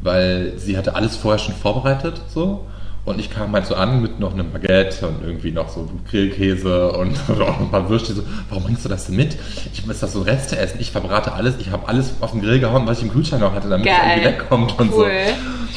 weil 0.00 0.52
sie 0.56 0.78
hatte 0.78 0.94
alles 0.94 1.16
vorher 1.16 1.40
schon 1.40 1.56
vorbereitet 1.56 2.20
so. 2.32 2.66
Und 3.06 3.18
ich 3.18 3.30
kam 3.30 3.52
halt 3.52 3.64
so 3.66 3.74
an 3.74 4.02
mit 4.02 4.20
noch 4.20 4.34
einem 4.34 4.52
Baguette 4.52 5.08
und 5.08 5.22
irgendwie 5.24 5.52
noch 5.52 5.68
so 5.70 5.88
Grillkäse 6.10 6.92
und 6.92 7.16
auch 7.40 7.58
ein 7.60 7.70
paar 7.70 7.88
Würstchen. 7.88 8.14
So, 8.16 8.22
warum 8.50 8.64
bringst 8.64 8.84
du 8.84 8.88
das 8.90 9.06
denn 9.06 9.16
mit? 9.16 9.36
Ich 9.72 9.86
muss 9.86 10.00
das 10.00 10.12
so 10.12 10.20
Reste 10.22 10.58
essen. 10.58 10.78
Ich 10.80 10.90
verbrate 10.92 11.32
alles. 11.32 11.54
Ich 11.58 11.70
habe 11.70 11.88
alles 11.88 12.12
auf 12.20 12.32
den 12.32 12.42
Grill 12.42 12.60
gehauen, 12.60 12.86
was 12.86 12.98
ich 12.98 13.04
im 13.04 13.10
Kühlschrank 13.12 13.40
noch 13.42 13.54
hatte, 13.54 13.68
damit 13.68 13.86
es 13.86 13.92
Geil. 13.96 14.18
irgendwie 14.18 14.28
wegkommt 14.28 14.78
und 14.78 14.92
Cool. 14.92 15.10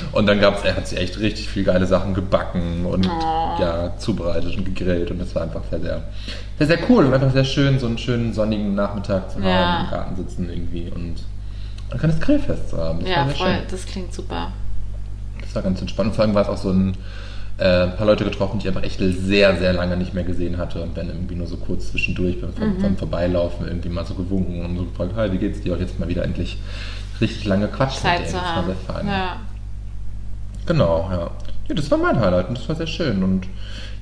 so. 0.01 0.17
Und 0.17 0.27
dann 0.27 0.39
gab's, 0.41 0.63
er 0.63 0.75
hat 0.75 0.85
sie 0.87 0.97
echt 0.97 1.17
richtig 1.19 1.47
viel 1.49 1.63
geile 1.63 1.85
Sachen 1.85 2.13
gebacken 2.13 2.85
und 2.85 3.07
Oh. 3.07 3.61
ja, 3.61 3.93
zubereitet 3.97 4.57
und 4.57 4.65
gegrillt. 4.65 5.09
Und 5.09 5.19
das 5.19 5.33
war 5.33 5.43
einfach 5.43 5.61
sehr, 5.69 5.79
sehr, 5.79 6.03
sehr, 6.57 6.67
sehr 6.67 6.79
cool 6.89 7.05
und 7.05 7.13
einfach 7.13 7.31
sehr 7.31 7.45
schön, 7.45 7.79
so 7.79 7.87
einen 7.87 7.97
schönen 7.97 8.33
sonnigen 8.33 8.75
Nachmittag 8.75 9.29
zu 9.31 9.37
haben, 9.37 9.45
Ja. 9.45 9.83
im 9.85 9.89
Garten 9.89 10.15
sitzen 10.17 10.49
irgendwie 10.49 10.91
und 10.93 11.15
ein 11.89 11.97
kleines 11.99 12.19
Grillfest 12.19 12.69
zu 12.69 12.77
haben. 12.77 12.99
Das 12.99 13.09
Ja, 13.09 13.25
voll. 13.27 13.47
schön. 13.47 13.57
Das 13.71 13.85
klingt 13.85 14.13
super. 14.13 14.51
Das 15.53 15.55
war 15.55 15.61
ganz 15.69 15.81
entspannt. 15.81 16.09
Und 16.09 16.15
vor 16.15 16.25
allem 16.25 16.33
war 16.33 16.41
es 16.41 16.49
auch 16.49 16.57
so 16.57 16.71
ein 16.71 16.97
äh, 17.59 17.87
paar 17.87 18.07
Leute 18.07 18.23
getroffen, 18.23 18.57
die 18.59 18.67
ich 18.67 18.67
einfach 18.75 18.83
echt 18.83 18.99
sehr, 18.99 19.55
sehr 19.57 19.73
lange 19.73 19.95
nicht 19.97 20.13
mehr 20.15 20.23
gesehen 20.23 20.57
hatte 20.57 20.81
und 20.81 20.97
dann 20.97 21.07
irgendwie 21.09 21.35
nur 21.35 21.45
so 21.45 21.57
kurz 21.57 21.91
zwischendurch 21.91 22.41
beim, 22.41 22.49
Mhm. 22.49 22.81
beim 22.81 22.97
Vorbeilaufen 22.97 23.67
irgendwie 23.67 23.89
mal 23.89 24.05
so 24.05 24.15
gewunken 24.15 24.65
und 24.65 24.77
so 24.77 24.85
gefragt, 24.85 25.11
hi, 25.15 25.31
wie 25.31 25.37
geht's 25.37 25.61
dir? 25.61 25.73
Und 25.73 25.79
jetzt 25.79 25.99
mal 25.99 26.07
wieder 26.09 26.23
endlich 26.23 26.57
richtig 27.21 27.45
lange 27.45 27.67
quatschen 27.67 28.01
Zeit 28.01 28.21
mit 28.21 28.29
zu 28.29 28.33
denen. 28.37 28.43
Das 28.43 28.55
haben. 28.55 28.67
war 28.67 28.75
sehr 28.75 28.95
fein. 28.95 29.07
Ja. 29.07 29.35
Genau, 30.65 31.09
ja. 31.11 31.29
Ja, 31.69 31.75
das 31.75 31.91
war 31.91 31.97
mein 31.97 32.19
Highlight 32.19 32.49
und 32.49 32.57
das 32.57 32.67
war 32.67 32.75
sehr 32.75 32.87
schön. 32.87 33.23
Und 33.23 33.47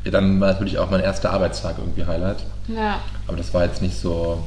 ja, 0.05 0.11
dann 0.11 0.39
war 0.39 0.53
natürlich 0.53 0.77
auch 0.79 0.89
mein 0.89 1.01
erster 1.01 1.31
Arbeitstag 1.31 1.75
irgendwie 1.77 2.05
Highlight. 2.05 2.37
ja. 2.67 2.99
Aber 3.27 3.37
das 3.37 3.53
war 3.53 3.65
jetzt 3.65 3.81
nicht 3.81 3.99
so 3.99 4.43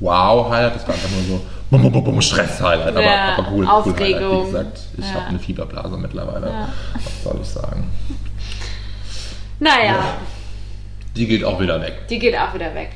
wow-Highlight, 0.00 0.76
das 0.76 0.86
war 0.88 0.94
einfach 0.94 1.10
nur 1.10 1.22
so 1.38 1.40
bum, 1.70 1.90
bum, 1.92 2.04
bum, 2.04 2.20
Stress-Highlight. 2.22 2.88
Aber, 2.88 3.02
Ja, 3.02 3.34
aber 3.36 3.48
cool, 3.50 3.64
cool 3.64 3.68
Aufregung. 3.68 3.98
Highlight. 4.06 4.42
Wie 4.42 4.46
gesagt, 4.46 4.78
ich 4.98 5.04
Ja. 5.06 5.14
habe 5.14 5.26
eine 5.26 5.38
Fieberblase 5.38 5.96
mittlerweile. 5.96 6.46
Ja. 6.48 6.68
Was 6.94 7.22
soll 7.24 7.38
ich 7.42 7.48
sagen? 7.48 7.90
Naja, 9.60 9.84
Ja. 9.84 10.04
Die 11.16 11.26
geht 11.26 11.42
auch 11.44 11.58
wieder 11.60 11.80
weg. 11.80 12.06
die 12.08 12.18
geht 12.18 12.36
auch 12.38 12.54
wieder 12.54 12.72
weg. 12.74 12.90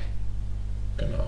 Genau. 0.97 1.25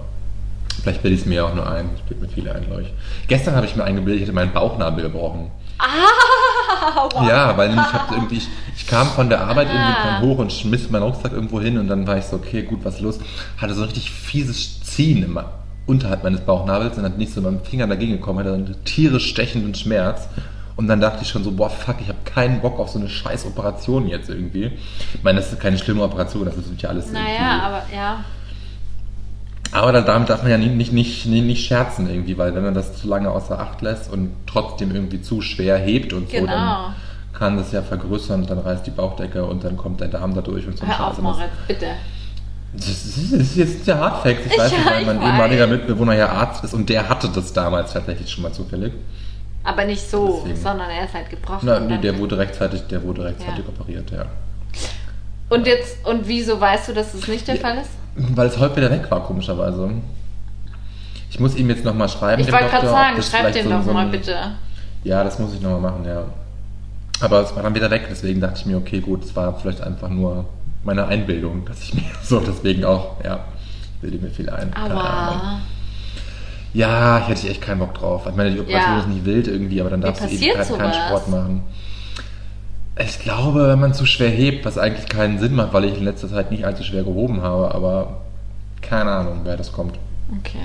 Vielleicht 0.82 1.02
bilde 1.02 1.14
ich 1.16 1.22
es 1.22 1.26
mir 1.26 1.44
auch 1.44 1.54
nur 1.54 1.68
ein. 1.68 1.90
Ich 1.96 2.02
bilde 2.02 2.24
mir 2.26 2.30
viele 2.30 2.54
ein, 2.54 2.66
glaube 2.66 2.82
ich. 2.82 2.92
Gestern 3.26 3.56
habe 3.56 3.66
ich 3.66 3.74
mir 3.74 3.82
eingebildet, 3.84 4.16
ich 4.20 4.22
hätte 4.28 4.34
meinen 4.34 4.52
Bauchnabel 4.52 5.02
gebrochen. 5.02 5.50
Ah, 5.78 7.08
wow. 7.12 7.26
Ja, 7.28 7.56
weil 7.56 7.70
ich 7.72 7.76
hab 7.76 8.10
irgendwie, 8.12 8.36
ich, 8.36 8.48
ich 8.76 8.86
kam 8.86 9.08
von 9.08 9.28
der 9.28 9.40
Arbeit 9.40 9.68
irgendwie 9.68 9.92
Ah. 9.92 10.18
kam 10.20 10.22
hoch 10.22 10.38
und 10.38 10.52
schmiss 10.52 10.88
meinen 10.90 11.02
Rucksack 11.02 11.32
irgendwo 11.32 11.60
hin 11.60 11.78
und 11.78 11.88
dann 11.88 12.06
war 12.06 12.16
ich 12.18 12.26
so, 12.26 12.36
okay, 12.36 12.62
gut, 12.62 12.84
was 12.84 12.96
ist 12.96 13.00
los? 13.00 13.18
Hatte 13.60 13.74
so 13.74 13.80
ein 13.82 13.86
richtig 13.88 14.10
fieses 14.12 14.82
Ziehen 14.82 15.24
immer 15.24 15.50
unterhalb 15.86 16.22
meines 16.24 16.40
Bauchnabels 16.40 16.96
und 16.96 17.02
dann 17.02 17.16
nicht 17.18 17.32
so 17.32 17.40
mit 17.40 17.52
meinem 17.52 17.64
Finger 17.64 17.86
dagegen 17.86 18.12
gekommen, 18.12 18.38
hatte 18.40 18.54
einen 18.54 18.74
tierisch 18.84 19.28
stechenden 19.28 19.74
Schmerz. 19.74 20.28
Und 20.76 20.88
dann 20.88 21.00
dachte 21.00 21.22
ich 21.22 21.28
schon 21.28 21.44
so, 21.44 21.52
boah, 21.52 21.70
fuck, 21.70 21.96
ich 22.00 22.08
habe 22.08 22.18
keinen 22.24 22.60
Bock 22.60 22.80
auf 22.80 22.88
so 22.88 22.98
eine 22.98 23.08
scheiß 23.08 23.46
Operation 23.46 24.08
jetzt 24.08 24.28
irgendwie. 24.28 24.72
Ich 25.14 25.22
meine, 25.22 25.38
das 25.40 25.52
ist 25.52 25.60
keine 25.60 25.78
schlimme 25.78 26.02
Operation, 26.02 26.44
das 26.46 26.56
ist 26.56 26.66
ja 26.82 26.88
alles 26.88 27.12
Naja, 27.12 27.60
aber 27.62 27.82
ja. 27.94 28.24
Aber 29.72 29.92
da- 29.92 30.00
damit 30.02 30.28
darf 30.28 30.42
man 30.42 30.50
ja 30.52 30.58
nicht, 30.58 30.74
nicht, 30.74 30.92
nicht, 30.92 31.26
nicht, 31.26 31.44
nicht 31.44 31.66
scherzen 31.66 32.08
irgendwie, 32.08 32.38
weil 32.38 32.54
wenn 32.54 32.62
man 32.64 32.74
das 32.74 33.00
zu 33.00 33.08
lange 33.08 33.30
außer 33.30 33.58
Acht 33.58 33.82
lässt 33.82 34.12
und 34.12 34.30
trotzdem 34.46 34.94
irgendwie 34.94 35.20
zu 35.20 35.40
schwer 35.40 35.78
hebt 35.78 36.12
und 36.12 36.30
so, 36.30 36.36
Genau. 36.36 36.46
dann 36.52 36.94
kann 37.32 37.56
das 37.56 37.72
ja 37.72 37.82
vergrößern 37.82 38.42
und 38.42 38.50
dann 38.50 38.58
reißt 38.60 38.86
die 38.86 38.90
Bauchdecke 38.92 39.44
und 39.44 39.64
dann 39.64 39.76
kommt 39.76 40.00
der 40.00 40.08
Darm 40.08 40.34
da 40.34 40.40
durch 40.42 40.66
und 40.66 40.78
so 40.78 40.84
ein 40.84 40.96
Hör 40.96 41.08
auf, 41.08 41.18
Moritz, 41.20 41.50
bitte. 41.66 41.86
Das 42.76 42.88
ist, 42.88 43.32
das 43.32 43.54
jetzt 43.56 43.86
der 43.86 43.98
Hardfacts. 43.98 44.46
Ich 44.46 44.58
weiß 44.58 44.72
Ja, 44.72 44.78
nicht, 44.78 44.90
weil 44.90 45.00
ich 45.02 45.06
mein 45.06 45.18
weiß. 45.20 45.26
ehemaliger 45.28 45.66
Mitbewohner 45.66 46.14
ja 46.14 46.28
Arzt 46.28 46.64
ist 46.64 46.74
und 46.74 46.88
der 46.88 47.08
hatte 47.08 47.28
das 47.28 47.52
damals 47.52 47.92
tatsächlich 47.92 48.30
schon 48.30 48.42
mal 48.42 48.52
zufällig. 48.52 48.92
Aber 49.62 49.84
nicht 49.84 50.10
so, 50.10 50.40
Deswegen. 50.44 50.60
sondern 50.60 50.90
er 50.90 51.04
ist 51.06 51.14
halt 51.14 51.30
gebrochen. 51.30 51.60
Na, 51.62 51.76
und 51.78 51.86
nee, 51.86 51.98
der 51.98 52.18
wurde 52.18 52.36
rechtzeitig, 52.36 52.82
der 52.88 53.02
wurde 53.02 53.24
rechtzeitig 53.24 53.64
Ja. 53.64 53.68
operiert, 53.68 54.10
ja. 54.10 54.26
und 55.50 55.66
jetzt, 55.66 56.04
und 56.06 56.26
wieso 56.26 56.60
weißt 56.60 56.88
du, 56.88 56.92
dass 56.94 57.14
es 57.14 57.26
nicht 57.28 57.46
der 57.48 57.56
Ja. 57.56 57.60
Fall 57.62 57.78
ist? 57.78 57.90
Weil 58.16 58.48
es 58.48 58.58
heute 58.58 58.76
wieder 58.76 58.90
weg 58.90 59.10
war, 59.10 59.24
komischerweise. 59.24 59.90
Ich 61.30 61.40
muss 61.40 61.56
ihm 61.56 61.68
jetzt 61.70 61.84
nochmal 61.84 62.08
schreiben. 62.08 62.42
Ich 62.42 62.52
wollte 62.52 62.66
gerade 62.68 62.88
sagen, 62.88 63.16
das 63.16 63.30
schreib 63.30 63.52
den 63.52 63.68
doch 63.70 63.82
so 63.82 63.92
mal 63.92 64.06
bitte. 64.08 64.36
Ja, 65.02 65.24
das 65.24 65.38
muss 65.38 65.52
ich 65.54 65.60
nochmal 65.60 65.80
machen, 65.92 66.04
ja. 66.06 66.24
Aber 67.20 67.40
es 67.42 67.54
war 67.56 67.62
dann 67.62 67.74
wieder 67.74 67.90
weg, 67.90 68.06
deswegen 68.10 68.40
dachte 68.40 68.60
ich 68.60 68.66
mir, 68.66 68.76
okay, 68.76 69.00
gut, 69.00 69.24
es 69.24 69.34
war 69.34 69.58
vielleicht 69.58 69.80
einfach 69.80 70.08
nur 70.08 70.44
meine 70.84 71.06
Einbildung, 71.06 71.64
dass 71.66 71.82
ich 71.82 71.94
mir 71.94 72.02
so 72.22 72.40
deswegen 72.40 72.84
auch, 72.84 73.22
ja, 73.24 73.40
ich 73.94 74.00
bilde 74.00 74.18
mir 74.18 74.30
viel 74.30 74.48
ein. 74.50 74.72
Aua. 74.76 75.60
Ja, 76.72 77.20
ich 77.20 77.28
hätte 77.28 77.48
echt 77.48 77.62
keinen 77.62 77.78
Bock 77.78 77.94
drauf. 77.94 78.26
Ich 78.28 78.34
meine, 78.34 78.50
die 78.50 78.60
Operation 78.60 78.92
Ja. 78.94 79.00
ist 79.00 79.08
nicht 79.08 79.24
wild 79.24 79.46
irgendwie, 79.46 79.80
aber 79.80 79.90
dann 79.90 80.00
darfst 80.00 80.24
du 80.24 80.28
eben 80.28 80.54
keinen, 80.56 80.76
keinen? 80.78 80.92
Sport 80.92 81.28
machen. 81.28 81.62
Ich 82.98 83.18
glaube, 83.20 83.68
wenn 83.68 83.80
man 83.80 83.94
zu 83.94 84.06
schwer 84.06 84.28
hebt, 84.30 84.64
was 84.64 84.76
eigentlich 84.78 85.08
keinen 85.08 85.38
Sinn 85.38 85.54
macht, 85.54 85.72
weil 85.72 85.84
ich 85.84 85.96
in 85.98 86.04
letzter 86.04 86.28
Zeit 86.28 86.50
nicht 86.50 86.64
allzu 86.64 86.82
schwer 86.84 87.02
gehoben 87.04 87.42
habe, 87.42 87.72
aber 87.74 88.22
keine 88.82 89.10
Ahnung, 89.12 89.40
wer 89.44 89.56
das 89.56 89.72
kommt. 89.72 89.98
Okay. 90.40 90.58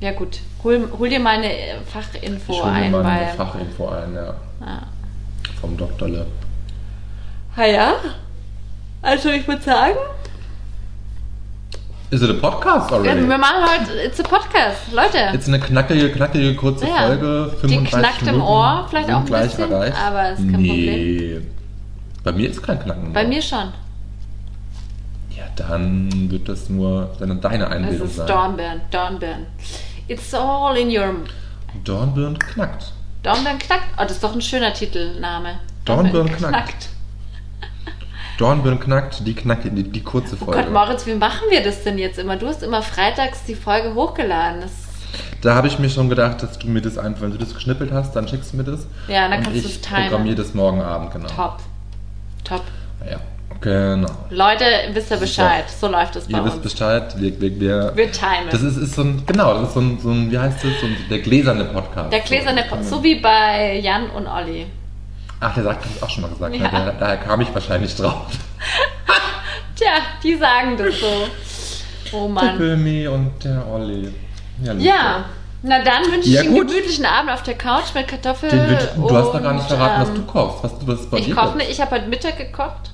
Ja 0.00 0.12
gut, 0.12 0.40
hol, 0.64 0.88
hol 0.98 1.08
dir 1.08 1.20
mal 1.20 1.36
eine 1.38 1.52
äh, 1.52 1.74
Fachinfo 1.86 2.52
ich 2.52 2.58
mir 2.64 2.70
ein, 2.72 2.90
mal 2.90 3.04
weil... 3.04 3.10
eine 3.24 3.32
Fachinfo 3.34 3.88
ein, 3.88 4.14
ja, 4.14 4.34
Ah. 4.60 4.82
vom 5.60 5.76
Dr. 5.76 6.08
Le. 6.08 6.26
Ah 7.56 7.64
ja? 7.66 7.92
Also 9.02 9.30
ich 9.30 9.46
würde 9.48 9.62
sagen, 9.62 9.96
Is 12.10 12.20
it 12.22 12.30
a 12.30 12.34
podcast 12.34 12.90
Ja, 12.90 12.96
already? 12.98 13.26
wir 13.28 13.38
machen 13.38 13.64
heute, 13.64 14.00
it's 14.02 14.20
a 14.20 14.22
podcast, 14.22 14.92
Leute. 14.92 15.18
Jetzt 15.32 15.48
eine 15.48 15.58
knackige, 15.58 16.10
knackige, 16.12 16.54
kurze 16.54 16.86
Ja. 16.86 17.06
Folge. 17.06 17.52
Die 17.54 17.68
35 17.68 17.90
knackt 17.98 18.20
im 18.20 18.26
Minuten, 18.26 18.42
Ohr, 18.42 18.86
vielleicht 18.90 19.10
auch 19.10 19.16
ein 19.20 19.24
gleich 19.26 19.50
bisschen, 19.56 19.72
erreicht. 19.72 19.96
aber 19.98 20.30
ist 20.32 20.36
kein 20.38 20.50
nee. 20.62 21.40
Bei 22.22 22.32
mir 22.32 22.50
ist 22.50 22.62
kein 22.62 22.78
Knacken. 22.78 23.06
im 23.06 23.12
Bei 23.12 23.26
mir 23.26 23.42
schon. 23.42 23.72
Ja, 25.30 25.44
dann 25.56 26.30
wird 26.30 26.48
das 26.48 26.68
nur 26.68 27.10
deine, 27.18 27.36
deine 27.36 27.64
Es 27.64 27.70
Einbildung 27.70 28.06
ist 28.08 28.16
sein. 28.16 28.26
Dornbirn, 28.28 28.80
Dornbirn. 28.90 29.46
It's 30.06 30.32
all 30.34 30.76
in 30.76 30.88
your... 30.96 31.14
Dornbirn 31.82 32.38
knackt. 32.38 32.92
Dornbirn 33.22 33.58
knackt. 33.58 33.84
Oh, 33.96 34.02
das 34.02 34.12
ist 34.12 34.22
doch 34.22 34.34
ein 34.34 34.42
schöner 34.42 34.72
Titelname. 34.74 35.58
Dornbirn 35.86 36.30
knackt. 36.30 36.90
Dornbirn 38.42 38.80
knackt, 38.80 39.26
die 39.26 39.34
knackt, 39.34 39.64
die, 39.64 39.84
die 39.84 40.02
kurze 40.02 40.36
Oh 40.40 40.44
Folge. 40.46 40.62
Gott, 40.64 40.72
Moritz, 40.72 41.06
wie 41.06 41.14
machen 41.14 41.42
wir 41.50 41.62
das 41.62 41.84
denn 41.84 41.96
jetzt 41.96 42.18
immer? 42.18 42.36
Du 42.36 42.46
hast 42.48 42.62
immer 42.62 42.82
freitags 42.82 43.44
die 43.44 43.54
Folge 43.54 43.94
hochgeladen. 43.94 44.62
Das, 44.62 44.72
Da 45.42 45.54
habe 45.54 45.68
ich 45.68 45.78
mir 45.78 45.88
schon 45.88 46.08
gedacht, 46.08 46.42
dass 46.42 46.58
du 46.58 46.66
mir 46.68 46.82
das 46.82 46.98
einfach, 46.98 47.22
wenn 47.22 47.30
du 47.30 47.38
das 47.38 47.54
geschnippelt 47.54 47.92
hast, 47.92 48.16
dann 48.16 48.26
schickst 48.26 48.52
du 48.52 48.56
mir 48.56 48.64
das. 48.64 48.86
Ja, 49.08 49.28
dann 49.28 49.42
kannst 49.44 49.50
du 49.64 49.68
ich 49.68 49.76
es 49.76 49.80
timen. 49.80 50.02
programmiere 50.08 50.36
das 50.36 50.54
morgen 50.54 50.80
Abend, 50.82 51.12
genau. 51.12 51.28
top. 51.28 51.58
Top. 52.44 52.62
Ja, 53.08 53.18
genau. 53.60 54.08
Leute, 54.30 54.64
wisst 54.92 55.10
ihr 55.12 55.16
Bescheid. 55.18 55.64
So 55.80 55.86
läuft 55.86 56.16
es 56.16 56.26
bei 56.26 56.38
Ihr 56.38 56.44
wisst 56.44 56.56
uns. 56.56 56.72
Bescheid, 56.72 57.14
wir, 57.20 57.40
wir, 57.40 57.60
wir, 57.60 57.92
Wir 57.94 58.10
timen. 58.10 58.48
Das 58.50 58.62
ist, 58.62 58.76
ist 58.76 58.94
so 58.96 59.02
ein, 59.02 59.22
genau, 59.26 59.54
das 59.54 59.68
ist 59.68 59.74
so 59.74 59.80
ein, 59.80 59.98
so 60.02 60.10
ein 60.10 60.30
wie 60.32 60.38
heißt 60.38 60.64
das, 60.64 60.80
so 60.80 60.86
ein, 60.86 60.96
der 61.10 61.20
gläserne 61.20 61.64
Podcast. 61.66 62.12
Der 62.12 62.20
gläserne 62.20 62.64
Po- 62.68 62.82
so 62.82 63.02
wie 63.04 63.20
bei 63.20 63.78
Jan 63.78 64.10
und 64.10 64.26
Olli. 64.26 64.66
Ach, 65.44 65.52
der 65.54 65.64
sagt, 65.64 65.84
das 65.84 66.02
auch 66.02 66.08
schon 66.08 66.22
mal 66.22 66.28
gesagt. 66.30 66.54
Ja. 66.54 66.62
Ja. 66.62 66.70
Daher, 66.70 66.92
daher 66.92 67.16
kam 67.16 67.40
ich 67.40 67.52
wahrscheinlich 67.52 67.94
drauf. 67.96 68.26
Tja, 69.76 69.90
die 70.22 70.36
sagen 70.36 70.76
das 70.76 71.00
so. 71.00 71.28
Oh 72.12 72.20
Der 72.26 72.28
Mann. 72.28 72.58
Böhmi 72.58 73.08
und 73.08 73.42
der 73.42 73.66
Olli. 73.66 74.12
Ja, 74.62 74.72
Ja, 74.74 75.24
na 75.62 75.82
dann 75.82 76.04
wünsche 76.04 76.28
ich 76.28 76.34
Ja, 76.34 76.42
einen 76.42 76.54
gemütlichen 76.54 77.04
Abend 77.04 77.32
auf 77.32 77.42
der 77.42 77.54
Couch 77.54 77.92
mit 77.94 78.06
Kartoffeln. 78.06 78.52
Den 78.52 78.68
wünsch, 78.68 78.82
du 78.96 79.16
hast 79.16 79.34
noch 79.34 79.42
gar 79.42 79.54
nicht 79.54 79.66
verraten, 79.66 80.02
was 80.02 80.08
ähm, 80.10 80.14
du 80.14 80.22
kochst. 80.22 80.62
Was 80.62 80.78
du 80.78 80.86
was 80.86 81.10
bei 81.10 81.18
Ich 81.18 81.24
dir 81.26 81.34
koche 81.34 81.56
nicht. 81.56 81.70
Ich 81.70 81.80
habe 81.80 81.96
heute 81.96 82.06
Mittag 82.08 82.36
gekocht. 82.38 82.92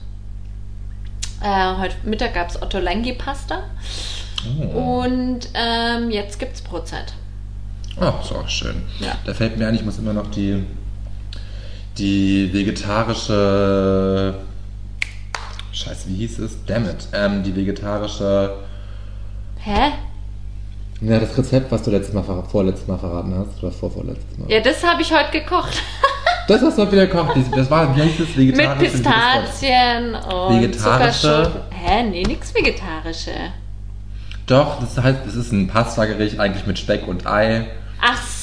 Äh, 1.43 1.77
heute 1.79 1.97
Mittag 2.05 2.33
gab 2.35 2.49
es 2.49 2.61
Ottolenghi-Pasta. 2.63 3.65
Oh. 4.73 5.03
Und 5.03 5.41
ähm, 5.53 6.11
jetzt 6.11 6.39
gibt 6.39 6.55
es 6.55 6.63
Brotzeit. 6.63 7.13
Ist 7.97 8.33
auch 8.33 8.49
schön. 8.49 8.85
Ja. 9.01 9.17
Da 9.27 9.35
fällt 9.35 9.59
mir 9.59 9.67
ein, 9.67 9.75
ich 9.75 9.85
muss 9.85 9.99
immer 9.99 10.13
noch 10.13 10.31
die, 10.31 10.65
die 11.99 12.51
vegetarische. 12.53 14.35
Scheiße, 15.73 16.09
wie 16.09 16.17
hieß 16.17 16.39
es? 16.41 16.65
Damn 16.67 16.85
it. 16.85 17.09
Ähm, 17.13 17.43
die 17.43 17.55
vegetarische. 17.55 18.57
Hä? 19.59 19.93
Ja, 21.01 21.21
das 21.21 21.37
Rezept, 21.39 21.71
was 21.71 21.83
du 21.83 21.91
letztes 21.91 22.15
Mal, 22.15 22.25
vorletztes 22.51 22.89
Mal 22.89 22.99
verraten 22.99 23.35
hast, 23.35 23.63
oder 23.63 23.71
vorvorletztes 23.71 24.39
Mal. 24.39 24.51
Ja, 24.51 24.61
das 24.61 24.83
habe 24.85 25.03
ich 25.03 25.13
heute 25.13 25.31
gekocht. 25.31 25.83
Das 26.49 26.63
hast 26.63 26.79
du 26.79 26.83
heute 26.83 26.93
wieder 26.93 27.07
gekocht. 27.07 27.37
Das 27.55 27.71
war, 27.71 27.95
wie 27.95 28.01
heißt 28.01 28.21
es? 28.21 28.35
Mit 28.35 28.57
Vegetarische. 28.57 29.03
das 29.03 29.05
Wort? 29.05 29.45
Pistazien 29.45 30.15
und 30.15 30.63
Vegetarische? 30.63 31.51
Hä? 31.69 32.03
Nee, 32.05 32.23
nix 32.23 32.55
Vegetarische. 32.55 33.33
Doch, 34.47 34.81
das 34.81 34.97
heißt, 34.97 35.27
es 35.27 35.35
ist 35.35 35.53
ein 35.53 35.69
Pasta-Gericht 35.69 36.41
eigentlich 36.41 36.67
mit 36.67 36.79
Speck 36.79 37.07
und 37.07 37.27
Ei. 37.27 37.67
Ach 38.01 38.23
so, 38.27 38.38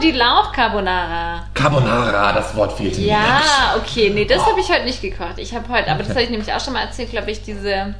die 0.00 0.12
Lauchcarbonara. 0.12 1.44
Carbonara, 1.54 2.32
das 2.32 2.54
Wort 2.56 2.72
fehlte 2.72 3.00
mir. 3.00 3.06
Ja, 3.08 3.40
okay. 3.76 4.10
Nee, 4.14 4.24
das 4.24 4.44
habe 4.44 4.60
ich 4.60 4.68
heute 4.70 4.84
nicht 4.84 5.00
gekocht. 5.00 5.38
Ich 5.38 5.54
habe 5.54 5.68
heute, 5.68 5.90
aber 5.90 6.00
das 6.02 6.10
habe 6.10 6.22
ich 6.22 6.30
nämlich 6.30 6.52
auch 6.52 6.60
schon 6.60 6.72
mal 6.72 6.82
erzählt, 6.82 7.10
glaube 7.10 7.30
ich, 7.30 7.42
diese 7.42 7.94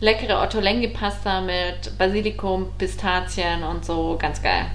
leckere 0.00 0.40
Ottolenghi-Pasta 0.42 1.40
mit 1.42 1.96
Basilikum, 1.98 2.70
Pistazien 2.78 3.62
und 3.62 3.84
so. 3.84 4.16
Ganz 4.20 4.42
geil. 4.42 4.66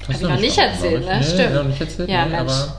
Hast 0.00 0.08
Hab 0.08 0.20
du 0.20 0.26
ich 0.26 0.32
noch 0.34 0.40
nicht 0.40 0.58
erzählt, 0.58 1.04
ne? 1.06 1.18
Nee, 1.18 1.24
Stimmt. 1.24 1.54
noch 1.54 1.64
nicht 1.64 1.80
erzählt, 1.80 2.08
Ja, 2.08 2.24
nee, 2.24 2.30
Mensch. 2.36 2.52
aber... 2.52 2.76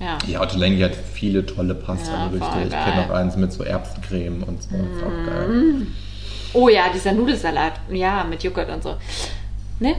Ja. 0.00 0.18
Ja, 0.26 0.40
Ottolenghi 0.42 0.82
hat 0.82 0.92
viele 1.14 1.46
tolle 1.46 1.74
Ja, 1.74 1.80
Pasta-Gerichte. 1.86 2.50
voll 2.50 2.62
ich 2.64 2.70
kenne 2.70 3.06
noch 3.06 3.14
eins 3.14 3.36
mit 3.36 3.52
so 3.52 3.62
Erbsencreme 3.62 4.42
und 4.42 4.62
so. 4.62 4.68
Das 4.72 4.96
ist 4.96 5.02
auch 5.04 5.26
geil. 5.30 5.86
Oh 6.52 6.68
ja, 6.68 6.84
dieser 6.92 7.12
Nudelsalat. 7.12 7.74
Ja, 7.90 8.24
mit 8.24 8.42
Joghurt 8.42 8.68
und 8.70 8.82
so. 8.82 8.96
Ne? 9.78 9.94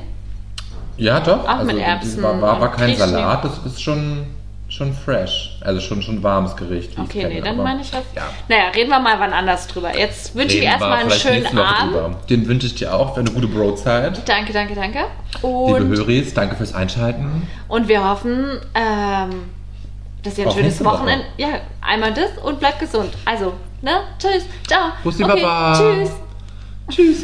Ja, 0.98 1.20
doch. 1.20 1.48
Auch 1.48 1.64
mit 1.64 1.76
das 1.78 1.84
Erbsen 1.84 2.24
War, 2.24 2.41
war, 2.41 2.62
war 2.62 2.72
kein. 2.72 2.96
Salat, 2.96 3.43
das 3.43 3.60
ist 3.66 3.82
schon, 3.82 4.26
schon 4.70 4.93
fresh. 4.93 5.58
Also 5.62 5.82
schon 5.82 6.02
schon 6.02 6.24
warmes 6.24 6.56
Gericht, 6.56 6.98
Okay, 6.98 7.22
kenne. 7.22 7.34
nee, 7.36 7.41
dann 7.41 7.58
meine 7.58 7.82
ich 7.82 7.91
was. 7.93 8.04
Ja. 8.16 8.24
Naja, 8.48 8.70
reden 8.76 8.89
wir 8.89 9.00
mal 9.00 9.20
wann 9.20 9.34
anders 9.34 9.68
drüber. 9.68 9.98
Jetzt 9.98 10.36
wünsche 10.36 10.56
ich 10.56 10.62
wir 10.62 10.70
erstmal 10.70 10.93
einen 11.00 11.12
schönen 11.12 11.46
Abend. 11.58 11.93
drüber. 11.93 12.16
Den 12.30 12.48
wünsche 12.48 12.68
ich 12.68 12.76
dir 12.76 12.93
auch 12.93 13.14
für 13.14 13.20
eine 13.22 13.32
gute 13.32 13.48
Brotzeit. 13.48 14.22
Danke, 14.28 14.54
danke, 14.54 14.76
danke. 14.76 15.00
Liebe 15.41 15.48
Und, 15.48 15.88
Höris, 15.98 16.34
danke 16.34 16.56
fürs 16.56 16.74
Einschalten. 16.74 17.48
und 17.68 17.88
wir 17.88 18.08
hoffen, 18.08 18.46
ähm, 18.74 19.30
dass 20.24 20.38
ihr 20.38 20.46
ein 20.46 20.48
Auf 20.50 20.56
schönes. 20.56 20.84
Wochenende. 20.84 21.26
Ja, 21.38 21.48
einmal 21.82 22.14
das 22.14 22.30
und 22.43 22.60
bleibt 22.60 22.80
gesund. 22.80 23.14
Also, 23.26 23.54
ne? 23.82 23.91
Tschüss. 24.18 24.46
Ciao. 24.68 24.91
Bussi, 25.04 25.24
okay, 25.24 25.41
Baba. 25.41 25.74
Tschüss. 25.78 26.12
Tschüss. 26.89 27.24